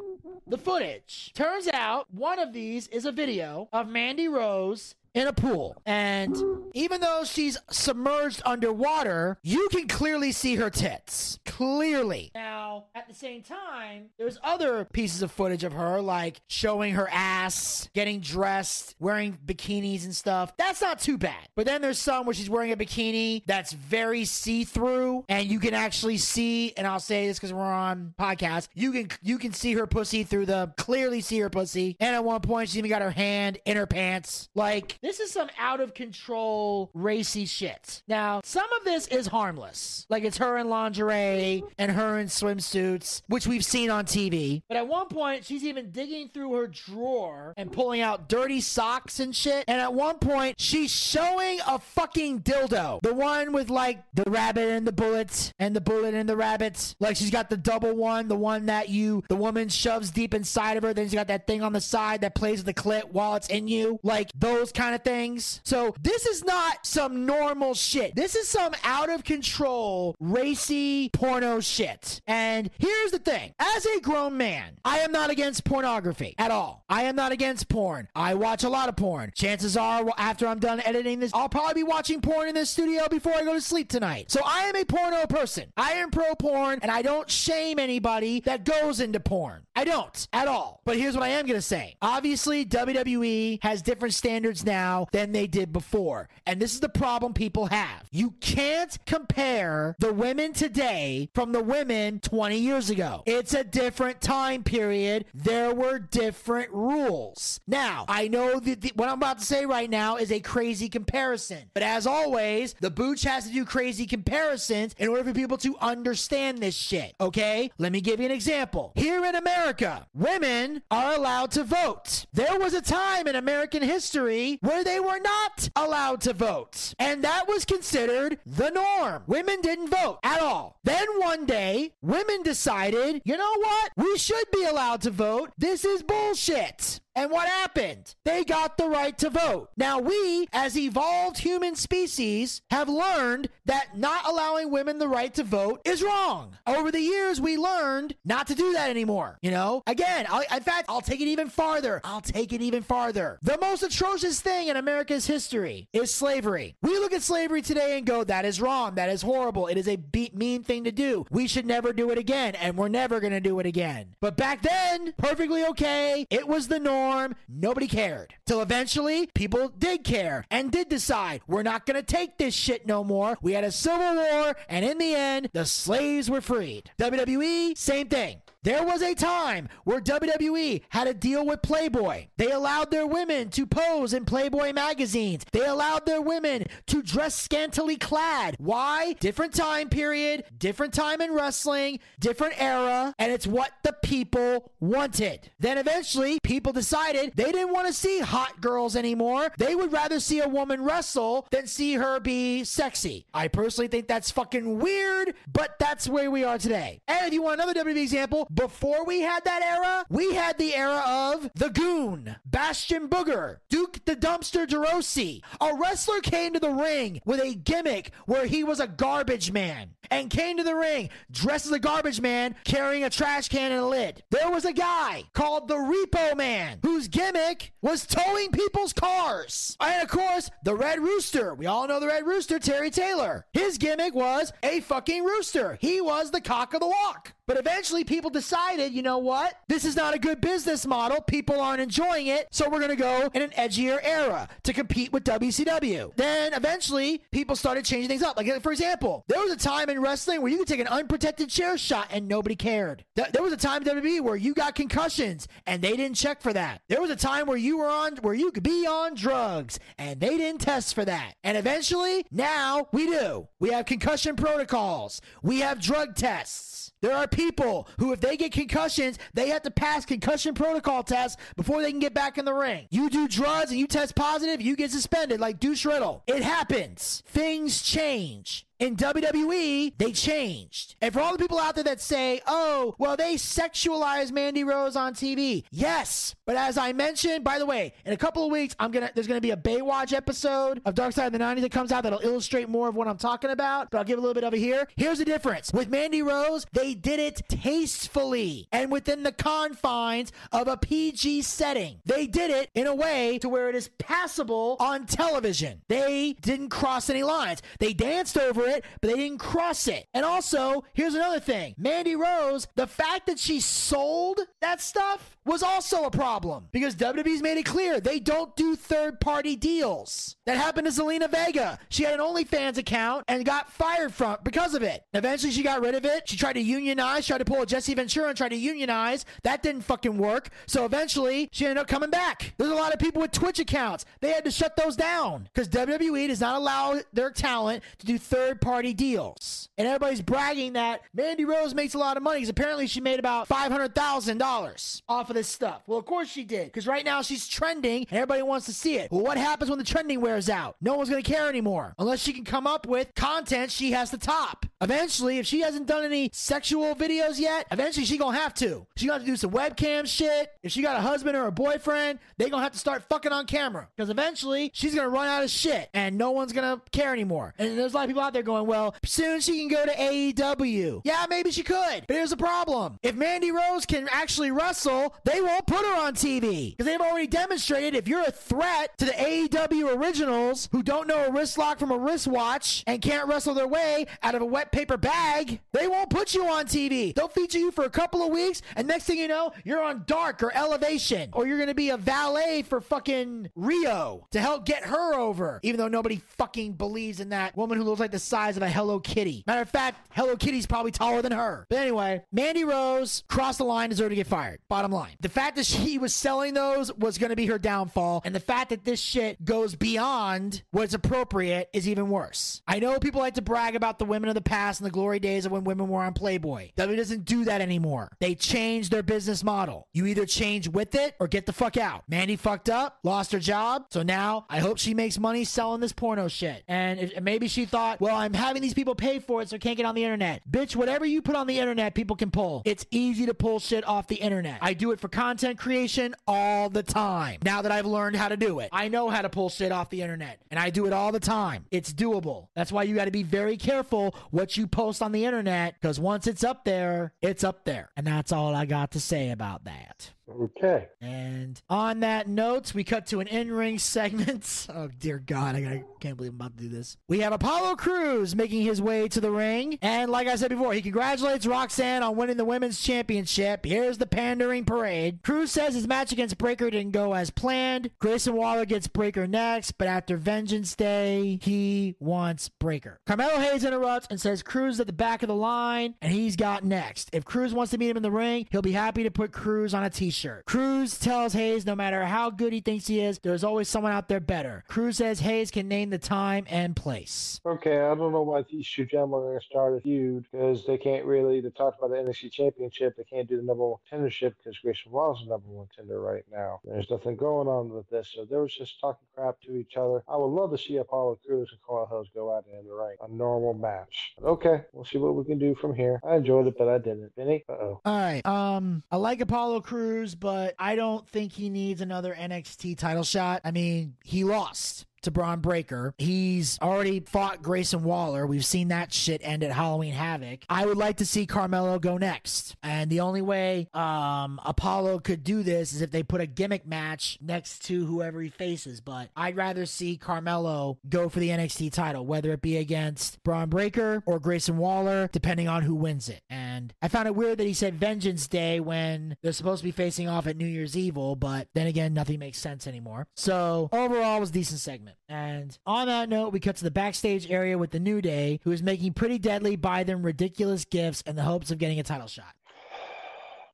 the 0.46 0.58
footage. 0.58 1.32
Turns 1.34 1.68
out 1.74 2.06
one 2.12 2.40
of 2.40 2.54
these 2.54 2.88
is 2.88 3.06
a 3.06 3.12
video 3.12 3.68
of 3.74 3.88
Mandy 3.88 4.28
Rose 4.28 4.96
in 5.18 5.28
a 5.28 5.34
pool. 5.34 5.82
And 5.86 6.38
even 6.74 7.02
though 7.02 7.24
she's 7.24 7.58
submerged 7.72 8.42
underwater, 8.46 9.38
you 9.42 9.68
can 9.72 9.88
clearly 9.88 10.32
see 10.32 10.56
her 10.56 10.70
tits. 10.70 11.40
Clearly. 11.46 12.32
Now, 12.36 12.86
at 12.94 13.08
the 13.08 13.16
same 13.16 13.42
time, 13.42 14.10
there's 14.20 14.38
other 14.44 14.86
pieces 14.86 15.24
of 15.24 15.32
footage 15.32 15.64
of 15.64 15.74
her, 15.74 16.02
like 16.02 16.42
showing 16.48 16.94
her 16.94 17.10
ass, 17.12 17.90
getting 17.94 18.20
dressed, 18.20 18.96
wearing 19.00 19.38
bikinis 19.46 20.04
and 20.06 20.16
stuff. 20.16 20.56
That's 20.58 20.82
not 20.82 21.00
too 21.00 21.18
bad. 21.18 21.48
But 21.56 21.66
then 21.66 21.82
there's 21.82 21.98
some 21.98 22.26
where 22.26 22.36
she's 22.36 22.50
wearing 22.50 22.72
a 22.72 22.78
bikini 22.78 23.44
that's 23.48 23.74
very 23.74 24.26
see 24.26 24.66
through, 24.66 25.26
and 25.30 25.48
you 25.48 25.60
can 25.60 25.74
actually 25.74 26.18
see, 26.18 26.74
and 26.78 26.86
I'll 26.86 27.00
say 27.00 27.28
this 27.28 27.38
because 27.38 27.54
we're 27.54 27.64
on 27.64 28.14
podcast, 28.20 28.68
you 28.76 28.92
can 28.92 29.08
you 29.24 29.40
can 29.40 29.54
see 29.54 29.74
her 29.74 29.88
pussy 29.88 30.24
through 30.24 30.46
the 30.46 30.72
clearly 30.78 31.22
see 31.22 31.40
her 31.40 31.50
pussy. 31.50 31.98
And 32.00 32.16
at 32.16 32.24
one 32.24 32.42
point, 32.42 32.70
she 32.70 32.78
even 32.78 32.90
got 32.90 33.02
her 33.02 33.12
hand 33.12 33.58
in 33.66 33.78
her 33.78 33.88
pants. 33.88 34.50
Like, 34.54 35.00
this 35.08 35.22
is 35.22 35.32
some 35.32 35.50
out 35.58 35.80
of 35.80 35.94
control 35.94 36.90
racy 36.94 37.46
shit. 37.46 38.04
Now, 38.10 38.42
some 38.44 38.68
of 38.74 38.84
this 38.84 39.08
is 39.08 39.28
harmless. 39.28 40.06
Like 40.10 40.26
it's 40.26 40.38
her 40.38 40.58
in 40.58 40.68
lingerie 40.68 41.64
and 41.78 41.94
her 41.94 42.20
in 42.20 42.28
swimsuits, 42.28 43.22
which 43.28 43.48
we've 43.48 43.64
seen 43.64 43.90
on 43.90 44.06
TV. 44.06 44.64
But 44.68 44.76
at 44.76 44.88
one 44.90 45.08
point, 45.08 45.46
she's 45.46 45.64
even 45.64 45.92
digging 45.92 46.28
through 46.34 46.54
her 46.56 46.68
drawer 46.68 47.54
and 47.56 47.72
pulling 47.72 48.02
out 48.02 48.28
dirty 48.28 48.60
socks 48.60 49.22
and 49.22 49.34
shit. 49.34 49.64
And 49.70 49.80
at 49.80 49.94
one 49.94 50.18
point, 50.18 50.60
she's 50.60 50.92
showing 50.92 51.62
a 51.66 51.80
fucking 51.80 52.42
dildo. 52.42 53.02
The 53.02 53.14
one 53.14 53.54
with 53.54 53.70
like 53.70 54.04
the 54.14 54.30
rabbit 54.30 54.68
and 54.68 54.86
the 54.86 54.92
bullet 54.92 55.54
and 55.58 55.74
the 55.74 55.82
bullet 55.82 56.16
and 56.16 56.28
the 56.28 56.36
rabbit. 56.36 56.96
Like 57.00 57.16
she's 57.16 57.32
got 57.32 57.50
the 57.50 57.56
double 57.56 57.96
one, 57.96 58.28
the 58.28 58.36
one 58.36 58.66
that 58.66 58.90
you, 58.90 59.24
the 59.30 59.38
woman 59.38 59.70
shoves 59.70 60.12
deep 60.12 60.34
inside 60.34 60.76
of 60.76 60.84
her. 60.84 60.94
Then 60.94 61.06
she's 61.06 61.14
got 61.14 61.28
that 61.28 61.48
thing 61.48 61.62
on 61.62 61.72
the 61.72 61.80
side 61.80 62.20
that 62.22 62.36
plays 62.36 62.60
with 62.60 62.66
the 62.66 62.82
clit 62.82 63.06
while 63.06 63.36
it's 63.36 63.48
in 63.48 63.70
you. 63.70 64.02
Like 64.04 64.32
those 64.36 64.74
kind 64.74 64.87
of 64.96 65.04
things. 65.04 65.62
So 65.64 65.96
this 66.02 66.26
is 66.26 66.44
not 66.44 66.86
some 66.86 67.26
normal 67.26 67.74
shit. 67.74 68.16
This 68.16 68.36
is 68.36 68.48
some 68.48 68.74
out 68.84 69.10
of 69.10 69.24
control, 69.24 70.16
racy 70.20 71.10
porno 71.14 71.60
shit. 71.60 72.22
And 72.28 72.70
here's 72.78 73.12
the 73.12 73.20
thing 73.20 73.54
as 73.60 73.86
a 73.86 74.00
grown 74.02 74.38
man, 74.38 74.78
I 74.84 75.00
am 75.00 75.12
not 75.12 75.30
against 75.30 75.64
pornography 75.64 76.36
at 76.38 76.52
all. 76.52 76.84
I 76.90 77.04
am 77.04 77.16
not 77.16 77.32
against 77.32 77.70
porn. 77.70 78.08
I 78.16 78.34
watch 78.34 78.64
a 78.64 78.70
lot 78.70 78.90
of 78.90 78.96
porn. 78.96 79.32
Chances 79.36 79.78
are, 79.78 80.06
after 80.18 80.48
I'm 80.48 80.60
done 80.60 80.82
editing 80.82 81.20
this, 81.20 81.34
I'll 81.34 81.50
probably 81.50 81.76
be 81.76 81.84
watching 81.84 82.22
porn 82.22 82.48
in 82.48 82.56
this 82.56 82.70
studio 82.70 83.08
before 83.10 83.34
I 83.34 83.44
go 83.44 83.54
to 83.54 83.62
sleep 83.62 83.90
tonight. 83.90 84.32
So 84.32 84.42
I 84.46 84.62
am 84.62 84.76
a 84.76 84.86
porno 84.86 85.26
person. 85.28 85.72
I 85.78 85.94
am 85.94 86.12
pro 86.12 86.36
porn, 86.36 86.80
and 86.82 86.92
I 86.92 87.02
don't 87.02 87.30
shame 87.30 87.80
anybody 87.80 88.42
that 88.42 88.66
goes 88.66 89.00
into 89.00 89.20
porn. 89.20 89.64
I 89.78 89.84
don't 89.84 90.28
at 90.34 90.48
all. 90.48 90.82
But 90.86 90.98
here's 90.98 91.14
what 91.14 91.22
I 91.22 91.30
am 91.30 91.46
going 91.46 91.56
to 91.56 91.62
say. 91.62 91.98
Obviously, 92.02 92.66
WWE 92.66 93.60
has 93.62 93.84
different 93.84 94.16
standards 94.16 94.66
now 94.66 95.06
than 95.12 95.34
they 95.34 95.46
did 95.46 95.72
before. 95.72 96.30
And 96.48 96.60
this 96.60 96.74
is 96.74 96.80
the 96.80 96.90
problem 96.90 97.36
people 97.36 97.68
have. 97.68 98.08
You 98.10 98.32
can't 98.42 98.98
compare 99.06 99.96
the 100.00 100.12
women 100.12 100.54
today 100.54 101.30
from 101.36 101.52
the 101.52 101.62
women 101.62 102.20
20 102.22 102.58
years 102.58 102.90
ago. 102.90 103.22
It's 103.28 103.54
a 103.54 103.64
different 103.64 104.20
time 104.20 104.64
period. 104.64 105.26
There 105.36 105.76
were 105.76 106.00
different 106.00 106.72
rules. 106.72 107.60
Now, 107.68 108.06
I 108.08 108.30
know 108.30 108.60
that 108.60 108.82
the, 108.82 108.94
what 108.96 109.10
I'm 109.10 109.20
about 109.20 109.38
to 109.38 109.46
say 109.46 109.68
right 109.68 109.92
now 109.92 110.16
is 110.16 110.32
a 110.32 110.40
crazy 110.40 110.90
comparison. 110.90 111.70
But 111.76 111.84
as 111.84 112.08
always, 112.08 112.74
the 112.80 112.90
Booch 112.90 113.22
has 113.26 113.46
to 113.46 113.54
do 113.54 113.64
crazy 113.64 114.08
comparisons 114.08 114.96
in 114.98 115.08
order 115.08 115.24
for 115.24 115.34
people 115.34 115.58
to 115.58 115.78
understand 115.82 116.58
this 116.58 116.76
shit. 116.76 117.14
Okay? 117.22 117.70
Let 117.78 117.92
me 117.92 118.02
give 118.02 118.20
you 118.20 118.26
an 118.26 118.32
example. 118.32 118.94
Here 118.96 119.24
in 119.24 119.36
America, 119.36 119.67
women 120.14 120.82
are 120.90 121.16
allowed 121.16 121.52
to 121.52 121.64
vote. 121.64 122.26
There 122.34 122.58
was 122.60 122.74
a 122.74 122.82
time 122.82 123.28
in 123.28 123.36
American 123.36 123.82
history 123.82 124.60
where 124.62 124.84
they 124.84 125.00
were 125.00 125.20
not 125.20 125.70
allowed 125.76 126.22
to 126.22 126.34
vote. 126.34 126.94
And 127.00 127.24
that 127.24 127.48
was 127.48 127.66
considered 127.66 128.40
the 128.46 128.70
norm. 128.70 129.24
Women 129.28 129.62
didn't 129.62 129.90
vote 129.90 130.20
at 130.24 130.42
all. 130.42 130.80
Then 130.84 131.08
one 131.18 131.46
day, 131.46 131.94
women 132.02 132.44
decided, 132.44 133.22
you 133.26 133.36
know 133.36 133.58
what? 133.58 133.92
We 133.98 134.18
should 134.18 134.50
be 134.52 134.64
allowed 134.64 135.02
to 135.02 135.12
vote. 135.12 135.52
This 135.58 135.84
is 135.84 136.04
bullshit. 136.04 137.02
And 137.18 137.32
what 137.32 137.48
happened? 137.48 138.14
They 138.26 138.44
got 138.44 138.78
the 138.78 138.88
right 138.88 139.18
to 139.18 139.32
vote. 139.32 139.72
Now, 139.76 139.98
we, 139.98 140.48
as 140.54 140.78
evolved 140.78 141.40
human 141.40 141.76
species, 141.76 142.62
have 142.70 142.88
learned 142.88 143.50
that 143.66 143.98
not 143.98 144.28
allowing 144.28 144.70
women 144.70 145.00
the 145.00 145.08
right 145.08 145.34
to 145.34 145.44
vote 145.44 145.82
is 145.84 146.04
wrong. 146.04 146.56
Over 146.68 146.92
the 146.92 147.02
years, 147.02 147.42
we 147.42 147.58
learned 147.58 148.16
not 148.24 148.46
to 148.48 148.56
do 148.56 148.72
that 148.74 148.92
anymore. 148.92 149.40
You 149.42 149.50
know, 149.50 149.82
again, 149.88 150.28
I'll, 150.30 150.44
in 150.56 150.62
fact, 150.62 150.86
I'll 150.90 151.02
take 151.02 151.20
it 151.20 151.28
even 151.28 151.50
farther. 151.50 152.02
I'll 152.04 152.22
take 152.22 152.54
it 152.54 152.62
even 152.62 152.84
farther. 152.84 153.40
The 153.42 153.58
most 153.60 153.82
atrocious 153.82 154.40
thing 154.40 154.68
in 154.68 154.78
America's 154.78 155.26
history 155.26 155.90
is 155.94 156.14
slavery. 156.14 156.76
We 156.84 157.00
look 157.00 157.14
at 157.14 157.24
slavery 157.24 157.64
today 157.64 157.98
and 157.98 158.06
go, 158.06 158.26
that 158.26 158.46
is 158.46 158.62
wrong. 158.62 158.94
That 158.94 159.10
is 159.10 159.24
horrible. 159.24 159.66
It 159.66 159.78
is 159.78 159.88
a 159.88 159.96
be- 159.96 160.30
mean 160.36 160.62
thing 160.62 160.84
to 160.84 160.92
do. 160.92 161.26
We 161.32 161.48
should 161.48 161.66
never 161.66 161.94
do 161.94 162.12
it 162.12 162.20
again, 162.20 162.54
and 162.54 162.78
we're 162.78 162.90
never 162.90 163.20
going 163.20 163.34
to 163.34 163.40
do 163.40 163.60
it 163.60 163.66
again. 163.66 164.14
But 164.22 164.38
back 164.38 164.62
then, 164.62 165.16
perfectly 165.18 165.66
okay. 165.66 166.28
It 166.30 166.48
was 166.48 166.68
the 166.68 166.80
norm 166.80 167.07
nobody 167.48 167.88
cared. 167.88 168.34
Till 168.46 168.62
eventually, 168.62 169.28
people 169.34 169.70
did 169.70 170.04
care 170.04 170.46
and 170.50 170.72
did 170.72 170.90
decide 170.90 171.42
we're 171.48 171.64
not 171.64 171.86
going 171.86 171.96
to 171.96 172.04
take 172.04 172.38
this 172.38 172.54
shit 172.54 172.86
no 172.88 173.04
more. 173.04 173.38
We 173.42 173.54
had 173.54 173.64
a 173.64 173.72
civil 173.72 174.16
war, 174.16 174.56
and 174.70 174.86
in 174.86 174.98
the 174.98 175.16
end, 175.16 175.50
the 175.54 175.66
slaves 175.66 176.30
were 176.30 176.42
freed. 176.42 176.92
WWE, 177.00 177.78
same 177.78 178.08
thing. 178.08 178.42
There 178.68 178.84
was 178.84 179.02
a 179.02 179.16
time 179.16 179.70
where 179.86 180.02
WWE 180.02 180.82
had 180.90 181.08
a 181.08 181.14
deal 181.14 181.46
with 181.46 181.62
Playboy. 181.62 182.28
They 182.36 182.52
allowed 182.52 182.92
their 182.92 183.08
women 183.08 183.50
to 183.52 183.66
pose 183.66 184.14
in 184.14 184.26
Playboy 184.26 184.74
magazines. 184.74 185.46
They 185.54 185.64
allowed 185.64 186.06
their 186.06 186.20
women 186.20 186.66
to 186.88 187.02
dress 187.02 187.34
scantily 187.34 187.96
clad. 187.96 188.58
Why? 188.60 189.14
Different 189.22 189.54
time 189.54 189.88
period, 189.88 190.44
different 190.58 190.94
time 190.94 191.22
in 191.22 191.32
wrestling, 191.34 192.00
different 192.20 192.62
era, 192.62 193.16
and 193.18 193.32
it's 193.32 193.48
what 193.48 193.72
the 193.84 193.94
people 194.04 194.70
wanted. 194.82 195.50
Then 195.62 195.78
eventually, 195.78 196.38
people 196.44 196.74
decided 196.74 197.32
they 197.38 197.54
didn't 197.54 197.72
want 197.72 197.88
to 197.88 197.94
see 197.94 198.20
hot 198.20 198.60
girls 198.60 198.98
anymore. 198.98 199.50
They 199.58 199.76
would 199.76 199.94
rather 199.94 200.20
see 200.20 200.42
a 200.42 200.50
woman 200.50 200.84
wrestle 200.84 201.48
than 201.52 201.68
see 201.68 201.94
her 201.94 202.20
be 202.20 202.66
sexy. 202.66 203.28
I 203.34 203.48
personally 203.48 203.88
think 203.88 204.10
that's 204.10 204.30
fucking 204.30 204.80
weird, 204.80 205.36
but 205.50 205.80
that's 205.80 206.10
where 206.10 206.30
we 206.30 206.44
are 206.44 206.58
today. 206.58 207.00
And 207.08 207.28
if 207.28 207.32
you 207.32 207.44
want 207.44 207.62
another 207.62 207.74
WWE 207.74 208.04
example, 208.04 208.46
before 208.58 209.06
we 209.06 209.22
had 209.22 209.46
that 209.46 209.62
era, 209.62 210.06
we 210.10 210.34
had 210.34 210.58
the 210.58 210.76
era 210.76 211.04
of 211.06 211.50
the 211.54 211.70
Goon, 211.70 212.36
Bastion 212.44 213.08
Booger, 213.08 213.58
Duke 213.70 214.04
the 214.06 214.16
Dumpster 214.16 214.68
Droese. 214.68 215.42
A 215.62 215.76
wrestler 215.80 216.20
came 216.22 216.54
to 216.54 216.60
the 216.60 216.72
ring 216.72 217.22
with 217.24 217.40
a 217.40 217.54
gimmick 217.54 218.12
where 218.26 218.48
he 218.48 218.64
was 218.64 218.80
a 218.80 218.88
garbage 218.88 219.52
man 219.52 219.92
and 220.10 220.30
came 220.30 220.58
to 220.58 220.64
the 220.64 220.76
ring 220.76 221.10
dressed 221.32 221.68
as 221.68 221.72
a 221.72 221.80
garbage 221.80 222.20
man 222.20 222.56
carrying 222.64 223.04
a 223.04 223.10
trash 223.10 223.48
can 223.48 223.72
and 223.72 223.82
a 223.82 223.86
lid. 223.86 224.24
There 224.32 224.50
was 224.50 224.66
a 224.66 224.74
guy 224.74 225.26
called 225.34 225.68
the 225.68 225.76
Repo 225.76 226.36
Man 226.36 226.80
whose 226.82 227.08
gimmick 227.08 227.74
was 227.82 228.08
towing 228.08 228.52
people's 228.52 228.94
cars. 228.94 229.78
And 229.80 230.02
of 230.02 230.10
course, 230.10 230.50
the 230.64 230.76
Red 230.76 231.00
Rooster. 231.00 231.54
We 231.54 231.68
all 231.68 231.88
know 231.88 232.00
the 232.00 232.08
Red 232.08 232.26
Rooster, 232.26 232.58
Terry 232.58 232.90
Taylor. 232.90 233.46
His 233.54 233.78
gimmick 233.78 234.16
was 234.16 234.52
a 234.64 234.80
fucking 234.80 235.24
rooster. 235.24 235.78
He 235.80 236.02
was 236.02 236.32
the 236.32 236.42
cock 236.42 236.74
of 236.74 236.80
the 236.80 236.88
walk. 236.88 237.34
But 237.48 237.58
eventually, 237.58 238.04
people 238.04 238.30
decided, 238.30 238.92
you 238.92 239.02
know 239.02 239.20
what? 239.20 239.56
This 239.70 239.86
is 239.86 239.96
not 239.96 240.14
a 240.14 240.20
good 240.20 240.42
business 240.42 240.86
model. 240.86 241.22
People 241.22 241.62
aren't 241.62 241.80
enjoying 241.80 242.28
it. 242.28 242.48
So 242.52 242.70
we're 242.70 242.80
going 242.80 242.92
to 242.92 242.98
go 242.98 243.30
in 243.34 243.42
an 243.42 243.52
edgier 243.52 244.00
era 244.04 244.50
to 244.64 244.74
compete 244.74 245.14
with 245.14 245.24
WCW. 245.24 246.14
Then 246.18 246.54
eventually, 246.54 247.22
people 247.32 247.56
started 247.56 247.86
changing 247.86 248.10
things 248.10 248.22
up. 248.22 248.36
Like, 248.36 248.62
for 248.62 248.74
example, 248.74 249.24
there 249.30 249.42
was 249.42 249.52
a 249.52 249.58
time 249.58 249.90
in 249.90 250.02
wrestling 250.02 250.42
where 250.42 250.52
you 250.52 250.58
could 250.58 250.68
take 250.68 250.82
an 250.82 250.88
unprotected 250.88 251.50
chair 251.50 251.78
shot 251.78 252.08
and 252.12 252.28
nobody 252.28 252.56
cared. 252.56 253.06
There 253.16 253.42
was 253.42 253.54
a 253.54 253.58
time 253.58 253.82
in 253.82 253.96
WWE 253.96 254.22
where 254.22 254.36
you 254.36 254.54
got 254.54 254.76
concussions 254.76 255.48
and 255.66 255.82
they 255.82 255.96
didn't 255.96 256.18
check 256.18 256.42
for 256.42 256.52
that. 256.52 256.82
There 256.90 257.02
was 257.02 257.12
a 257.12 257.16
time 257.16 257.48
where 257.48 257.58
you 257.58 257.78
were 257.78 257.90
on, 257.90 258.18
where 258.18 258.34
you 258.34 258.52
could 258.52 258.64
be 258.64 258.86
on 258.86 259.16
drugs 259.16 259.80
and 259.98 260.20
they 260.20 260.36
didn't 260.38 260.62
test 260.62 260.94
for 260.94 261.06
that. 261.06 261.36
And 261.46 261.58
eventually, 261.58 262.26
now 262.30 262.90
we 262.92 263.06
do. 263.06 263.48
We 263.60 263.70
have 263.70 263.86
concussion 263.86 264.36
protocols. 264.36 265.22
We 265.42 265.62
have 265.62 265.82
drug 265.82 266.16
tests. 266.16 266.77
There 267.02 267.16
are 267.16 267.28
people 267.28 267.88
who, 268.00 268.12
if 268.12 268.20
they 268.22 268.38
get 268.38 268.52
concussions, 268.52 269.20
they 269.34 269.50
have 269.50 269.62
to 269.64 269.72
pass 269.72 270.06
concussion 270.06 270.56
protocol 270.56 271.04
tests 271.04 271.42
before 271.56 271.82
they 271.82 271.92
can 271.92 272.00
get 272.00 272.14
back 272.14 272.38
in 272.38 272.46
the 272.46 272.54
ring. 272.54 272.88
You 272.90 273.10
do 273.10 273.28
drugs 273.28 273.70
and 273.70 273.80
you 273.80 273.88
test 273.88 274.16
positive, 274.16 274.62
you 274.62 274.76
get 274.76 274.92
suspended 274.92 275.40
like 275.40 275.60
Deuce 275.60 275.86
Riddle. 275.86 276.24
It 276.28 276.42
happens. 276.42 277.24
Things 277.28 277.82
change. 277.82 278.66
In 278.80 278.96
WWE, 278.96 279.94
they 279.98 280.12
changed. 280.12 280.96
And 281.02 281.12
for 281.12 281.20
all 281.20 281.32
the 281.32 281.40
people 281.40 281.58
out 281.58 281.76
there 281.76 281.84
that 281.86 282.00
say, 282.00 282.42
oh, 282.46 282.94
well, 283.00 283.18
they 283.18 283.34
sexualized 283.36 284.32
Mandy 284.32 284.64
Rose 284.64 284.96
on 284.96 285.16
TV. 285.16 285.64
Yes. 285.72 286.36
But 286.46 286.58
as 286.58 286.78
I 286.78 286.94
mentioned, 286.94 287.44
by 287.44 287.58
the 287.58 287.66
way, 287.66 287.94
in 288.06 288.14
a 288.14 288.18
couple 288.18 288.46
of 288.46 288.52
weeks, 288.52 288.76
I'm 288.80 288.92
gonna 288.92 289.10
there's 289.16 289.28
gonna 289.28 289.42
be 289.42 289.52
a 289.52 289.58
Baywatch 289.58 290.14
episode 290.14 290.80
of 290.86 290.94
Dark 290.94 291.14
Side 291.14 291.26
of 291.26 291.34
the 291.34 291.40
90s 291.40 291.62
that 291.62 291.72
comes 291.72 291.92
out 291.92 292.04
that'll 292.04 292.20
illustrate 292.20 292.70
more 292.70 292.88
of 292.88 292.96
what 292.96 293.08
I'm 293.08 293.18
talking 293.18 293.50
about. 293.50 293.90
But 293.90 293.98
I'll 293.98 294.04
give 294.04 294.20
a 294.20 294.22
little 294.22 294.36
bit 294.36 294.44
of 294.44 294.54
it 294.54 294.60
here. 294.60 294.88
Here's 294.96 295.18
the 295.18 295.26
difference. 295.26 295.74
With 295.74 295.90
Mandy 295.90 296.22
Rose, 296.22 296.66
they 296.72 296.94
did 296.94 297.20
it 297.20 297.42
tastefully 297.50 298.68
and 298.72 298.92
within 298.92 299.24
the 299.24 299.32
confines 299.32 300.32
of 300.52 300.68
a 300.68 300.78
PG 300.78 301.42
setting. 301.42 302.00
They 302.06 302.28
did 302.28 302.52
it 302.52 302.70
in 302.76 302.86
a 302.86 302.94
way 302.94 303.40
to 303.40 303.50
where 303.50 303.70
it 303.70 303.76
is 303.76 303.90
passable 303.98 304.78
on 304.80 305.08
television. 305.08 305.82
They 305.88 306.36
didn't 306.42 306.70
cross 306.70 307.10
any 307.10 307.24
lines. 307.24 307.62
They 307.80 307.94
danced 307.94 308.38
over 308.38 308.67
it, 308.68 308.84
but 309.02 309.10
they 309.10 309.18
didn't 309.18 309.40
cross 309.40 309.88
it. 309.88 310.08
And 310.14 310.26
also, 310.26 310.84
here's 310.94 311.16
another 311.16 311.40
thing 311.40 311.76
Mandy 311.78 312.16
Rose, 312.16 312.68
the 312.76 312.88
fact 312.88 313.28
that 313.28 313.40
she 313.40 313.60
sold 313.60 314.40
that 314.62 314.82
stuff 314.82 315.37
was 315.48 315.64
also 315.64 316.04
a 316.04 316.12
problem 316.12 316.68
because 316.72 316.96
WWE's 316.96 317.42
made 317.42 317.58
it 317.58 317.66
clear 317.66 318.00
they 318.00 318.20
don't 318.20 318.56
do 318.56 318.76
third 318.76 319.20
party 319.20 319.56
deals. 319.56 320.36
That 320.46 320.58
happened 320.58 320.88
to 320.88 320.94
Zelina 320.94 321.30
Vega. 321.30 321.80
She 321.90 322.04
had 322.04 322.14
an 322.14 322.20
OnlyFans 322.20 322.78
account 322.78 323.26
and 323.28 323.46
got 323.46 323.72
fired 323.72 324.14
from 324.14 324.38
because 324.44 324.76
of 324.76 324.84
it. 324.84 325.04
Eventually, 325.14 325.52
she 325.52 325.64
got 325.64 325.82
rid 325.82 325.96
of 325.96 326.06
it. 326.06 326.30
She 326.30 326.38
tried 326.38 326.54
to 326.54 326.62
unionize, 326.62 327.26
tried 327.26 327.40
to 327.40 327.46
pull 327.46 327.62
a 327.62 327.66
Jesse 327.66 327.94
Ventura 327.94 328.30
and 328.30 328.38
tried 328.38 328.50
to 328.50 328.58
unionize. 328.58 329.26
That 329.44 329.64
didn't 329.64 329.82
fucking 329.82 330.18
work. 330.18 330.50
So 330.68 330.86
eventually, 330.86 331.50
she 331.52 331.66
ended 331.66 331.78
up 331.78 331.88
coming 331.88 332.10
back. 332.10 332.54
There's 332.58 332.72
a 332.72 332.76
lot 332.76 332.94
of 332.94 333.00
people 333.00 333.22
with 333.22 333.32
Twitch 333.32 333.60
accounts. 333.60 334.06
They 334.20 334.32
had 334.32 334.46
to 334.46 334.52
shut 334.52 334.76
those 334.76 334.96
down 334.96 335.50
because 335.54 335.70
WWE 335.70 336.28
does 336.28 336.42
not 336.42 336.58
allow 336.58 337.00
their 337.14 337.32
talent 337.32 337.84
to 338.00 338.06
do 338.06 338.18
third 338.18 338.60
party 338.60 338.94
deals. 338.94 339.70
And 339.78 339.88
everybody's 339.88 340.22
bragging 340.22 340.74
that 340.74 341.02
Mandy 341.14 341.46
Rose 341.46 341.74
makes 341.74 341.94
a 341.94 342.00
lot 342.00 342.18
of 342.18 342.24
money 342.24 342.40
because 342.40 342.50
apparently 342.50 342.88
she 342.88 343.00
made 343.00 343.20
about 343.20 343.48
$500,000 343.48 345.02
off 345.08 345.30
of 345.30 345.37
this 345.38 345.48
stuff. 345.48 345.84
Well, 345.88 346.00
of 346.00 346.06
course 346.06 346.28
she 346.28 346.44
did 346.44 346.66
because 346.66 346.88
right 346.88 347.06
now 347.06 347.22
she's 347.22 347.48
trending 347.48 348.08
and 348.10 348.18
everybody 348.18 348.42
wants 348.42 348.66
to 348.66 348.74
see 348.74 348.98
it. 348.98 349.12
Well, 349.12 349.24
what 349.24 349.38
happens 349.38 349.70
when 349.70 349.80
the 349.80 349.86
trending 349.86 350.20
wears 350.20 350.50
out? 350.50 350.76
No 350.82 350.96
one's 350.96 351.10
going 351.10 351.24
to 351.24 351.32
care 351.32 351.48
anymore 351.48 351.94
unless 352.00 352.22
she 352.22 352.34
can 352.34 352.44
come 352.44 352.66
up 352.68 352.88
with 352.88 353.14
content 353.16 353.72
she 353.72 353.92
has 353.92 354.10
to 354.10 354.18
top. 354.18 354.66
Eventually, 354.80 355.40
if 355.40 355.48
she 355.48 355.62
hasn't 355.62 355.88
done 355.88 356.06
any 356.06 356.30
sexual 356.34 356.96
videos 356.96 357.40
yet, 357.40 357.66
eventually 357.72 358.06
she 358.06 358.18
gonna 358.18 358.38
have 358.38 358.54
to. 358.56 358.86
She 358.96 359.08
gonna 359.08 359.20
have 359.20 359.26
to 359.26 359.32
do 359.32 359.36
some 359.36 359.52
webcam 359.52 360.06
shit. 360.06 360.52
If 360.62 360.72
she 360.72 360.84
got 360.84 360.98
a 360.98 361.02
husband 361.02 361.36
or 361.36 361.48
a 361.48 361.52
boyfriend, 361.52 362.20
they 362.38 362.50
gonna 362.50 362.62
have 362.62 362.74
to 362.74 362.78
start 362.78 363.04
fucking 363.10 363.32
on 363.32 363.48
camera 363.48 363.88
because 363.96 364.12
eventually 364.12 364.70
she's 364.74 364.94
gonna 364.94 365.10
run 365.10 365.28
out 365.28 365.44
of 365.44 365.50
shit 365.50 365.90
and 365.96 366.16
no 366.18 366.30
one's 366.30 366.54
gonna 366.54 366.80
care 366.92 367.12
anymore. 367.12 367.56
And 367.58 367.78
there's 367.78 367.94
a 367.94 367.96
lot 367.96 368.04
of 368.04 368.10
people 368.10 368.22
out 368.22 368.34
there 368.34 368.44
going, 368.44 368.68
well, 368.68 368.94
soon 369.04 369.40
she 369.40 369.58
can 369.58 369.68
go 369.68 369.84
to 369.84 369.94
AEW. 369.94 371.02
Yeah, 371.04 371.26
maybe 371.28 371.50
she 371.50 371.64
could, 371.64 372.06
but 372.08 372.16
here's 372.16 372.30
the 372.30 372.38
problem: 372.38 373.00
if 373.02 373.16
Mandy 373.16 373.52
Rose 373.52 373.86
can 373.86 374.08
actually 374.12 374.52
wrestle, 374.52 375.16
they 375.28 375.42
won't 375.42 375.68
put 375.68 375.86
her 375.86 375.96
on 375.96 376.14
TV 376.14 376.72
because 376.72 376.86
they've 376.86 377.02
already 377.02 377.28
demonstrated 377.28 377.96
if 377.96 378.08
you're 378.08 378.24
a 378.24 378.32
threat 378.32 378.98
to 378.98 379.04
the 379.04 379.12
AEW 379.12 379.98
originals 379.98 380.70
who 380.72 380.82
don't 380.82 381.06
know 381.06 381.26
a 381.26 381.32
wrist 381.32 381.58
lock 381.58 381.80
from 381.80 381.92
a 381.92 381.98
wristwatch 381.98 382.84
and 382.88 383.02
can't 383.02 383.28
wrestle 383.28 383.54
their 383.54 383.68
way 383.68 384.06
out 384.24 384.36
of 384.36 384.42
a 384.42 384.46
wet 384.46 384.72
paper 384.72 384.96
bag, 384.96 385.60
they 385.74 385.86
won't 385.88 386.10
put 386.10 386.34
you 386.34 386.48
on 386.48 386.66
TV. 386.66 387.14
They'll 387.14 387.28
feature 387.28 387.60
you 387.60 387.72
for 387.72 387.84
a 387.84 387.90
couple 387.90 388.24
of 388.24 388.32
weeks, 388.32 388.62
and 388.78 388.88
next 388.88 389.04
thing 389.04 389.18
you 389.18 389.28
know, 389.28 389.52
you're 389.66 389.84
on 389.84 390.04
Dark 390.08 390.42
or 390.44 390.56
Elevation, 390.56 391.30
or 391.34 391.46
you're 391.46 391.60
gonna 391.60 391.74
be 391.74 391.90
a 391.90 391.98
valet 391.98 392.62
for 392.62 392.80
fucking 392.80 393.50
Rio 393.56 394.28
to 394.32 394.40
help 394.40 394.66
get 394.66 394.86
her 394.86 395.14
over, 395.14 395.60
even 395.62 395.78
though 395.78 395.90
nobody 395.90 396.22
fucking 396.38 396.74
believes 396.74 397.20
in 397.20 397.30
that 397.30 397.58
woman 397.58 397.78
who 397.78 397.84
looks 397.84 398.00
like 398.00 398.12
the 398.12 398.20
size 398.20 398.56
of 398.56 398.64
a 398.64 398.70
Hello 398.70 399.02
Kitty. 399.02 399.44
Matter 399.46 399.62
of 399.62 399.70
fact, 399.70 400.08
Hello 400.12 400.38
Kitty's 400.38 400.66
probably 400.66 400.92
taller 400.92 401.22
than 401.22 401.34
her. 401.34 401.66
But 401.70 401.80
anyway, 401.80 402.24
Mandy 402.32 402.64
Rose 402.64 403.26
crossed 403.28 403.58
the 403.58 403.66
line, 403.66 403.90
deserved 403.90 404.12
to 404.12 404.16
get 404.16 404.28
fired. 404.28 404.60
Bottom 404.70 404.94
line. 404.94 405.17
The 405.20 405.30
fact 405.30 405.56
that 405.56 405.66
she 405.66 405.98
was 405.98 406.14
selling 406.14 406.54
those 406.54 406.94
was 406.94 407.18
gonna 407.18 407.36
be 407.36 407.48
her 407.48 407.58
downfall, 407.60 408.22
and 408.26 408.34
the 408.36 408.40
fact 408.40 408.70
that 408.70 408.86
this 408.86 409.00
shit 409.00 409.44
goes 409.44 409.76
beyond 409.76 410.64
what's 410.72 410.94
appropriate 410.94 411.70
is 411.74 411.88
even 411.88 412.10
worse. 412.10 412.62
I 412.68 412.80
know 412.80 413.00
people 413.00 413.22
like 413.22 413.36
to 413.36 413.42
brag 413.42 413.76
about 413.76 414.00
the 414.00 414.06
women 414.06 414.30
of 414.30 414.36
the 414.36 414.42
past 414.42 414.80
and 414.80 414.86
the 414.86 414.92
glory 414.92 415.20
days 415.20 415.46
of 415.46 415.52
when 415.52 415.64
women 415.64 415.88
were 415.88 416.02
on 416.02 416.14
Playboy. 416.14 416.70
W 416.76 416.98
doesn't 416.98 417.26
do 417.26 417.46
that 417.46 417.62
anymore. 417.62 418.12
They 418.20 418.36
changed 418.36 418.92
their 418.92 419.04
business 419.04 419.44
model. 419.44 419.88
You 419.94 420.06
either 420.06 420.26
change 420.26 420.68
with 420.68 420.96
it 420.96 421.16
or 421.20 421.28
get 421.28 421.46
the 421.46 421.54
fuck 421.54 421.78
out. 421.78 422.04
Mandy 422.08 422.36
fucked 422.36 422.70
up, 422.70 423.00
lost 423.04 423.32
her 423.32 423.40
job, 423.40 423.86
so 423.90 424.04
now 424.04 424.46
I 424.50 424.60
hope 424.60 424.78
she 424.78 424.94
makes 424.94 425.20
money 425.20 425.44
selling 425.44 425.82
this 425.82 425.94
porno 425.94 426.28
shit. 426.28 426.64
And 426.68 427.00
if, 427.00 427.22
maybe 427.22 427.48
she 427.48 427.66
thought, 427.66 428.00
well, 428.00 428.16
I'm 428.16 428.34
having 428.34 428.62
these 428.62 428.74
people 428.74 428.96
pay 428.96 429.20
for 429.20 429.42
it 429.42 429.50
so 429.50 429.56
I 429.56 429.60
can't 429.60 429.78
get 429.78 429.86
on 429.86 429.96
the 429.96 430.04
internet. 430.04 430.42
Bitch, 430.50 430.76
whatever 430.76 431.06
you 431.06 431.22
put 431.22 431.36
on 431.36 431.48
the 431.48 431.60
internet, 431.60 431.96
people 431.96 432.16
can 432.16 432.32
pull. 432.32 432.62
It's 432.66 432.86
easy 432.92 433.26
to 433.26 433.34
pull 433.34 433.60
shit 433.60 433.88
off 433.88 434.08
the 434.08 434.16
internet. 434.16 434.60
I 434.62 434.74
do 434.74 434.92
it 434.92 435.00
for 435.00 435.07
content 435.08 435.58
creation 435.58 436.16
all 436.28 436.70
the 436.70 436.84
time. 436.84 437.40
Now 437.44 437.62
that 437.62 437.72
I've 437.72 437.86
learned 437.86 438.16
how 438.16 438.30
to 438.30 438.38
do 438.38 438.60
it, 438.60 438.70
I 438.72 438.88
know 438.88 439.10
how 439.10 439.22
to 439.22 439.30
pull 439.30 439.50
shit 439.50 439.72
off 439.72 439.90
the 439.90 440.02
internet, 440.02 440.40
and 440.52 440.60
I 440.60 440.70
do 440.70 440.86
it 440.86 440.94
all 440.94 441.12
the 441.12 441.20
time. 441.20 441.66
It's 441.72 441.94
doable. 441.94 442.48
That's 442.56 442.72
why 442.72 442.84
you 442.84 442.96
got 442.96 443.06
to 443.06 443.12
be 443.12 443.24
very 443.24 443.58
careful 443.58 444.16
what 444.32 444.58
you 444.58 444.68
post 444.68 445.02
on 445.02 445.12
the 445.12 445.26
internet 445.26 445.76
because 445.80 446.00
once 446.00 446.28
it's 446.28 446.44
up 446.44 446.66
there, 446.66 447.14
it's 447.22 447.44
up 447.44 447.66
there. 447.66 447.90
And 447.96 448.06
that's 448.06 448.32
all 448.32 448.56
I 448.56 448.66
got 448.66 448.92
to 448.92 449.00
say 449.00 449.32
about 449.32 449.66
that. 449.66 450.12
Okay. 450.30 450.88
And 451.00 451.62
on 451.70 452.02
that 452.02 452.28
note, 452.28 452.74
we 452.74 452.84
cut 452.84 453.08
to 453.08 453.20
an 453.20 453.28
in-ring 453.28 453.80
segment. 453.80 454.68
Oh 454.78 454.90
dear 455.00 455.18
God, 455.20 455.56
I 455.56 455.84
can't 456.00 456.18
believe 456.18 456.32
I'm 456.32 456.36
about 456.36 456.58
to 456.58 456.64
do 456.64 456.70
this. 456.70 456.98
We 457.08 457.20
have 457.20 457.32
Apollo 457.32 457.76
Crews 457.78 458.36
making 458.36 458.64
his 458.64 458.82
way 458.82 459.08
to 459.08 459.22
the 459.22 459.32
ring, 459.32 459.80
and 459.82 460.12
like 460.12 460.28
I 460.28 460.36
said 460.36 460.50
before, 460.50 460.74
he 460.74 460.82
congratulates 460.82 461.46
Roxanne 461.46 462.04
on 462.04 462.16
winning 462.16 462.38
the 462.38 462.46
women's 462.46 462.82
championship. 462.82 463.66
Here's 463.66 463.98
the 463.98 464.06
pandering 464.06 464.66
parade. 464.66 465.20
Crews 465.24 465.52
says 465.52 465.74
his 465.74 465.88
match 465.88 466.12
against 466.12 466.38
Breakker 466.38 466.70
didn't 466.70 466.92
go 466.92 467.14
as 467.14 467.30
planned. 467.30 467.92
Grayson 468.00 468.36
Waller 468.36 468.66
gets 468.66 468.88
Breakker 468.88 469.26
next, 469.26 469.74
but 469.74 469.88
after 469.88 470.18
Vengeance 470.18 470.76
Day, 470.76 471.40
he 471.42 471.96
wants 472.00 472.50
Breakker. 472.50 473.00
Carmelo 473.08 473.40
Hayes 473.40 473.64
interrupts 473.64 474.08
and 474.10 474.20
says 474.20 474.44
Crews 474.44 474.76
is 474.76 474.80
at 474.82 474.88
the 474.88 474.94
back 474.94 475.24
of 475.24 475.28
the 475.28 475.36
line, 475.36 475.96
and 476.02 476.12
he's 476.12 476.36
got 476.36 476.64
next. 476.64 477.10
If 477.14 477.26
Crews 477.26 477.54
wants 477.54 477.72
to 477.72 477.78
meet 477.78 477.90
him 477.90 477.98
in 477.98 478.04
the 478.04 478.12
ring, 478.12 478.48
he'll 478.52 478.62
be 478.62 478.74
happy 478.74 479.04
to 479.04 479.12
put 479.12 479.32
Crews 479.32 479.74
on 479.74 479.84
a 479.84 479.90
t-shirt 479.90 480.17
shirt. 480.17 480.17
Crews 480.46 480.98
tells 480.98 481.34
Hayes 481.34 481.66
no 481.66 481.76
matter 481.76 482.06
how 482.06 482.30
good 482.30 482.54
he 482.54 482.62
thinks 482.62 482.88
he 482.88 483.02
is, 483.02 483.20
there's 483.20 483.44
always 483.44 483.68
someone 483.70 483.92
out 483.92 484.08
there 484.08 484.20
better. 484.20 484.64
Crews 484.68 484.98
says 484.98 485.20
Hayes 485.20 485.52
can 485.52 485.68
name 485.68 485.90
the 485.90 485.98
time 485.98 486.46
and 486.50 486.76
place. 486.76 487.40
Okay, 487.46 487.80
I 487.80 487.96
don't 487.96 488.12
know 488.12 488.24
why 488.24 488.44
these 488.50 488.70
two 488.70 488.86
gentlemen 488.86 489.20
are 489.20 489.24
going 489.30 489.40
to 489.40 489.46
start 489.46 489.78
a 489.78 489.82
feud 489.82 490.26
because 490.32 490.66
they 490.66 490.78
can't 490.78 491.06
really. 491.06 491.42
They 491.42 491.50
talked 491.50 491.80
about 491.80 491.92
the 491.92 491.98
NXT 491.98 492.32
Championship. 492.32 492.96
They 492.96 493.04
can't 493.04 493.28
do 493.28 493.38
the 493.38 493.44
number 493.44 493.68
one 493.68 493.80
contendership 493.92 494.34
because 494.38 494.58
Grayson 494.60 494.92
Wallace 494.92 495.22
is 495.22 495.28
number 495.28 495.48
one 495.48 495.68
tender 495.76 496.00
right 496.00 496.24
now. 496.32 496.60
There's 496.64 496.90
nothing 496.90 497.16
going 497.16 497.48
on 497.48 497.70
with 497.70 497.90
this, 497.90 498.12
so 498.16 498.26
they 498.26 498.38
was 498.38 498.56
just 498.56 498.80
talking 498.80 499.08
crap 499.16 499.40
to 499.42 499.56
each 499.56 499.78
other. 499.78 500.04
I 500.08 500.18
would 500.18 500.28
love 500.28 500.52
to 500.52 500.58
see 500.58 500.78
Apollo 500.78 501.20
Crews 501.26 501.50
and 501.52 501.62
Carl 501.68 501.88
Hills 501.88 502.08
go 502.14 502.36
out 502.36 502.46
in 502.52 502.66
the 502.68 502.74
ring, 502.74 502.96
a 503.02 503.08
normal 503.12 503.54
match. 503.54 504.14
But 504.20 504.28
okay, 504.28 504.62
we'll 504.74 504.86
see 504.86 504.98
what 504.98 505.16
we 505.16 505.24
can 505.26 505.40
do 505.40 505.56
from 505.56 505.76
here. 505.76 506.00
I 506.08 506.16
enjoyed 506.16 506.48
it, 506.48 506.56
but 506.58 506.68
I 506.68 506.78
didn't. 506.78 507.12
Vinny, 507.18 507.44
uh 507.50 507.54
oh. 507.54 507.82
All 507.86 507.98
right. 507.98 508.26
Um, 508.26 508.84
I 508.92 508.98
like 508.98 509.22
Apollo 509.22 509.62
Crews, 509.62 510.07
but 510.16 510.56
I 510.58 510.76
don't 510.76 511.08
think 511.08 511.32
he 511.34 511.50
needs 511.50 511.82
another 511.82 512.16
NXT 512.16 512.78
title 512.78 513.04
shot. 513.04 513.42
I 513.44 513.52
mean, 513.52 513.96
he 514.04 514.24
lost 514.24 514.87
to 515.02 515.12
Bron 515.12 515.40
Breakker. 515.40 515.94
He's 515.98 516.60
already 516.62 517.00
fought 517.00 517.42
Grayson 517.42 517.84
Waller. 517.84 518.28
We've 518.28 518.46
seen 518.46 518.68
that 518.70 518.94
shit 518.94 519.22
end 519.24 519.44
at 519.44 519.52
Halloween 519.52 519.94
Havoc. 519.94 520.42
I 520.50 520.66
would 520.66 520.78
like 520.78 520.98
to 520.98 521.06
see 521.06 521.26
Carmelo 521.26 521.80
go 521.80 521.98
next. 521.98 522.56
And 522.62 522.90
the 522.90 523.00
only 523.00 523.22
way 523.22 523.68
um, 523.74 524.40
Apollo 524.46 525.00
could 525.00 525.24
do 525.24 525.44
this 525.44 525.74
is 525.74 525.82
if 525.82 525.92
they 525.92 526.04
put 526.04 526.22
a 526.22 526.26
gimmick 526.26 526.68
match 526.68 527.18
next 527.22 527.64
to 527.66 527.86
whoever 527.86 528.22
he 528.22 528.30
faces. 528.30 528.82
But 528.82 529.10
I'd 529.16 529.36
rather 529.36 529.66
see 529.66 529.98
Carmelo 529.98 530.78
go 530.88 531.10
for 531.10 531.20
the 531.20 531.30
NXT 531.30 531.72
title, 531.72 532.06
whether 532.06 532.32
it 532.32 532.42
be 532.42 532.58
against 532.58 533.24
Bron 533.24 533.50
Breakker 533.50 534.04
or 534.06 534.20
Grayson 534.20 534.58
Waller, 534.58 535.10
depending 535.12 535.48
on 535.48 535.64
who 535.64 535.76
wins 535.76 536.10
it. 536.10 536.22
And 536.30 536.74
I 536.82 536.88
found 536.88 537.08
it 537.08 537.16
weird 537.16 537.38
that 537.38 537.48
he 537.48 537.54
said 537.54 537.80
Vengeance 537.80 538.28
Day 538.28 538.60
when 538.60 539.16
they're 539.22 539.32
supposed 539.32 539.62
to 539.62 539.66
be 539.66 539.72
facing 539.72 540.08
off 540.10 540.28
at 540.28 540.38
New 540.38 540.46
Year's 540.46 540.76
Evil, 540.76 541.16
but 541.16 541.48
then 541.54 541.68
again, 541.68 541.94
nothing 541.94 542.20
makes 542.20 542.38
sense 542.38 542.68
anymore. 542.68 543.08
So 543.16 543.70
overall, 543.72 544.18
was 544.20 544.32
decent 544.32 544.60
segment. 544.60 544.87
And 545.10 545.58
on 545.66 545.88
that 545.88 546.10
note, 546.10 546.34
we 546.34 546.40
cut 546.40 546.58
to 546.58 546.64
the 546.64 546.72
backstage 546.72 547.30
area 547.30 547.58
with 547.58 547.72
the 547.72 547.80
New 547.80 548.02
Day, 548.02 548.40
who 548.44 548.52
is 548.52 548.62
making 548.64 548.94
Pretty 548.94 549.18
Deadly 549.18 549.56
buy 549.56 549.84
them 549.84 550.04
ridiculous 550.04 550.66
gifts 550.66 551.02
in 551.02 551.16
the 551.16 551.24
hopes 551.24 551.52
of 551.52 551.58
getting 551.58 551.80
a 551.80 551.84
title 551.84 552.08
shot. 552.08 552.34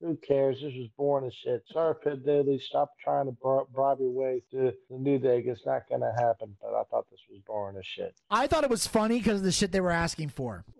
Who 0.02 0.17
cares? 0.17 0.58
This 0.62 0.74
was 0.76 0.89
boring 0.98 1.28
as 1.28 1.34
shit. 1.34 1.63
Sorry, 1.72 1.96
Pretty 1.96 2.22
Deadly. 2.26 2.60
Stop 2.60 2.91
trying 3.02 3.26
to 3.26 3.32
bribe 3.32 4.00
your 4.02 4.10
way 4.10 4.43
to 4.52 4.74
the 4.89 4.98
New 4.98 5.17
Day. 5.17 5.41
It's 5.46 5.65
not 5.65 5.88
going 5.88 6.02
to 6.02 6.12
happen. 6.17 6.54
But 6.62 6.74
I 6.74 6.84
thought 6.91 7.10
this 7.10 7.22
was 7.32 7.39
boring 7.48 7.78
as 7.78 7.86
shit. 7.86 8.13
I 8.30 8.48
thought 8.48 8.65
it 8.65 8.69
was 8.69 8.86
funny 8.86 9.19
because 9.19 9.39
of 9.39 9.46
the 9.46 9.52
shit 9.54 9.72
they 9.72 9.80
were 9.80 9.91
asking 9.91 10.30
for. 10.30 10.65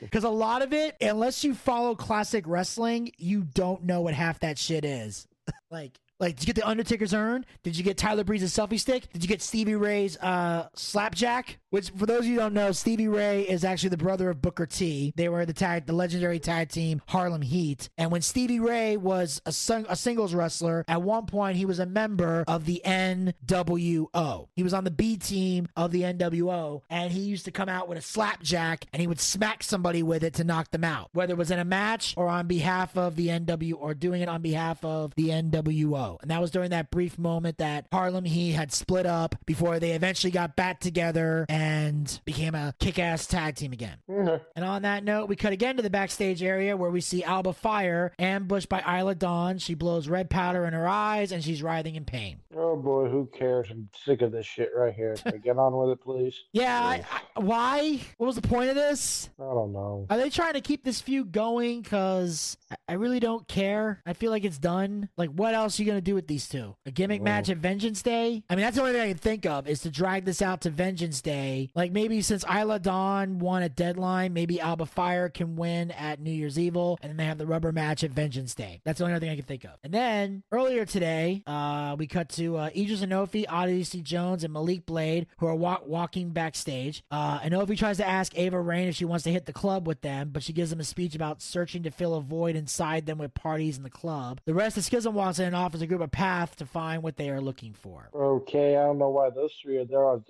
Because 0.00 0.24
a 0.24 0.30
lot 0.30 0.62
of 0.62 0.72
it, 0.72 0.96
unless 1.00 1.44
you 1.44 1.54
follow 1.54 1.94
classic 1.94 2.44
wrestling, 2.46 3.12
you 3.18 3.42
don't 3.42 3.84
know 3.84 4.00
what 4.00 4.14
half 4.14 4.40
that 4.40 4.58
shit 4.58 4.84
is. 4.84 5.26
like, 5.70 5.98
Like, 6.20 6.34
did 6.36 6.42
you 6.42 6.46
get 6.52 6.60
the 6.60 6.68
Undertaker's 6.68 7.14
urn? 7.14 7.46
Did 7.62 7.76
you 7.76 7.84
get 7.84 7.96
Tyler 7.96 8.24
Breeze's 8.24 8.52
selfie 8.52 8.80
stick? 8.80 9.12
Did 9.12 9.22
you 9.22 9.28
get 9.28 9.40
Stevie 9.40 9.76
Ray's 9.76 10.16
uh, 10.18 10.68
slapjack? 10.74 11.58
Which, 11.70 11.90
for 11.90 12.06
those 12.06 12.20
of 12.20 12.26
you 12.26 12.32
who 12.32 12.38
don't 12.40 12.54
know, 12.54 12.72
Stevie 12.72 13.08
Ray 13.08 13.42
is 13.42 13.62
actually 13.64 13.90
the 13.90 13.98
brother 13.98 14.30
of 14.30 14.40
Booker 14.42 14.66
T. 14.66 15.12
They 15.16 15.28
were 15.28 15.46
the 15.46 15.52
tag, 15.52 15.86
the 15.86 15.92
legendary 15.92 16.40
tag 16.40 16.70
team 16.70 17.02
Harlem 17.06 17.42
Heat. 17.42 17.88
And 17.98 18.10
when 18.10 18.22
Stevie 18.22 18.58
Ray 18.58 18.96
was 18.96 19.40
a, 19.46 19.52
sing- 19.52 19.86
a 19.88 19.94
singles 19.94 20.34
wrestler, 20.34 20.84
at 20.88 21.02
one 21.02 21.26
point 21.26 21.56
he 21.56 21.66
was 21.66 21.78
a 21.78 21.86
member 21.86 22.44
of 22.48 22.64
the 22.64 22.80
NWO. 22.84 24.48
He 24.56 24.62
was 24.62 24.74
on 24.74 24.84
the 24.84 24.90
B 24.90 25.16
team 25.16 25.68
of 25.76 25.92
the 25.92 26.02
NWO, 26.02 26.82
and 26.90 27.12
he 27.12 27.20
used 27.20 27.44
to 27.44 27.50
come 27.50 27.68
out 27.68 27.88
with 27.88 27.98
a 27.98 28.02
slapjack 28.02 28.86
and 28.92 29.00
he 29.00 29.06
would 29.06 29.20
smack 29.20 29.62
somebody 29.62 30.02
with 30.02 30.24
it 30.24 30.34
to 30.34 30.44
knock 30.44 30.70
them 30.70 30.84
out, 30.84 31.10
whether 31.12 31.34
it 31.34 31.38
was 31.38 31.50
in 31.50 31.58
a 31.58 31.64
match 31.64 32.14
or 32.16 32.28
on 32.28 32.46
behalf 32.46 32.96
of 32.96 33.14
the 33.16 33.28
NW 33.28 33.74
or 33.78 33.94
doing 33.94 34.22
it 34.22 34.28
on 34.28 34.42
behalf 34.42 34.84
of 34.84 35.14
the 35.16 35.28
NWO. 35.28 36.07
And 36.22 36.30
that 36.30 36.40
was 36.40 36.50
during 36.50 36.70
that 36.70 36.90
brief 36.90 37.18
moment 37.18 37.58
that 37.58 37.86
Harlem 37.92 38.24
Heat 38.24 38.52
had 38.52 38.72
split 38.72 39.04
up 39.04 39.34
before 39.44 39.78
they 39.78 39.92
eventually 39.92 40.30
got 40.30 40.56
back 40.56 40.80
together 40.80 41.44
and 41.48 42.20
became 42.24 42.54
a 42.54 42.74
kick-ass 42.78 43.26
tag 43.26 43.56
team 43.56 43.72
again. 43.72 43.98
Mhm. 44.08 44.40
And 44.56 44.64
on 44.64 44.82
that 44.82 45.04
note, 45.04 45.28
we 45.28 45.36
cut 45.36 45.52
again 45.52 45.76
to 45.76 45.82
the 45.82 45.90
backstage 45.90 46.42
area 46.42 46.76
where 46.76 46.90
we 46.90 47.00
see 47.00 47.22
Alba 47.24 47.52
Fyre 47.52 48.12
ambushed 48.18 48.68
by 48.68 48.80
Isla 48.80 49.14
Dawn. 49.14 49.58
She 49.58 49.74
blows 49.74 50.08
red 50.08 50.30
powder 50.30 50.64
in 50.64 50.72
her 50.72 50.88
eyes 50.88 51.32
and 51.32 51.42
she's 51.44 51.62
writhing 51.62 51.96
in 51.96 52.04
pain. 52.04 52.40
Oh 52.56 52.76
boy, 52.76 53.08
who 53.08 53.26
cares? 53.36 53.68
I'm 53.70 53.88
sick 54.04 54.22
of 54.22 54.32
this 54.32 54.46
shit 54.46 54.70
right 54.76 54.94
here. 54.94 55.16
Get 55.42 55.58
on 55.58 55.76
with 55.76 55.90
it, 55.90 56.00
please? 56.02 56.34
Yeah, 56.52 56.80
I, 56.82 57.04
I, 57.36 57.40
why? 57.40 58.00
What 58.16 58.26
was 58.26 58.36
the 58.36 58.42
point 58.48 58.70
of 58.70 58.74
this? 58.74 59.28
I 59.38 59.44
don't 59.44 59.72
know. 59.72 60.06
Are 60.10 60.16
they 60.16 60.30
trying 60.30 60.54
to 60.54 60.60
keep 60.60 60.82
this 60.84 61.00
feud 61.00 61.30
going? 61.30 61.82
Because 61.82 62.56
I, 62.70 62.76
I 62.88 62.92
really 62.94 63.20
don't 63.20 63.46
care. 63.46 64.02
I 64.06 64.12
feel 64.14 64.30
like 64.30 64.44
it's 64.44 64.58
done. 64.58 65.08
Like, 65.16 65.30
what 65.30 65.54
else 65.54 65.78
are 65.78 65.82
you 65.82 65.86
going 65.86 65.97
to 65.97 65.97
do 66.00 66.14
with 66.14 66.26
these 66.26 66.48
two? 66.48 66.74
A 66.86 66.90
gimmick 66.90 67.20
Well- 67.20 67.32
match 67.32 67.48
at 67.48 67.58
Vengeance 67.58 68.02
Day? 68.02 68.42
I 68.48 68.54
mean, 68.56 68.64
that's 68.64 68.76
the 68.76 68.82
only 68.82 68.92
thing 68.94 69.02
I 69.02 69.08
can 69.08 69.18
think 69.18 69.46
of 69.46 69.68
is 69.68 69.80
to 69.80 69.90
drag 69.90 70.24
this 70.24 70.40
out 70.42 70.60
to 70.62 70.70
Vengeance 70.70 71.20
Day. 71.20 71.70
Like, 71.74 71.92
maybe 71.92 72.20
since 72.22 72.44
Isla 72.44 72.78
Dawn 72.78 73.38
won 73.38 73.62
at 73.62 73.76
Deadline, 73.76 74.32
maybe 74.32 74.60
Alba 74.60 74.86
Fyre 74.86 75.28
can 75.28 75.56
win 75.56 75.90
at 75.92 76.20
New 76.20 76.30
Year's 76.30 76.58
Evil, 76.58 76.98
and 77.02 77.10
then 77.10 77.16
they 77.16 77.24
have 77.24 77.38
the 77.38 77.46
rubber 77.46 77.72
match 77.72 78.04
at 78.04 78.10
Vengeance 78.10 78.54
Day. 78.54 78.80
That's 78.84 78.98
the 78.98 79.04
only 79.04 79.14
other 79.14 79.20
thing 79.26 79.30
I 79.32 79.36
can 79.36 79.44
think 79.44 79.64
of. 79.64 79.72
And 79.82 79.92
then 79.92 80.42
earlier 80.52 80.84
today, 80.84 81.42
uh, 81.46 81.96
we 81.98 82.06
cut 82.06 82.28
to 82.30 82.56
uh, 82.56 82.70
Edris 82.76 83.00
Enofé, 83.02 83.44
Odyssey 83.48 84.02
Jones, 84.02 84.44
and 84.44 84.52
Malik 84.52 84.86
Blade, 84.86 85.26
who 85.38 85.46
are 85.46 85.54
wa- 85.54 85.80
walking 85.84 86.30
backstage. 86.30 87.02
Uh, 87.10 87.40
Anofi 87.40 87.76
tries 87.76 87.96
to 87.98 88.06
ask 88.06 88.36
Ava 88.38 88.60
Raine 88.60 88.88
if 88.88 88.96
she 88.96 89.04
wants 89.04 89.24
to 89.24 89.30
hit 89.32 89.46
the 89.46 89.52
club 89.52 89.86
with 89.86 90.00
them, 90.02 90.30
but 90.32 90.42
she 90.42 90.52
gives 90.52 90.70
them 90.70 90.80
a 90.80 90.84
speech 90.84 91.14
about 91.14 91.42
searching 91.42 91.82
to 91.82 91.90
fill 91.90 92.14
a 92.14 92.20
void 92.20 92.56
inside 92.56 93.06
them 93.06 93.18
with 93.18 93.34
parties 93.34 93.76
in 93.76 93.82
the 93.82 93.90
club. 93.90 94.40
The 94.44 94.54
rest 94.54 94.76
of 94.76 94.84
Schism 94.84 95.14
walks 95.14 95.38
in 95.38 95.46
and 95.46 95.56
offers 95.56 95.82
a 95.82 95.86
group 95.88 96.00
a 96.00 96.08
path 96.08 96.56
to 96.56 96.66
find 96.66 97.02
what 97.02 97.16
they 97.16 97.30
are 97.30 97.40
looking 97.40 97.72
for. 97.74 98.08
Okay, 98.14 98.76
I 98.76 98.82
don't 98.84 98.98
know 98.98 99.08
why 99.10 99.30
those 99.30 99.52
three 99.62 99.78
are 99.78 99.84
there. 99.84 100.20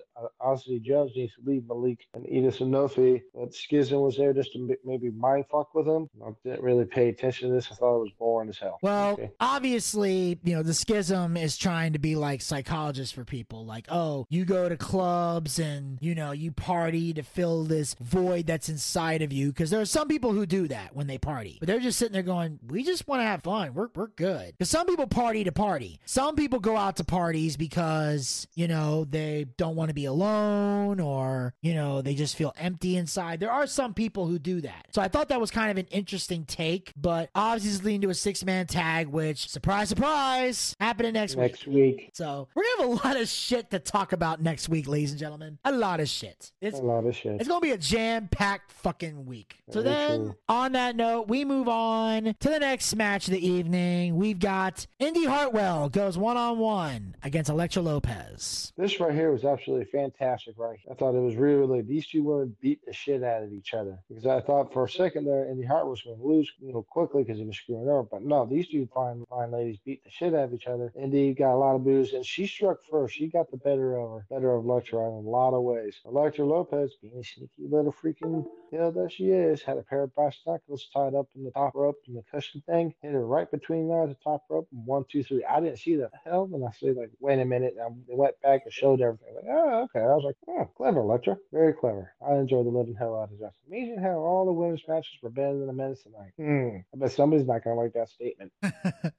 Odyssey 0.41 0.81
Jones 0.81 1.13
needs 1.15 1.33
to 1.35 1.41
leave 1.51 1.67
Malik 1.69 2.07
and 2.15 2.25
Edris 2.27 2.59
Enofé. 2.59 3.23
But 3.35 3.55
Schism 3.55 4.01
was 4.01 4.17
there 4.17 4.33
just 4.33 4.53
to 4.55 4.77
maybe 4.85 5.11
mind 5.11 5.45
fuck 5.51 5.75
with 5.75 5.87
him. 5.87 6.09
I 6.25 6.31
didn't 6.45 6.63
really 6.63 6.85
pay 6.85 7.09
attention 7.09 7.49
to 7.49 7.55
this. 7.55 7.69
I 7.71 7.75
thought 7.75 7.97
it 7.97 8.01
was 8.01 8.13
boring 8.19 8.49
as 8.49 8.59
hell. 8.59 8.79
Well, 8.83 9.13
Okay. 9.13 9.31
obviously, 9.41 10.39
you 10.45 10.55
know, 10.55 10.63
the 10.63 10.75
schism 10.75 11.37
is 11.37 11.57
trying 11.57 11.93
to 11.93 11.99
be 11.99 12.17
like 12.17 12.41
psychologists 12.41 13.13
for 13.13 13.25
people. 13.25 13.65
Like, 13.67 13.87
oh, 13.91 14.27
you 14.31 14.45
go 14.45 14.69
to 14.69 14.77
clubs 14.77 15.59
and, 15.59 15.99
you 16.01 16.15
know, 16.15 16.33
you 16.33 16.53
party 16.53 17.13
to 17.15 17.23
fill 17.23 17.65
this 17.65 17.95
void 18.01 18.47
that's 18.47 18.69
inside 18.69 19.23
of 19.23 19.33
you. 19.33 19.49
Because 19.49 19.71
there 19.71 19.81
are 19.81 19.85
some 19.87 20.09
people 20.09 20.33
who 20.33 20.47
do 20.47 20.69
that 20.69 20.95
when 20.95 21.07
they 21.07 21.19
party. 21.19 21.57
But 21.61 21.67
they're 21.67 21.81
just 21.81 21.99
sitting 21.99 22.13
there 22.13 22.23
going, 22.23 22.59
we 22.67 22.83
just 22.85 23.07
want 23.09 23.21
to 23.21 23.25
have 23.25 23.43
fun. 23.43 23.75
We're, 23.75 23.89
we're 23.95 24.09
good. 24.09 24.53
Because 24.59 24.71
some 24.71 24.87
people 24.87 25.07
party 25.07 25.45
to 25.49 25.53
party. 25.53 25.99
Some 26.07 26.37
people 26.37 26.61
go 26.61 26.77
out 26.77 26.97
to 26.97 27.05
parties 27.05 27.57
because, 27.57 28.47
you 28.55 28.69
know, 28.69 29.05
they 29.05 29.47
don't 29.57 29.77
want 29.77 29.89
to 29.89 29.95
be 29.95 30.05
alone 30.07 31.01
or, 31.01 31.55
you 31.63 31.75
know, 31.75 32.03
they 32.03 32.15
just 32.15 32.37
feel 32.37 32.55
empty 32.59 32.97
inside. 32.97 33.41
There 33.41 33.51
are 33.51 33.67
some 33.67 33.95
people 33.95 34.27
who 34.27 34.39
do 34.39 34.61
that. 34.63 34.87
So 34.93 35.03
I 35.03 35.09
thought 35.09 35.29
that 35.31 35.41
was 35.41 35.51
kind 35.51 35.71
of 35.71 35.77
an 35.77 35.87
interesting 35.91 36.45
take, 36.45 36.93
but 36.97 37.31
obviously 37.35 37.71
it's 37.71 37.85
leading 37.85 38.01
to 38.03 38.11
a 38.11 38.15
six 38.15 38.45
man 38.45 38.67
tag, 38.67 39.09
which, 39.09 39.49
surprise, 39.49 39.89
surprise, 39.89 40.77
happening 40.81 41.13
next 41.15 41.35
week. 41.37 41.51
Next 41.53 41.67
week, 41.67 42.11
So 42.15 42.49
we're 42.55 42.63
gonna 42.79 42.91
have 42.93 43.05
a 43.05 43.09
lot 43.09 43.21
of 43.21 43.29
shit 43.29 43.71
to 43.71 43.79
talk 43.79 44.13
about 44.13 44.41
next 44.43 44.69
week, 44.69 44.87
ladies 44.89 45.11
and 45.11 45.19
gentlemen. 45.21 45.59
A 45.65 45.73
lot 45.73 46.01
of 46.01 46.09
shit. 46.09 46.53
It's 46.61 46.79
a 46.79 46.83
lot 46.83 47.05
of 47.07 47.17
shit. 47.17 47.37
it's 47.41 47.49
gonna 47.49 47.61
be 47.61 47.71
a 47.73 47.79
jam-packed 47.79 48.73
fucking 48.73 49.27
week. 49.27 49.57
So 49.71 49.83
Very 49.83 49.95
then, 49.95 50.19
true. 50.25 50.37
on 50.49 50.73
that 50.73 50.97
note, 50.97 51.29
we 51.29 51.45
move 51.45 51.69
on 51.69 52.35
to 52.41 52.49
the 52.49 52.59
next 52.59 52.95
match 52.95 53.27
of 53.29 53.33
the 53.33 53.47
evening. 53.47 54.17
We've 54.17 54.39
got 54.39 54.87
Indy 54.99 55.25
Hartwell 55.29 55.89
goes 55.89 56.17
one-on-one 56.17 57.17
against 57.23 57.51
Elektra 57.51 57.83
Lopez. 57.83 58.73
This 58.77 58.99
right 59.01 59.15
here 59.15 59.31
was 59.31 59.45
absolutely 59.45 59.87
fantastic, 59.87 60.55
right? 60.59 60.79
I 60.91 60.95
thought 60.95 61.15
it 61.15 61.21
was 61.21 61.37
really, 61.37 61.61
really. 61.61 61.83
These 61.83 62.07
two 62.07 62.23
women 62.23 62.57
beat 62.61 62.85
the 62.87 62.93
shit 62.93 63.23
out 63.23 63.43
of 63.43 63.53
each 63.53 63.75
other 63.75 63.99
because 64.09 64.27
I 64.27 64.41
thought 64.41 64.73
for 64.73 64.85
a 64.85 64.91
second 64.91 65.27
there, 65.27 65.49
Indy 65.49 65.67
Hart 65.67 65.87
was 65.87 66.03
going 66.03 66.19
to 66.19 66.25
lose, 66.25 66.51
you 66.61 66.73
know, 66.73 66.83
quickly 66.83 67.23
because 67.25 67.39
he 67.39 67.45
was 67.45 67.57
screwing 67.57 67.89
over. 67.89 68.05
But 68.05 68.23
no, 68.23 68.47
these 68.47 68.69
two 68.69 68.89
fine, 68.95 69.25
fine 69.29 69.51
ladies 69.51 69.79
beat 69.85 70.03
the 70.05 70.11
shit 70.11 70.35
out 70.35 70.45
of 70.45 70.55
each 70.55 70.67
other. 70.67 70.93
Indy 71.01 71.35
got 71.35 71.55
a 71.55 71.59
lot 71.59 71.77
of 71.77 71.85
boos, 71.85 72.13
and 72.13 72.25
she 72.25 72.47
struck 72.47 72.79
first. 72.91 73.15
She 73.15 73.29
got 73.29 73.51
the 73.51 73.57
better 73.59 73.97
of 73.99 74.11
her, 74.11 74.27
better 74.31 74.55
of 74.55 74.65
Elektra 74.65 74.99
in 74.99 75.27
a 75.27 75.31
lot 75.31 75.55
of 75.55 75.63
ways. 75.63 75.97
Elektra 76.05 76.45
Lopez, 76.45 76.95
being 77.03 77.19
a 77.19 77.25
sneaky 77.25 77.69
little 77.71 77.93
freaking, 77.93 78.45
you 78.73 78.79
know, 78.79 78.91
that 78.91 79.13
she 79.13 79.31
is, 79.31 79.63
had 79.63 79.79
a 79.79 79.83
pair 79.83 80.05
of 80.05 80.15
brass 80.15 80.39
knuckles 80.47 80.89
tied 80.93 81.15
up 81.15 81.29
in 81.35 81.45
the 81.45 81.51
top 81.51 81.75
rope 81.75 81.97
and 82.07 82.17
the 82.17 82.23
cushion 82.31 82.63
thing, 82.67 82.95
hit 83.03 83.13
her 83.13 83.27
right 83.27 83.51
between 83.51 83.89
there 83.89 84.07
the 84.07 84.17
top 84.23 84.45
rope, 84.49 84.69
and 84.73 84.87
one, 84.87 85.05
two, 85.11 85.18
three. 85.23 85.45
I 85.45 85.61
didn't 85.61 85.79
see 85.79 85.97
the 85.97 86.11
hell, 86.25 86.49
and 86.53 86.65
I 86.65 86.71
see 86.73 86.93
like, 86.93 87.11
wait 87.21 87.41
a 87.41 87.45
minute, 87.45 87.75
and 87.79 88.03
they 88.09 88.15
went 88.15 88.41
back 88.43 88.63
and 88.65 88.73
showed 88.73 89.01
everything. 89.01 89.35
Like, 89.35 89.45
oh, 89.49 89.83
okay. 89.85 90.01
I 90.01 90.15
was 90.15 90.25
like, 90.25 90.37
oh, 90.49 90.71
clever, 90.77 91.01
Elektra, 91.01 91.37
very 91.53 91.73
clever. 91.73 92.13
I 92.27 92.35
enjoyed 92.35 92.67
the 92.67 92.71
living 92.71 92.95
hell 92.95 93.17
out 93.17 93.33
of 93.33 93.39
this. 93.39 93.55
Amazing 93.67 93.99
how 94.03 94.19
all 94.19 94.47
the 94.47 94.53
women's 94.53 94.83
matches 94.89 95.19
were 95.23 95.31
better 95.31 95.59
than 95.59 95.67
the 95.67 95.73
men's 95.73 96.03
tonight. 96.03 96.33
Hmm. 96.37 96.79
I 96.95 96.99
bet 96.99 97.13
somebody's 97.13 97.47
not 97.47 97.65
gonna 97.65 97.81
like 97.81 97.93
that 97.95 98.09
statement. 98.09 98.53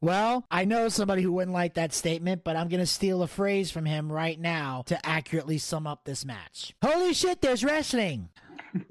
Well, 0.00 0.44
I 0.50 0.64
know 0.64 0.88
somebody 0.88 1.22
who 1.22 1.32
wouldn't 1.32 1.54
like 1.54 1.74
that 1.74 1.92
statement, 1.92 2.44
but 2.44 2.54
I'm 2.56 2.68
going 2.68 2.80
to 2.80 2.86
steal 2.86 3.22
a 3.22 3.26
phrase 3.26 3.70
from 3.70 3.84
him 3.84 4.12
right 4.12 4.38
now 4.38 4.84
to 4.86 5.06
accurately 5.06 5.58
sum 5.58 5.86
up 5.86 6.04
this 6.04 6.24
match. 6.24 6.72
Holy 6.82 7.12
shit, 7.14 7.40
there's 7.40 7.64
wrestling. 7.64 8.28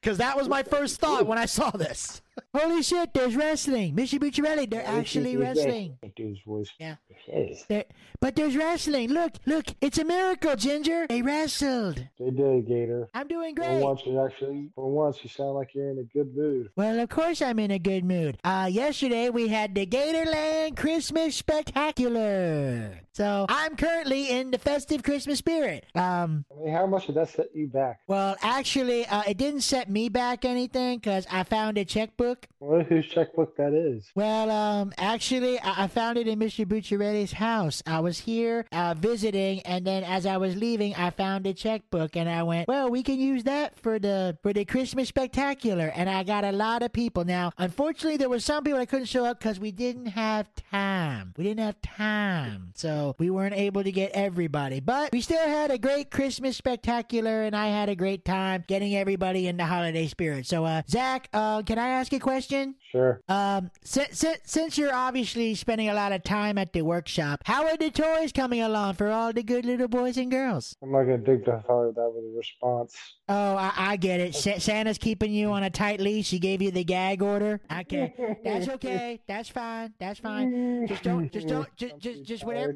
Because 0.00 0.18
that 0.18 0.36
was 0.36 0.48
my 0.48 0.62
first 0.62 1.00
thought 1.00 1.26
when 1.26 1.38
I 1.38 1.46
saw 1.46 1.70
this. 1.70 2.22
Holy 2.54 2.82
shit, 2.82 3.12
there's 3.14 3.36
wrestling. 3.36 3.94
Mitsubishi 3.94 4.42
Rally, 4.42 4.66
they're 4.66 4.86
actually 4.86 5.36
wrestling. 5.36 5.98
Voice. 6.46 6.70
Yeah. 6.78 6.96
Yes. 7.28 7.64
There, 7.68 7.84
but 8.20 8.36
there's 8.36 8.56
wrestling. 8.56 9.10
Look, 9.10 9.34
look, 9.46 9.66
it's 9.80 9.98
a 9.98 10.04
miracle, 10.04 10.56
Ginger. 10.56 11.06
They 11.08 11.22
wrestled. 11.22 12.04
They 12.18 12.30
did, 12.30 12.66
Gator. 12.66 13.08
I'm 13.14 13.28
doing 13.28 13.54
great. 13.54 13.80
For 13.80 13.86
once, 13.86 14.02
you 14.04 14.20
actually, 14.24 14.70
for 14.74 14.90
once, 14.90 15.18
you 15.22 15.30
sound 15.30 15.54
like 15.54 15.74
you're 15.74 15.90
in 15.90 15.98
a 15.98 16.02
good 16.02 16.34
mood. 16.36 16.70
Well, 16.76 16.98
of 17.00 17.08
course 17.08 17.40
I'm 17.42 17.58
in 17.58 17.70
a 17.70 17.78
good 17.78 18.04
mood. 18.04 18.38
Uh, 18.44 18.68
yesterday 18.70 19.30
we 19.30 19.48
had 19.48 19.74
the 19.74 19.86
Gatorland 19.86 20.76
Christmas 20.76 21.36
Spectacular. 21.36 23.00
So 23.12 23.46
I'm 23.48 23.76
currently 23.76 24.30
in 24.30 24.50
the 24.50 24.58
festive 24.58 25.02
Christmas 25.02 25.38
spirit. 25.38 25.84
Um, 25.94 26.44
I 26.50 26.64
mean, 26.64 26.72
how 26.72 26.86
much 26.86 27.06
did 27.06 27.16
that 27.16 27.28
set 27.28 27.46
you 27.54 27.66
back? 27.66 28.00
well, 28.06 28.36
actually, 28.42 29.04
uh, 29.06 29.22
it 29.28 29.36
didn't 29.36 29.60
set 29.62 29.90
me 29.90 30.08
back 30.08 30.44
anything 30.44 30.98
because 30.98 31.26
I 31.30 31.42
found 31.42 31.76
a 31.76 31.84
checkbook. 32.20 32.46
Well, 32.60 32.82
whose 32.82 33.06
checkbook 33.06 33.56
that 33.56 33.72
is? 33.72 34.10
Well, 34.14 34.50
um, 34.50 34.92
actually, 34.98 35.58
I, 35.60 35.84
I 35.84 35.86
found 35.86 36.18
it 36.18 36.28
in 36.28 36.38
Mr. 36.38 36.66
Bucciarelli's 36.66 37.32
house. 37.32 37.82
I 37.86 38.00
was 38.00 38.18
here 38.18 38.66
uh, 38.72 38.94
visiting, 38.94 39.60
and 39.60 39.86
then 39.86 40.04
as 40.04 40.26
I 40.26 40.36
was 40.36 40.56
leaving, 40.56 40.94
I 40.94 41.10
found 41.10 41.46
a 41.46 41.54
checkbook, 41.54 42.16
and 42.16 42.28
I 42.28 42.42
went, 42.42 42.68
"Well, 42.68 42.90
we 42.90 43.02
can 43.02 43.18
use 43.18 43.44
that 43.44 43.78
for 43.78 43.98
the 43.98 44.36
for 44.42 44.52
the 44.52 44.64
Christmas 44.64 45.08
spectacular." 45.08 45.90
And 45.94 46.08
I 46.08 46.22
got 46.22 46.44
a 46.44 46.52
lot 46.52 46.82
of 46.82 46.92
people. 46.92 47.24
Now, 47.24 47.52
unfortunately, 47.58 48.18
there 48.18 48.28
were 48.28 48.40
some 48.40 48.64
people 48.64 48.78
that 48.78 48.88
couldn't 48.88 49.06
show 49.06 49.24
up 49.24 49.38
because 49.38 49.58
we 49.58 49.72
didn't 49.72 50.06
have 50.06 50.48
time. 50.70 51.32
We 51.36 51.44
didn't 51.44 51.64
have 51.64 51.80
time, 51.80 52.72
so 52.74 53.16
we 53.18 53.30
weren't 53.30 53.54
able 53.54 53.82
to 53.82 53.92
get 53.92 54.12
everybody. 54.12 54.80
But 54.80 55.12
we 55.12 55.20
still 55.20 55.46
had 55.46 55.70
a 55.70 55.78
great 55.78 56.10
Christmas 56.10 56.56
spectacular, 56.56 57.42
and 57.42 57.56
I 57.56 57.68
had 57.68 57.88
a 57.88 57.96
great 57.96 58.24
time 58.24 58.64
getting 58.66 58.96
everybody 58.96 59.46
in 59.46 59.56
the 59.56 59.64
holiday 59.64 60.06
spirit. 60.06 60.46
So, 60.46 60.64
uh, 60.64 60.82
Zach, 60.88 61.28
uh, 61.32 61.62
can 61.62 61.78
I 61.78 61.88
ask 61.88 62.09
a 62.12 62.18
question? 62.18 62.74
Sure. 62.90 63.20
Um, 63.28 63.70
since, 63.84 64.18
since, 64.18 64.38
since 64.44 64.76
you're 64.78 64.94
obviously 64.94 65.54
spending 65.54 65.88
a 65.88 65.94
lot 65.94 66.12
of 66.12 66.24
time 66.24 66.58
at 66.58 66.72
the 66.72 66.82
workshop, 66.82 67.40
how 67.44 67.64
are 67.66 67.76
the 67.76 67.90
toys 67.90 68.32
coming 68.32 68.60
along 68.60 68.94
for 68.94 69.10
all 69.10 69.32
the 69.32 69.42
good 69.42 69.64
little 69.64 69.86
boys 69.88 70.16
and 70.16 70.30
girls? 70.30 70.76
I'm 70.82 70.90
not 70.92 71.02
gonna 71.04 71.18
dig 71.18 71.44
the 71.44 71.62
hell 71.68 71.86
out 71.88 71.94
that 71.94 72.12
with 72.14 72.24
a 72.24 72.36
response. 72.36 72.96
Oh, 73.28 73.54
I, 73.56 73.72
I 73.76 73.96
get 73.96 74.18
it. 74.18 74.34
Sa- 74.34 74.58
Santa's 74.58 74.98
keeping 74.98 75.32
you 75.32 75.50
on 75.52 75.62
a 75.62 75.70
tight 75.70 76.00
leash. 76.00 76.30
He 76.30 76.40
gave 76.40 76.60
you 76.60 76.72
the 76.72 76.82
gag 76.82 77.22
order. 77.22 77.60
Okay, 77.80 78.12
that's 78.42 78.68
okay. 78.76 79.20
That's 79.28 79.48
fine. 79.48 79.94
That's 80.00 80.18
fine. 80.18 80.86
Just 80.88 81.04
don't, 81.04 81.30
just 81.32 81.46
don't, 81.46 81.68
just, 81.76 81.98
just, 81.98 82.24
just 82.24 82.44
whatever. 82.44 82.74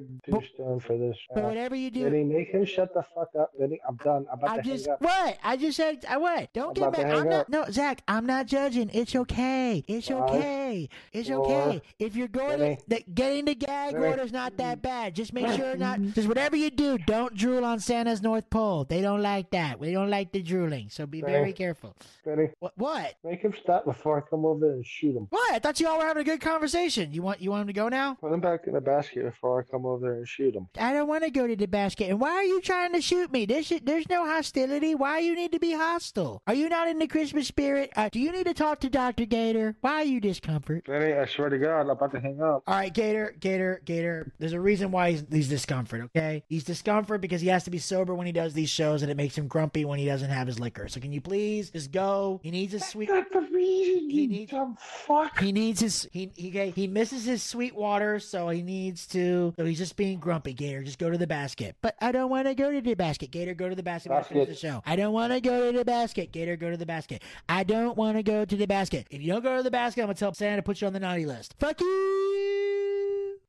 Stone 0.54 0.78
for 0.80 0.96
this. 0.96 1.16
But 1.34 1.44
Uh, 1.44 1.48
whatever 1.48 1.74
you 1.74 1.90
do, 1.90 2.04
Vinny, 2.04 2.22
make 2.22 2.48
him 2.50 2.64
shut 2.64 2.94
the 2.94 3.02
fuck 3.14 3.30
up, 3.38 3.50
Vinny. 3.58 3.80
I'm 3.88 3.96
done. 3.96 4.26
I'm 4.32 4.38
about 4.38 4.50
I'm 4.58 4.62
to 4.62 4.70
just 4.70 4.86
hang 4.86 4.94
up. 4.94 5.00
what 5.02 5.38
I 5.42 5.56
just 5.56 5.76
said. 5.76 6.04
I 6.08 6.18
what? 6.18 6.52
Don't 6.52 6.78
I'm 6.80 6.92
get 6.92 7.02
mad. 7.06 7.14
I'm 7.16 7.28
not. 7.28 7.48
No, 7.48 7.64
Zach. 7.70 8.02
I'm 8.06 8.26
not 8.26 8.46
judging. 8.46 8.90
It's 8.92 9.16
okay. 9.16 9.82
It's 9.88 10.03
It's 10.04 10.08
Five, 10.10 10.30
okay. 10.30 10.88
It's 11.12 11.28
four, 11.28 11.46
okay. 11.46 11.82
If 11.98 12.16
you're 12.16 12.28
going 12.28 12.58
three, 12.58 12.76
to, 12.76 12.82
the, 12.88 13.04
getting 13.14 13.44
the 13.46 13.54
gag 13.54 13.92
three. 13.92 14.06
order's 14.06 14.32
not 14.32 14.56
that 14.58 14.82
bad. 14.82 15.14
Just 15.14 15.32
make 15.32 15.48
sure 15.56 15.76
not. 15.76 16.00
Just 16.00 16.28
whatever 16.28 16.56
you 16.56 16.70
do, 16.70 16.98
don't 16.98 17.34
drool 17.34 17.64
on 17.64 17.80
Santa's 17.80 18.22
North 18.22 18.48
Pole. 18.50 18.84
They 18.84 19.00
don't 19.00 19.22
like 19.22 19.50
that. 19.50 19.80
We 19.80 19.92
don't 19.92 20.10
like 20.10 20.32
the 20.32 20.42
drooling. 20.42 20.88
So 20.90 21.06
be 21.06 21.20
very 21.20 21.52
careful. 21.52 21.96
Benny, 22.24 22.50
What? 22.60 22.72
What? 22.76 23.14
make 23.24 23.40
him 23.40 23.54
stop 23.62 23.84
before 23.84 24.18
I 24.18 24.28
come 24.28 24.44
over 24.44 24.72
and 24.72 24.84
shoot 24.84 25.16
him. 25.16 25.26
What? 25.30 25.54
I 25.54 25.58
thought 25.58 25.80
you 25.80 25.88
all 25.88 25.98
were 25.98 26.04
having 26.04 26.20
a 26.22 26.24
good 26.24 26.40
conversation. 26.40 27.12
You 27.12 27.22
want 27.22 27.40
you 27.40 27.50
want 27.50 27.62
him 27.62 27.66
to 27.68 27.72
go 27.72 27.88
now? 27.88 28.14
Put 28.14 28.32
him 28.32 28.40
back 28.40 28.66
in 28.66 28.74
the 28.74 28.80
basket 28.80 29.24
before 29.24 29.60
I 29.60 29.70
come 29.70 29.86
over 29.86 30.06
there 30.06 30.14
and 30.18 30.28
shoot 30.28 30.54
him. 30.54 30.68
I 30.78 30.92
don't 30.92 31.08
want 31.08 31.24
to 31.24 31.30
go 31.30 31.46
to 31.46 31.56
the 31.56 31.66
basket. 31.66 32.10
And 32.10 32.20
why 32.20 32.30
are 32.32 32.44
you 32.44 32.60
trying 32.60 32.92
to 32.92 33.00
shoot 33.00 33.32
me? 33.32 33.46
There's 33.46 33.72
there's 33.82 34.08
no 34.08 34.26
hostility. 34.26 34.94
Why 34.94 35.18
you 35.18 35.34
need 35.34 35.52
to 35.52 35.58
be 35.58 35.72
hostile? 35.72 36.42
Are 36.46 36.54
you 36.54 36.68
not 36.68 36.88
in 36.88 36.98
the 36.98 37.06
Christmas 37.06 37.48
spirit? 37.48 37.90
Uh, 37.96 38.08
do 38.10 38.20
you 38.20 38.32
need 38.32 38.46
to 38.46 38.54
talk 38.54 38.80
to 38.80 38.90
Doctor 38.90 39.24
Gator? 39.24 39.76
Why 39.80 39.93
are 39.96 40.04
you 40.04 40.20
discomfort? 40.20 40.84
Benny, 40.86 41.12
I 41.14 41.26
swear 41.26 41.48
to 41.48 41.58
God, 41.58 41.80
I'm 41.80 41.90
about 41.90 42.12
to 42.12 42.20
hang 42.20 42.40
up. 42.40 42.62
All 42.66 42.74
right, 42.74 42.92
Gator, 42.92 43.34
Gator, 43.40 43.80
Gator. 43.84 44.32
There's 44.38 44.52
a 44.52 44.60
reason 44.60 44.90
why 44.90 45.12
he's, 45.12 45.24
he's 45.30 45.48
discomfort. 45.48 46.02
Okay, 46.16 46.44
he's 46.48 46.64
discomfort 46.64 47.20
because 47.20 47.40
he 47.40 47.48
has 47.48 47.64
to 47.64 47.70
be 47.70 47.78
sober 47.78 48.14
when 48.14 48.26
he 48.26 48.32
does 48.32 48.54
these 48.54 48.70
shows, 48.70 49.02
and 49.02 49.10
it 49.10 49.16
makes 49.16 49.36
him 49.36 49.46
grumpy 49.48 49.84
when 49.84 49.98
he 49.98 50.06
doesn't 50.06 50.30
have 50.30 50.46
his 50.46 50.58
liquor. 50.58 50.88
So 50.88 51.00
can 51.00 51.12
you 51.12 51.20
please 51.20 51.70
just 51.70 51.92
go? 51.92 52.40
He 52.42 52.50
needs 52.50 52.72
his 52.72 52.84
sweet. 52.86 53.08
That's 53.08 53.30
the 53.32 53.40
reason, 53.40 54.10
He 54.10 54.22
you 54.22 54.28
needs- 54.28 54.50
dumb 54.50 54.76
fuck. 54.80 55.38
He 55.40 55.52
needs 55.52 55.80
his 55.80 56.08
he 56.12 56.30
he 56.34 56.48
okay, 56.50 56.70
he 56.70 56.86
misses 56.86 57.24
his 57.24 57.42
sweet 57.42 57.74
water, 57.74 58.18
so 58.18 58.48
he 58.48 58.62
needs 58.62 59.06
to. 59.08 59.54
So 59.56 59.64
he's 59.64 59.78
just 59.78 59.96
being 59.96 60.18
grumpy. 60.18 60.52
Gator, 60.54 60.82
just 60.82 60.98
go 60.98 61.10
to 61.10 61.18
the 61.18 61.26
basket. 61.26 61.76
But 61.82 61.96
I 62.00 62.12
don't 62.12 62.30
want 62.30 62.46
to 62.48 62.54
go 62.54 62.70
to 62.70 62.80
the 62.80 62.94
basket. 62.94 63.30
Gator, 63.30 63.54
go 63.54 63.68
to 63.68 63.74
the 63.74 63.82
basket. 63.82 64.10
Let's 64.12 64.28
the 64.28 64.54
show. 64.54 64.82
I 64.86 64.96
don't 64.96 65.12
want 65.12 65.32
to 65.32 65.40
go 65.40 65.70
to 65.72 65.78
the 65.78 65.84
basket. 65.84 66.32
Gator, 66.32 66.56
go 66.56 66.70
to 66.70 66.76
the 66.76 66.86
basket. 66.86 67.22
I 67.48 67.64
don't 67.64 67.96
want 67.96 68.16
to 68.16 68.22
go 68.22 68.44
to 68.44 68.56
the 68.56 68.66
basket. 68.66 69.06
If 69.10 69.22
you 69.22 69.32
don't 69.32 69.42
go 69.42 69.56
to 69.56 69.62
the 69.62 69.70
basket, 69.70 69.83
I'm 69.84 69.92
gonna 70.06 70.14
tell 70.14 70.32
Santa 70.32 70.56
to 70.56 70.62
put 70.62 70.80
you 70.80 70.86
on 70.86 70.92
the 70.94 71.00
naughty 71.00 71.26
list. 71.26 71.54
Fuck 71.58 71.80
you. 71.80 73.03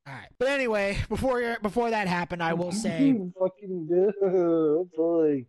All 0.06 0.12
right. 0.12 0.28
But 0.38 0.48
anyway, 0.48 0.98
before 1.08 1.40
you're- 1.40 1.56
before 1.62 1.90
that 1.90 2.06
happened, 2.08 2.42
I 2.42 2.54
will 2.54 2.72
say. 2.72 3.12
Fucking 3.38 3.86
do. 3.88 4.12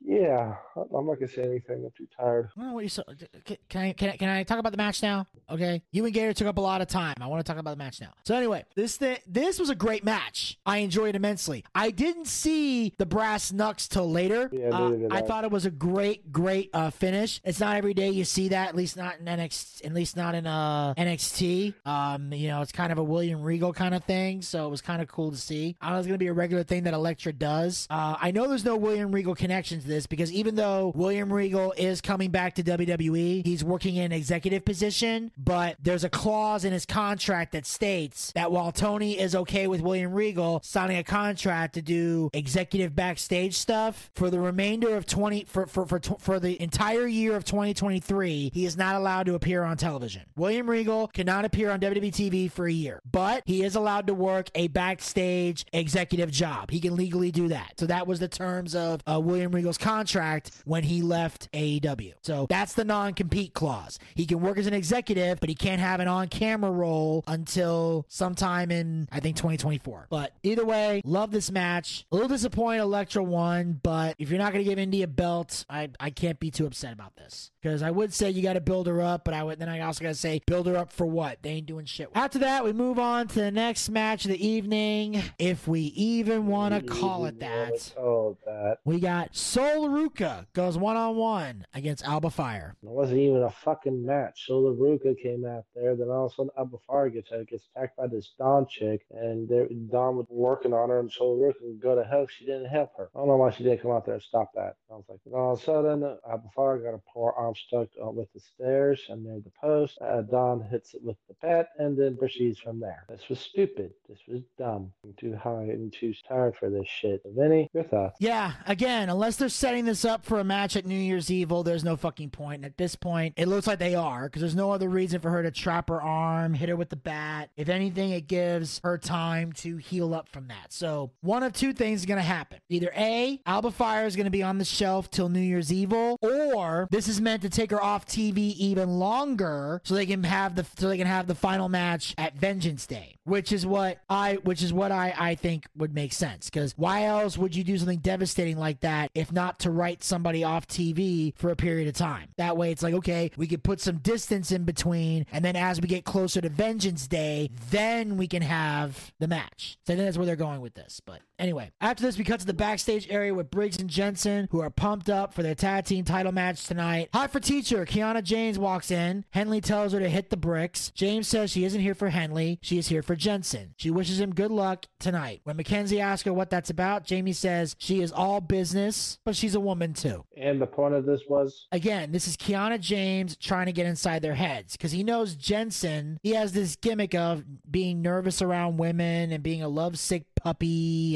Yeah, 0.01 0.55
I'm 0.75 1.05
not 1.05 1.15
gonna 1.15 1.27
say 1.27 1.43
anything. 1.43 1.83
I'm 1.85 1.91
too 1.97 2.07
tired. 2.17 2.49
Well, 2.57 2.73
what 2.73 2.83
you 2.83 2.89
so, 2.89 3.03
can, 3.45 3.57
can 3.69 3.81
I 3.81 3.93
can 3.93 4.09
I 4.09 4.17
can 4.17 4.29
I 4.29 4.43
talk 4.43 4.59
about 4.59 4.71
the 4.71 4.77
match 4.77 5.01
now? 5.03 5.25
Okay, 5.49 5.81
you 5.91 6.03
and 6.05 6.13
Gator 6.13 6.33
took 6.33 6.47
up 6.47 6.57
a 6.57 6.61
lot 6.61 6.81
of 6.81 6.87
time. 6.87 7.15
I 7.21 7.27
want 7.27 7.45
to 7.45 7.49
talk 7.51 7.59
about 7.59 7.71
the 7.71 7.77
match 7.77 8.01
now. 8.01 8.09
So 8.23 8.35
anyway, 8.35 8.65
this 8.75 8.97
thing 8.97 9.17
this 9.27 9.59
was 9.59 9.69
a 9.69 9.75
great 9.75 10.03
match. 10.03 10.57
I 10.65 10.79
enjoyed 10.79 11.09
it 11.09 11.15
immensely. 11.15 11.63
I 11.75 11.91
didn't 11.91 12.27
see 12.27 12.93
the 12.97 13.05
brass 13.05 13.51
knucks 13.51 13.87
till 13.87 14.09
later. 14.09 14.49
Yeah, 14.51 14.69
Uh, 14.69 14.91
I 15.11 15.17
I. 15.17 15.21
thought 15.21 15.43
it 15.43 15.51
was 15.51 15.65
a 15.65 15.71
great 15.71 16.31
great 16.31 16.69
uh, 16.73 16.89
finish. 16.89 17.41
It's 17.43 17.59
not 17.59 17.75
every 17.77 17.93
day 17.93 18.09
you 18.09 18.23
see 18.25 18.49
that. 18.49 18.69
At 18.69 18.75
least 18.75 18.97
not 18.97 19.19
in 19.19 19.25
NXT. 19.25 19.85
At 19.85 19.93
least 19.93 20.15
not 20.17 20.35
in 20.35 20.47
uh, 20.47 20.93
NXT. 20.97 21.73
Um, 21.85 22.33
you 22.33 22.47
know, 22.47 22.61
it's 22.61 22.71
kind 22.71 22.91
of 22.91 22.97
a 22.97 23.03
William 23.03 23.41
Regal 23.41 23.73
kind 23.73 23.93
of 23.93 24.03
thing. 24.03 24.41
So 24.47 24.65
it 24.65 24.69
was 24.69 24.81
kind 24.81 25.01
of 25.01 25.07
cool 25.07 25.31
to 25.31 25.37
see. 25.37 25.75
I 25.81 25.91
know 25.91 25.97
it's 25.97 26.07
gonna 26.07 26.17
be 26.17 26.27
a 26.27 26.33
regular 26.33 26.63
thing 26.63 26.83
that 26.83 26.93
Elektra 26.93 27.33
does. 27.33 27.87
Uh, 27.89 28.15
I 28.19 28.31
know 28.31 28.47
there's 28.47 28.65
no 28.65 28.75
William 28.75 29.11
Regal 29.11 29.35
connection 29.35 29.79
to 29.81 29.87
this 29.87 30.07
because 30.07 30.31
even 30.31 30.55
though 30.55 30.91
William 30.95 31.31
Regal 31.31 31.73
is 31.77 32.01
coming 32.01 32.31
back 32.31 32.55
to 32.55 32.63
WWE, 32.63 33.45
he's 33.45 33.63
working 33.63 33.95
in 33.95 34.05
an 34.05 34.11
executive 34.11 34.65
position, 34.65 35.31
but 35.37 35.77
there's 35.81 36.03
a 36.03 36.09
clause 36.09 36.63
in 36.65 36.73
his 36.73 36.85
contract 36.85 37.51
that 37.51 37.65
states 37.65 38.31
that 38.35 38.51
while 38.51 38.71
Tony 38.71 39.19
is 39.19 39.35
okay 39.35 39.67
with 39.67 39.81
William 39.81 40.13
Regal 40.13 40.61
signing 40.63 40.97
a 40.97 41.03
contract 41.03 41.73
to 41.75 41.81
do 41.81 42.29
executive 42.33 42.95
backstage 42.95 43.55
stuff 43.55 44.09
for 44.15 44.29
the 44.29 44.39
remainder 44.39 44.95
of 44.95 45.05
20 45.05 45.45
for 45.45 45.65
for 45.65 45.85
for, 45.85 45.99
for 45.99 46.39
the 46.39 46.61
entire 46.61 47.07
year 47.07 47.35
of 47.35 47.43
2023, 47.45 48.51
he 48.53 48.65
is 48.65 48.77
not 48.77 48.95
allowed 48.95 49.25
to 49.25 49.35
appear 49.35 49.63
on 49.63 49.77
television. 49.77 50.23
William 50.35 50.69
Regal 50.69 51.07
cannot 51.07 51.45
appear 51.45 51.71
on 51.71 51.79
WWE 51.79 52.11
TV 52.11 52.51
for 52.51 52.67
a 52.67 52.71
year, 52.71 53.01
but 53.09 53.43
he 53.45 53.63
is 53.63 53.75
allowed 53.75 54.07
to 54.07 54.13
work 54.13 54.36
a 54.55 54.67
backstage 54.67 55.65
executive 55.73 56.31
job. 56.31 56.71
He 56.71 56.79
can 56.79 56.95
legally 56.95 57.31
do 57.31 57.49
that. 57.49 57.73
So 57.77 57.85
that 57.87 58.07
was 58.07 58.19
the 58.19 58.27
terms 58.27 58.75
of 58.75 59.01
uh, 59.07 59.19
William 59.19 59.51
Regal's 59.51 59.77
contract 59.77 60.51
when 60.65 60.83
he 60.83 61.01
left 61.01 61.51
AEW. 61.51 62.13
So 62.21 62.47
that's 62.49 62.73
the 62.73 62.85
non-compete 62.85 63.53
clause. 63.53 63.99
He 64.15 64.25
can 64.25 64.41
work 64.41 64.57
as 64.57 64.67
an 64.67 64.73
executive, 64.73 65.39
but 65.39 65.49
he 65.49 65.55
can't 65.55 65.79
have 65.81 65.99
an 65.99 66.07
on-camera 66.07 66.71
role 66.71 67.23
until 67.27 68.05
sometime 68.07 68.71
in 68.71 69.07
I 69.11 69.19
think 69.19 69.35
2024. 69.35 70.07
But 70.09 70.33
either 70.43 70.65
way, 70.65 71.01
love 71.05 71.31
this 71.31 71.51
match. 71.51 72.05
A 72.11 72.15
little 72.15 72.29
disappointed 72.29 72.81
Elektra 72.81 73.23
won, 73.23 73.79
but 73.81 74.15
if 74.19 74.29
you're 74.29 74.39
not 74.39 74.53
going 74.53 74.63
to 74.63 74.69
give 74.69 74.79
Indy 74.79 75.03
a 75.03 75.07
belt, 75.07 75.65
I 75.69 75.89
I 75.99 76.09
can't 76.09 76.39
be 76.39 76.51
too 76.51 76.65
upset 76.65 76.93
about 76.93 77.15
this 77.15 77.51
because 77.61 77.81
I 77.81 77.91
would 77.91 78.13
say 78.13 78.29
you 78.29 78.41
got 78.41 78.53
to 78.53 78.61
build 78.61 78.87
her 78.87 79.01
up, 79.01 79.23
but 79.23 79.33
I 79.33 79.43
would 79.43 79.59
then 79.59 79.69
I 79.69 79.81
also 79.81 80.03
got 80.03 80.09
to 80.09 80.15
say 80.15 80.41
build 80.45 80.67
her 80.67 80.77
up 80.77 80.91
for 80.91 81.05
what? 81.05 81.41
They 81.41 81.51
ain't 81.51 81.65
doing 81.65 81.85
shit. 81.85 82.09
After 82.15 82.39
that, 82.39 82.63
we 82.63 82.73
move 82.73 82.99
on 82.99 83.27
to 83.29 83.35
the 83.35 83.51
next 83.51 83.89
match 83.89 84.25
of 84.27 84.33
the 84.33 84.47
evening, 84.47 85.21
if 85.39 85.67
we 85.67 85.81
even 85.81 86.47
want 86.47 86.73
to 86.73 86.81
call 86.81 87.25
it 87.25 87.39
that. 87.39 87.93
Oh, 87.97 88.37
that. 88.45 88.77
We 88.83 88.99
got 88.99 89.35
Sol 89.35 89.87
Ruka 89.87 90.45
goes 90.53 90.77
one 90.77 90.97
on 90.97 91.15
one 91.15 91.65
against 91.73 92.03
Alba 92.03 92.29
Fyre. 92.29 92.75
It 92.83 92.89
wasn't 92.89 93.19
even 93.19 93.43
a 93.43 93.49
fucking 93.49 94.05
match. 94.05 94.45
Sol 94.45 94.75
Ruka 94.75 95.15
came 95.21 95.45
out 95.45 95.63
there, 95.75 95.95
then 95.95 96.09
all 96.09 96.25
of 96.25 96.31
a 96.31 96.35
sudden 96.35 96.51
Alba 96.57 96.77
Fyre 96.87 97.09
gets 97.09 97.31
out, 97.31 97.47
gets 97.47 97.67
attacked 97.75 97.97
by 97.97 98.07
this 98.07 98.33
Dawn 98.37 98.65
chick, 98.69 99.05
and 99.11 99.47
there, 99.47 99.67
Dawn 99.89 100.17
was 100.17 100.25
working 100.29 100.73
on 100.73 100.89
her, 100.89 100.99
and 100.99 101.11
so 101.11 101.35
Ruka 101.35 101.59
could 101.59 101.81
go 101.81 101.95
to 101.95 102.03
help. 102.03 102.29
She 102.29 102.45
didn't 102.45 102.65
help 102.65 102.91
her. 102.97 103.09
I 103.15 103.19
don't 103.19 103.27
know 103.27 103.37
why 103.37 103.51
she 103.51 103.63
didn't 103.63 103.81
come 103.81 103.91
out 103.91 104.05
there 104.05 104.15
and 104.15 104.23
stop 104.23 104.51
that. 104.55 104.75
I 104.91 104.95
was 104.95 105.05
like, 105.07 105.19
all 105.33 105.53
of 105.53 105.59
a 105.59 105.63
sudden, 105.63 106.17
Alba 106.29 106.49
Fyre 106.55 106.79
got 106.79 106.93
a 106.93 107.01
poor 107.13 107.33
arm 107.37 107.53
stuck 107.55 107.87
with 107.97 108.31
the 108.33 108.39
stairs 108.39 109.01
and 109.09 109.23
near 109.23 109.39
the 109.39 109.51
post. 109.61 109.97
Uh, 110.01 110.21
Dawn 110.21 110.67
hits 110.69 110.93
it 110.93 111.03
with 111.03 111.17
the 111.29 111.35
bat, 111.41 111.69
and 111.77 111.97
then 111.97 112.17
proceeds 112.17 112.59
from 112.59 112.79
there. 112.79 113.05
This 113.07 113.29
was 113.29 113.39
stupid. 113.39 113.91
This 114.09 114.16
was 114.27 114.41
dumb. 114.57 114.91
Uh, 115.03 115.07
I'm 115.07 115.13
too 115.17 115.35
high 115.35 115.63
and 115.63 115.91
too 115.91 116.13
tired 116.27 116.55
for 116.55 116.69
this 116.69 116.87
shit. 116.87 117.21
Vinny, 117.25 117.69
your 117.73 117.83
thoughts? 117.83 118.17
Yeah, 118.19 118.53
again, 118.65 119.09
unless 119.09 119.35
they're 119.37 119.49
setting 119.49 119.85
this 119.85 120.05
up 120.05 120.25
for 120.25 120.39
a 120.39 120.43
match 120.43 120.75
at 120.75 120.85
New 120.85 120.95
Year's 120.95 121.31
Evil, 121.31 121.63
there's 121.63 121.83
no 121.83 121.95
fucking 121.95 122.29
point. 122.29 122.57
And 122.57 122.65
at 122.65 122.77
this 122.77 122.95
point, 122.95 123.33
it 123.37 123.47
looks 123.47 123.67
like 123.67 123.79
they 123.79 123.95
are 123.95 124.25
because 124.25 124.41
there's 124.41 124.55
no 124.55 124.71
other 124.71 124.89
reason 124.89 125.19
for 125.19 125.29
her 125.29 125.43
to 125.43 125.51
trap 125.51 125.89
her 125.89 126.01
arm, 126.01 126.53
hit 126.53 126.69
her 126.69 126.75
with 126.75 126.89
the 126.89 126.95
bat. 126.95 127.49
If 127.55 127.69
anything, 127.69 128.11
it 128.11 128.27
gives 128.27 128.79
her 128.83 128.97
time 128.97 129.51
to 129.53 129.77
heal 129.77 130.13
up 130.13 130.29
from 130.29 130.47
that. 130.47 130.71
So 130.73 131.11
one 131.21 131.43
of 131.43 131.53
two 131.53 131.73
things 131.73 132.01
is 132.01 132.05
going 132.05 132.19
to 132.19 132.23
happen. 132.23 132.59
Either 132.69 132.91
A, 132.95 133.41
Alba 133.45 133.71
Fyre 133.71 134.05
is 134.05 134.15
going 134.15 134.25
to 134.25 134.31
be 134.31 134.43
on 134.43 134.57
the 134.57 134.65
shelf 134.65 135.09
till 135.09 135.29
New 135.29 135.39
Year's 135.39 135.71
Evil, 135.71 136.17
or 136.21 136.87
this 136.91 137.07
is 137.07 137.21
meant 137.21 137.41
to 137.43 137.49
take 137.49 137.71
her 137.71 137.81
off 137.81 138.05
TV 138.05 138.55
even 138.55 138.99
longer 138.99 139.81
so 139.83 139.95
they 139.95 140.05
can 140.05 140.23
have 140.23 140.55
the 140.55 140.65
so 140.77 140.89
they 140.89 140.97
can 140.97 141.07
have 141.07 141.27
the 141.27 141.35
final 141.35 141.69
match 141.69 142.13
at 142.17 142.35
Vengeance 142.35 142.85
Day, 142.85 143.15
which 143.23 143.51
is 143.51 143.65
what 143.65 143.99
I 144.09 144.35
which 144.35 144.63
is 144.63 144.71
what 144.71 144.91
I 144.91 145.13
I 145.17 145.35
think 145.35 145.65
would 145.75 145.93
make 145.93 146.13
sense 146.13 146.49
because 146.49 146.73
why 146.77 147.05
else 147.05 147.37
would 147.37 147.55
you 147.55 147.63
do 147.63 147.77
something 147.77 147.99
devastating 147.99 148.57
like 148.57 148.79
that 148.81 149.11
if 149.13 149.31
not 149.31 149.59
to 149.59 149.71
write 149.71 150.03
somebody 150.03 150.43
off 150.43 150.67
TV 150.67 151.33
for 151.35 151.49
a 151.49 151.55
period 151.55 151.87
of 151.87 151.93
time? 151.93 152.29
That 152.37 152.57
way, 152.57 152.71
it's 152.71 152.83
like 152.83 152.93
okay, 152.93 153.31
we 153.37 153.47
could 153.47 153.63
put 153.63 153.81
some 153.81 153.97
distance 153.97 154.51
in 154.51 154.63
between, 154.63 155.25
and 155.31 155.43
then 155.43 155.55
as 155.55 155.81
we 155.81 155.87
get 155.87 156.05
closer 156.05 156.41
to 156.41 156.49
Vengeance 156.49 157.07
Day, 157.07 157.49
then 157.69 158.17
we 158.17 158.27
can 158.27 158.41
have 158.41 159.11
the 159.19 159.27
match. 159.27 159.77
So 159.85 159.93
I 159.93 159.95
think 159.97 160.07
that's 160.07 160.17
where 160.17 160.25
they're 160.25 160.35
going 160.35 160.61
with 160.61 160.73
this. 160.73 161.01
But 161.05 161.21
anyway, 161.39 161.71
after 161.81 162.03
this, 162.03 162.17
we 162.17 162.23
cut 162.23 162.39
to 162.39 162.45
the 162.45 162.53
backstage 162.53 163.07
area 163.09 163.33
with 163.33 163.51
Briggs 163.51 163.79
and 163.79 163.89
Jensen, 163.89 164.47
who 164.51 164.61
are 164.61 164.69
pumped 164.69 165.09
up 165.09 165.33
for 165.33 165.43
their 165.43 165.55
tag 165.55 165.85
team 165.85 166.05
title 166.05 166.31
match 166.31 166.65
tonight. 166.65 167.09
Hot 167.13 167.31
for 167.31 167.39
teacher, 167.39 167.85
Kiana 167.85 168.23
James 168.23 168.59
walks 168.59 168.91
in. 168.91 169.25
Henley 169.31 169.61
tells 169.61 169.93
her 169.93 169.99
to 169.99 170.09
hit 170.09 170.29
the 170.29 170.37
bricks. 170.37 170.91
James 170.95 171.27
says 171.27 171.51
she 171.51 171.65
isn't 171.65 171.81
here 171.81 171.95
for 171.95 172.09
Henley, 172.09 172.59
she 172.61 172.77
is 172.77 172.87
here 172.87 173.01
for 173.01 173.15
Jensen. 173.15 173.73
She 173.77 173.91
wishes 173.91 174.19
him 174.19 174.33
good 174.33 174.51
luck 174.51 174.85
tonight. 174.99 175.41
When 175.43 175.57
Mackenzie 175.57 176.01
asks 176.01 176.25
her 176.25 176.33
what 176.33 176.49
that's 176.49 176.69
about, 176.69 177.05
Jamie 177.05 177.33
says 177.33 177.75
she 177.79 178.01
is 178.01 178.11
all 178.11 178.41
business, 178.41 179.19
but 179.25 179.35
she's 179.35 179.55
a 179.55 179.59
woman 179.59 179.93
too. 179.93 180.25
And 180.35 180.61
the 180.61 180.67
point 180.67 180.93
of 180.93 181.05
this 181.05 181.21
was 181.27 181.67
Again, 181.71 182.11
this 182.11 182.27
is 182.27 182.37
Kiana 182.37 182.79
James 182.79 183.35
trying 183.35 183.65
to 183.67 183.71
get 183.71 183.85
inside 183.85 184.21
their 184.21 184.35
heads 184.35 184.73
because 184.77 184.91
he 184.91 185.03
knows 185.03 185.35
Jensen. 185.35 186.19
He 186.23 186.31
has 186.31 186.51
this 186.51 186.75
gimmick 186.75 187.15
of 187.15 187.43
being 187.69 188.01
nervous 188.01 188.41
around 188.41 188.77
women 188.77 189.31
and 189.31 189.43
being 189.43 189.61
a 189.61 189.67
lovesick 189.67 190.23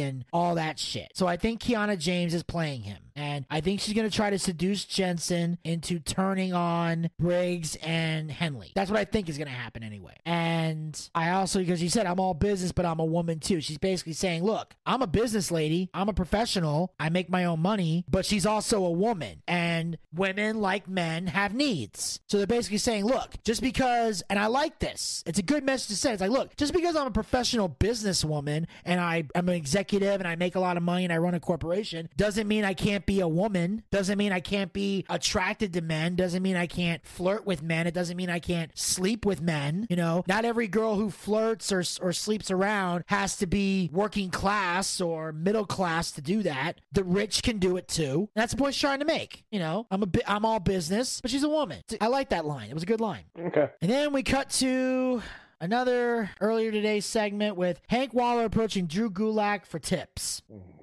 and 0.01 0.25
all 0.33 0.55
that 0.55 0.79
shit. 0.79 1.11
So 1.15 1.27
I 1.27 1.37
think 1.37 1.61
Kiana 1.61 1.97
James 1.97 2.33
is 2.33 2.43
playing 2.43 2.83
him. 2.83 2.97
And 3.15 3.45
I 3.49 3.61
think 3.61 3.79
she's 3.79 3.93
going 3.93 4.09
to 4.09 4.15
try 4.15 4.29
to 4.29 4.39
seduce 4.39 4.85
Jensen 4.85 5.57
into 5.63 5.99
turning 5.99 6.53
on 6.53 7.09
Briggs 7.19 7.75
and 7.77 8.31
Henley. 8.31 8.71
That's 8.75 8.89
what 8.89 8.99
I 8.99 9.05
think 9.05 9.29
is 9.29 9.37
going 9.37 9.47
to 9.47 9.53
happen 9.53 9.83
anyway. 9.83 10.15
And 10.25 10.99
I 11.13 11.31
also, 11.31 11.59
because 11.59 11.79
she 11.79 11.89
said, 11.89 12.05
I'm 12.05 12.19
all 12.19 12.33
business, 12.33 12.71
but 12.71 12.85
I'm 12.85 12.99
a 12.99 13.05
woman 13.05 13.39
too. 13.39 13.61
She's 13.61 13.77
basically 13.77 14.13
saying, 14.13 14.43
look, 14.43 14.75
I'm 14.85 15.01
a 15.01 15.07
business 15.07 15.51
lady. 15.51 15.89
I'm 15.93 16.09
a 16.09 16.13
professional. 16.13 16.93
I 16.99 17.09
make 17.09 17.29
my 17.29 17.45
own 17.45 17.59
money, 17.59 18.05
but 18.09 18.25
she's 18.25 18.45
also 18.45 18.83
a 18.83 18.91
woman. 18.91 19.41
And 19.47 19.97
women, 20.13 20.61
like 20.61 20.87
men, 20.87 21.27
have 21.27 21.53
needs. 21.53 22.19
So 22.27 22.37
they're 22.37 22.47
basically 22.47 22.77
saying, 22.77 23.05
look, 23.05 23.35
just 23.43 23.61
because, 23.61 24.23
and 24.29 24.39
I 24.39 24.47
like 24.47 24.79
this, 24.79 25.23
it's 25.25 25.39
a 25.39 25.43
good 25.43 25.63
message 25.63 25.89
to 25.89 25.95
send. 25.95 26.13
It's 26.13 26.21
like, 26.21 26.31
look, 26.31 26.55
just 26.57 26.73
because 26.73 26.95
I'm 26.95 27.07
a 27.07 27.11
professional 27.11 27.69
businesswoman 27.69 28.65
and 28.85 28.99
I 28.99 29.25
am 29.35 29.49
an 29.49 29.55
executive 29.55 30.19
and 30.19 30.27
I 30.27 30.35
make 30.35 30.55
a 30.55 30.59
lot 30.59 30.77
of 30.77 30.83
money 30.83 31.03
and 31.03 31.13
I 31.13 31.17
run 31.17 31.33
a 31.33 31.39
corporation 31.39 32.09
doesn't 32.17 32.47
mean 32.47 32.63
I 32.63 32.73
can't 32.73 33.00
can't 33.01 33.05
be 33.07 33.19
a 33.19 33.27
woman. 33.27 33.83
Doesn't 33.89 34.17
mean 34.17 34.31
I 34.31 34.39
can't 34.39 34.71
be 34.71 35.05
attracted 35.09 35.73
to 35.73 35.81
men. 35.81 36.15
Doesn't 36.15 36.43
mean 36.43 36.55
I 36.55 36.67
can't 36.67 37.03
flirt 37.05 37.47
with 37.47 37.63
men. 37.63 37.87
It 37.87 37.93
doesn't 37.95 38.15
mean 38.15 38.29
I 38.29 38.39
can't 38.39 38.77
sleep 38.77 39.25
with 39.25 39.41
men. 39.41 39.87
You 39.89 39.95
know, 39.95 40.23
not 40.27 40.45
every 40.45 40.67
girl 40.67 40.95
who 40.95 41.09
flirts 41.09 41.71
or, 41.71 41.83
or 42.01 42.13
sleeps 42.13 42.51
around 42.51 43.03
has 43.07 43.37
to 43.37 43.47
be 43.47 43.89
working 43.91 44.29
class 44.29 45.01
or 45.01 45.31
middle 45.31 45.65
class 45.65 46.11
to 46.11 46.21
do 46.21 46.43
that. 46.43 46.79
The 46.91 47.03
rich 47.03 47.41
can 47.41 47.57
do 47.57 47.75
it 47.77 47.87
too. 47.87 48.29
That's 48.35 48.51
the 48.51 48.57
point 48.57 48.75
she's 48.75 48.81
trying 48.81 48.99
to 48.99 49.05
make. 49.05 49.45
You 49.51 49.59
know, 49.59 49.87
I'm 49.89 50.03
a 50.03 50.07
bi- 50.07 50.21
I'm 50.27 50.45
all 50.45 50.59
business, 50.59 51.21
but 51.21 51.31
she's 51.31 51.43
a 51.43 51.49
woman. 51.49 51.81
I 51.99 52.07
like 52.07 52.29
that 52.29 52.45
line. 52.45 52.69
It 52.69 52.73
was 52.75 52.83
a 52.83 52.87
good 52.87 53.01
line. 53.01 53.23
Okay. 53.39 53.69
And 53.81 53.89
then 53.89 54.13
we 54.13 54.21
cut 54.21 54.51
to 54.51 55.23
another 55.59 56.29
earlier 56.39 56.71
today 56.71 56.99
segment 56.99 57.55
with 57.55 57.81
Hank 57.87 58.13
Walker 58.13 58.43
approaching 58.43 58.85
Drew 58.85 59.09
Gulak 59.09 59.65
for 59.65 59.79
tips. 59.79 60.43
Mm-hmm. 60.51 60.80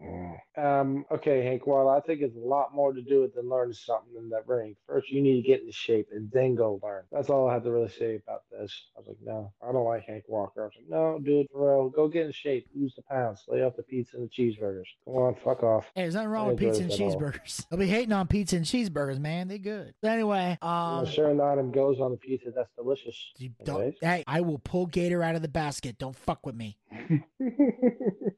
Um, 0.58 1.04
okay, 1.10 1.44
Hank. 1.44 1.66
Well, 1.66 1.88
I 1.88 2.00
think 2.00 2.20
it's 2.20 2.36
a 2.36 2.40
lot 2.40 2.74
more 2.74 2.92
to 2.92 3.00
do 3.00 3.22
with 3.22 3.34
than 3.34 3.48
learn 3.48 3.72
something 3.72 4.14
in 4.16 4.28
that 4.30 4.48
ring. 4.48 4.74
First, 4.86 5.10
you 5.10 5.22
need 5.22 5.40
to 5.40 5.46
get 5.46 5.60
into 5.60 5.72
shape 5.72 6.08
and 6.12 6.30
then 6.32 6.54
go 6.54 6.80
learn. 6.82 7.04
That's 7.12 7.30
all 7.30 7.48
I 7.48 7.54
have 7.54 7.64
to 7.64 7.70
really 7.70 7.88
say 7.88 8.16
about 8.16 8.42
this. 8.50 8.86
I 8.96 9.00
was 9.00 9.08
like, 9.08 9.18
no, 9.22 9.52
I 9.62 9.72
don't 9.72 9.84
like 9.84 10.04
Hank 10.04 10.24
Walker. 10.26 10.62
I 10.62 10.64
was 10.64 10.72
like, 10.76 10.88
no, 10.88 11.18
do 11.24 11.40
it 11.40 11.48
for 11.52 11.68
real. 11.76 11.88
Go 11.90 12.08
get 12.08 12.26
in 12.26 12.32
shape. 12.32 12.66
Lose 12.74 12.94
the 12.96 13.02
pounds. 13.02 13.44
Lay 13.48 13.62
off 13.62 13.76
the 13.76 13.82
pizza 13.82 14.16
and 14.16 14.28
the 14.28 14.30
cheeseburgers. 14.30 14.84
Come 15.04 15.14
on, 15.14 15.36
fuck 15.44 15.62
off. 15.62 15.84
Hey, 15.94 16.02
there's 16.02 16.14
nothing 16.14 16.30
wrong 16.30 16.48
with 16.48 16.58
pizza 16.58 16.82
and 16.82 16.90
this 16.90 17.00
at 17.00 17.04
all. 17.04 17.12
cheeseburgers. 17.16 17.66
They'll 17.70 17.78
be 17.78 17.86
hating 17.86 18.12
on 18.12 18.26
pizza 18.26 18.56
and 18.56 18.64
cheeseburgers, 18.64 19.20
man. 19.20 19.48
They 19.48 19.58
good. 19.58 19.94
So 20.02 20.10
anyway, 20.10 20.58
um, 20.62 21.06
sure 21.06 21.32
not 21.34 21.58
him 21.58 21.70
goes 21.70 22.00
on 22.00 22.10
the 22.10 22.16
pizza. 22.16 22.50
That's 22.54 22.70
delicious. 22.76 23.16
you 23.38 23.50
don't, 23.64 23.76
Anyways. 23.76 23.94
hey, 24.00 24.24
I 24.26 24.40
will 24.40 24.58
pull 24.58 24.86
Gator 24.86 25.22
out 25.22 25.36
of 25.36 25.42
the 25.42 25.48
basket. 25.48 25.98
Don't 25.98 26.16
fuck 26.16 26.44
with 26.44 26.56
me. 26.56 26.78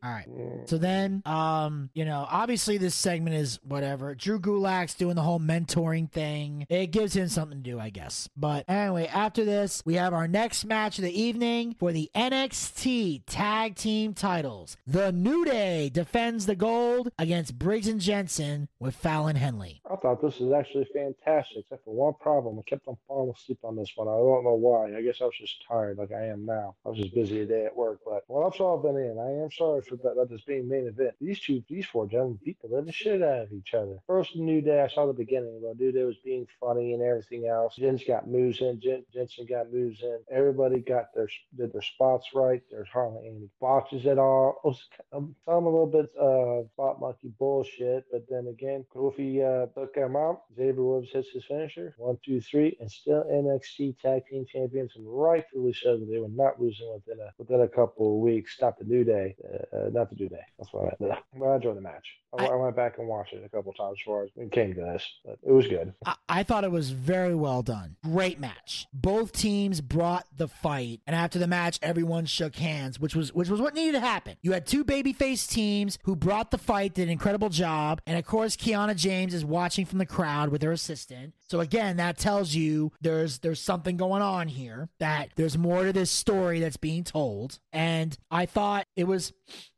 All 0.02 0.10
right. 0.10 0.26
So 0.64 0.78
then, 0.78 1.22
um, 1.26 1.90
you 1.92 2.04
know, 2.04 2.26
obviously 2.30 2.78
this 2.78 2.94
segment 2.94 3.36
is 3.36 3.60
whatever. 3.62 4.14
Drew 4.14 4.40
Gulak's 4.40 4.94
doing 4.94 5.14
the 5.14 5.22
whole 5.22 5.40
mentoring 5.40 6.10
thing. 6.10 6.66
It 6.70 6.86
gives 6.86 7.14
him 7.14 7.28
something 7.28 7.62
to 7.62 7.70
do, 7.70 7.78
I 7.78 7.90
guess. 7.90 8.28
But 8.36 8.64
anyway, 8.68 9.06
after 9.08 9.44
this, 9.44 9.82
we 9.84 9.94
have 9.94 10.14
our 10.14 10.26
next 10.26 10.64
match 10.64 10.98
of 10.98 11.04
the 11.04 11.20
evening 11.20 11.74
for 11.78 11.92
the 11.92 12.10
NXT 12.14 13.24
Tag 13.26 13.74
Team 13.76 14.14
titles. 14.14 14.76
The 14.86 15.12
New 15.12 15.44
Day 15.44 15.90
defends 15.92 16.46
the 16.46 16.56
gold 16.56 17.10
against 17.18 17.58
Briggs 17.58 17.88
and 17.88 18.00
Jensen 18.00 18.68
with 18.78 18.94
Fallon 18.94 19.36
Henley. 19.36 19.82
I 19.90 19.96
thought 19.96 20.22
this 20.22 20.38
was 20.40 20.52
actually 20.52 20.88
fantastic, 20.94 21.58
except 21.58 21.84
for 21.84 21.94
one 21.94 22.14
problem. 22.20 22.58
I 22.58 22.62
kept 22.62 22.88
on 22.88 22.96
falling 23.06 23.34
asleep 23.36 23.58
on 23.64 23.76
this 23.76 23.92
one. 23.96 24.08
I 24.08 24.12
don't 24.12 24.44
know 24.44 24.54
why. 24.54 24.96
I 24.96 25.02
guess 25.02 25.20
I 25.20 25.24
was 25.24 25.34
just 25.38 25.62
tired, 25.68 25.98
like 25.98 26.12
I 26.12 26.26
am 26.26 26.46
now. 26.46 26.76
I 26.86 26.88
was 26.88 26.98
just 26.98 27.14
busy 27.14 27.36
today 27.36 27.66
at 27.66 27.76
work. 27.76 28.00
But 28.04 28.24
well, 28.28 28.50
I've 28.50 28.60
all 28.60 28.78
been 28.78 28.96
in. 28.96 29.18
I 29.18 29.42
am 29.44 29.50
sorry 29.50 29.82
for 29.82 29.89
that 29.96 30.28
this 30.30 30.42
being 30.42 30.68
main 30.68 30.86
event. 30.86 31.14
These 31.20 31.40
two, 31.40 31.62
these 31.68 31.86
four 31.86 32.06
gentlemen 32.06 32.38
beat 32.44 32.60
the 32.62 32.74
living 32.74 32.92
shit 32.92 33.22
out 33.22 33.42
of 33.42 33.52
each 33.52 33.74
other. 33.74 33.98
First, 34.06 34.36
New 34.36 34.60
Day, 34.60 34.82
I 34.82 34.88
saw 34.88 35.06
the 35.06 35.12
beginning. 35.12 35.60
The 35.62 35.74
New 35.82 35.92
Day 35.92 36.04
was 36.04 36.16
being 36.24 36.46
funny 36.60 36.94
and 36.94 37.02
everything 37.02 37.46
else. 37.46 37.76
Jens 37.76 38.04
got 38.06 38.28
moves 38.28 38.60
in. 38.60 38.80
Jen, 38.80 39.04
Jensen 39.12 39.46
got 39.46 39.72
moves 39.72 40.00
in. 40.02 40.18
Everybody 40.30 40.80
got 40.80 41.14
their 41.14 41.28
did 41.56 41.72
their 41.72 41.82
spots 41.82 42.28
right. 42.34 42.62
There's 42.70 42.88
hardly 42.88 43.28
any 43.28 43.48
botches 43.60 44.06
at 44.06 44.18
all. 44.18 44.60
Some 45.12 45.34
a 45.46 45.58
little 45.58 45.86
bit 45.86 46.10
uh, 46.20 46.68
spot 46.72 47.00
monkey 47.00 47.32
bullshit, 47.38 48.04
but 48.10 48.24
then 48.28 48.46
again, 48.48 48.84
Kofi 48.94 49.40
uh, 49.42 49.66
took 49.78 49.94
him 49.94 50.16
out. 50.16 50.42
Xavier 50.56 50.82
Woods 50.82 51.08
hits 51.12 51.30
his 51.30 51.44
finisher. 51.44 51.94
One, 51.98 52.18
two, 52.24 52.40
three, 52.40 52.76
and 52.80 52.90
still 52.90 53.24
NXT 53.24 53.98
Tag 53.98 54.22
Team 54.30 54.46
Champions, 54.46 54.92
and 54.96 55.04
rightfully 55.06 55.72
so. 55.72 55.98
They 55.98 56.18
were 56.18 56.28
not 56.28 56.60
losing 56.60 56.92
within 56.92 57.20
a 57.20 57.30
within 57.38 57.60
a 57.60 57.68
couple 57.68 58.14
of 58.14 58.20
weeks. 58.20 58.56
Not 58.60 58.78
the 58.78 58.84
New 58.84 59.04
Day, 59.04 59.36
uh, 59.72 59.79
Uh, 59.80 59.88
not 59.92 60.10
the 60.10 60.16
New 60.16 60.28
Day. 60.28 60.40
That's 60.58 60.72
what 60.72 60.92
I. 61.00 61.16
But 61.38 61.46
I 61.46 61.56
enjoyed 61.56 61.76
the 61.76 61.80
match. 61.80 62.06
I, 62.38 62.44
I- 62.44 62.48
I 62.50 62.54
went 62.56 62.76
back 62.76 62.98
and 62.98 63.08
watched 63.08 63.32
it 63.32 63.42
a 63.44 63.48
couple 63.48 63.72
times 63.72 63.98
before 63.98 64.28
it 64.36 64.52
came 64.52 64.74
to 64.74 64.80
this, 64.80 65.04
but 65.24 65.38
it 65.42 65.50
was 65.52 65.66
good. 65.66 65.92
I, 66.04 66.14
I 66.28 66.42
thought 66.42 66.64
it 66.64 66.70
was 66.70 66.90
very 66.90 67.34
well 67.34 67.62
done. 67.62 67.96
Great 68.04 68.38
match. 68.38 68.86
Both 68.92 69.32
teams 69.32 69.80
brought 69.80 70.26
the 70.36 70.48
fight, 70.48 71.00
and 71.06 71.16
after 71.16 71.38
the 71.38 71.46
match, 71.46 71.78
everyone 71.82 72.26
shook 72.26 72.56
hands, 72.56 73.00
which 73.00 73.14
was 73.16 73.32
which 73.32 73.48
was 73.48 73.60
what 73.60 73.74
needed 73.74 73.92
to 73.92 74.00
happen. 74.00 74.36
You 74.42 74.52
had 74.52 74.66
two 74.66 74.84
babyface 74.84 75.48
teams 75.48 75.98
who 76.04 76.14
brought 76.16 76.50
the 76.50 76.58
fight, 76.58 76.94
did 76.94 77.04
an 77.04 77.08
incredible 77.10 77.48
job, 77.48 78.00
and 78.06 78.18
of 78.18 78.24
course, 78.26 78.56
Kiana 78.56 78.94
James 78.96 79.32
is 79.34 79.44
watching 79.44 79.84
from 79.86 79.98
the 79.98 80.06
crowd 80.06 80.50
with 80.50 80.62
her 80.62 80.72
assistant. 80.72 81.34
So 81.48 81.60
again, 81.60 81.96
that 81.96 82.16
tells 82.18 82.54
you 82.54 82.92
there's 83.00 83.38
there's 83.40 83.60
something 83.60 83.96
going 83.96 84.22
on 84.22 84.48
here. 84.48 84.88
That 85.00 85.30
there's 85.36 85.56
more 85.58 85.84
to 85.84 85.92
this 85.92 86.10
story 86.10 86.60
that's 86.60 86.76
being 86.76 87.02
told, 87.04 87.58
and 87.72 88.16
I 88.30 88.46
thought 88.46 88.86
it 88.96 89.04
was 89.04 89.32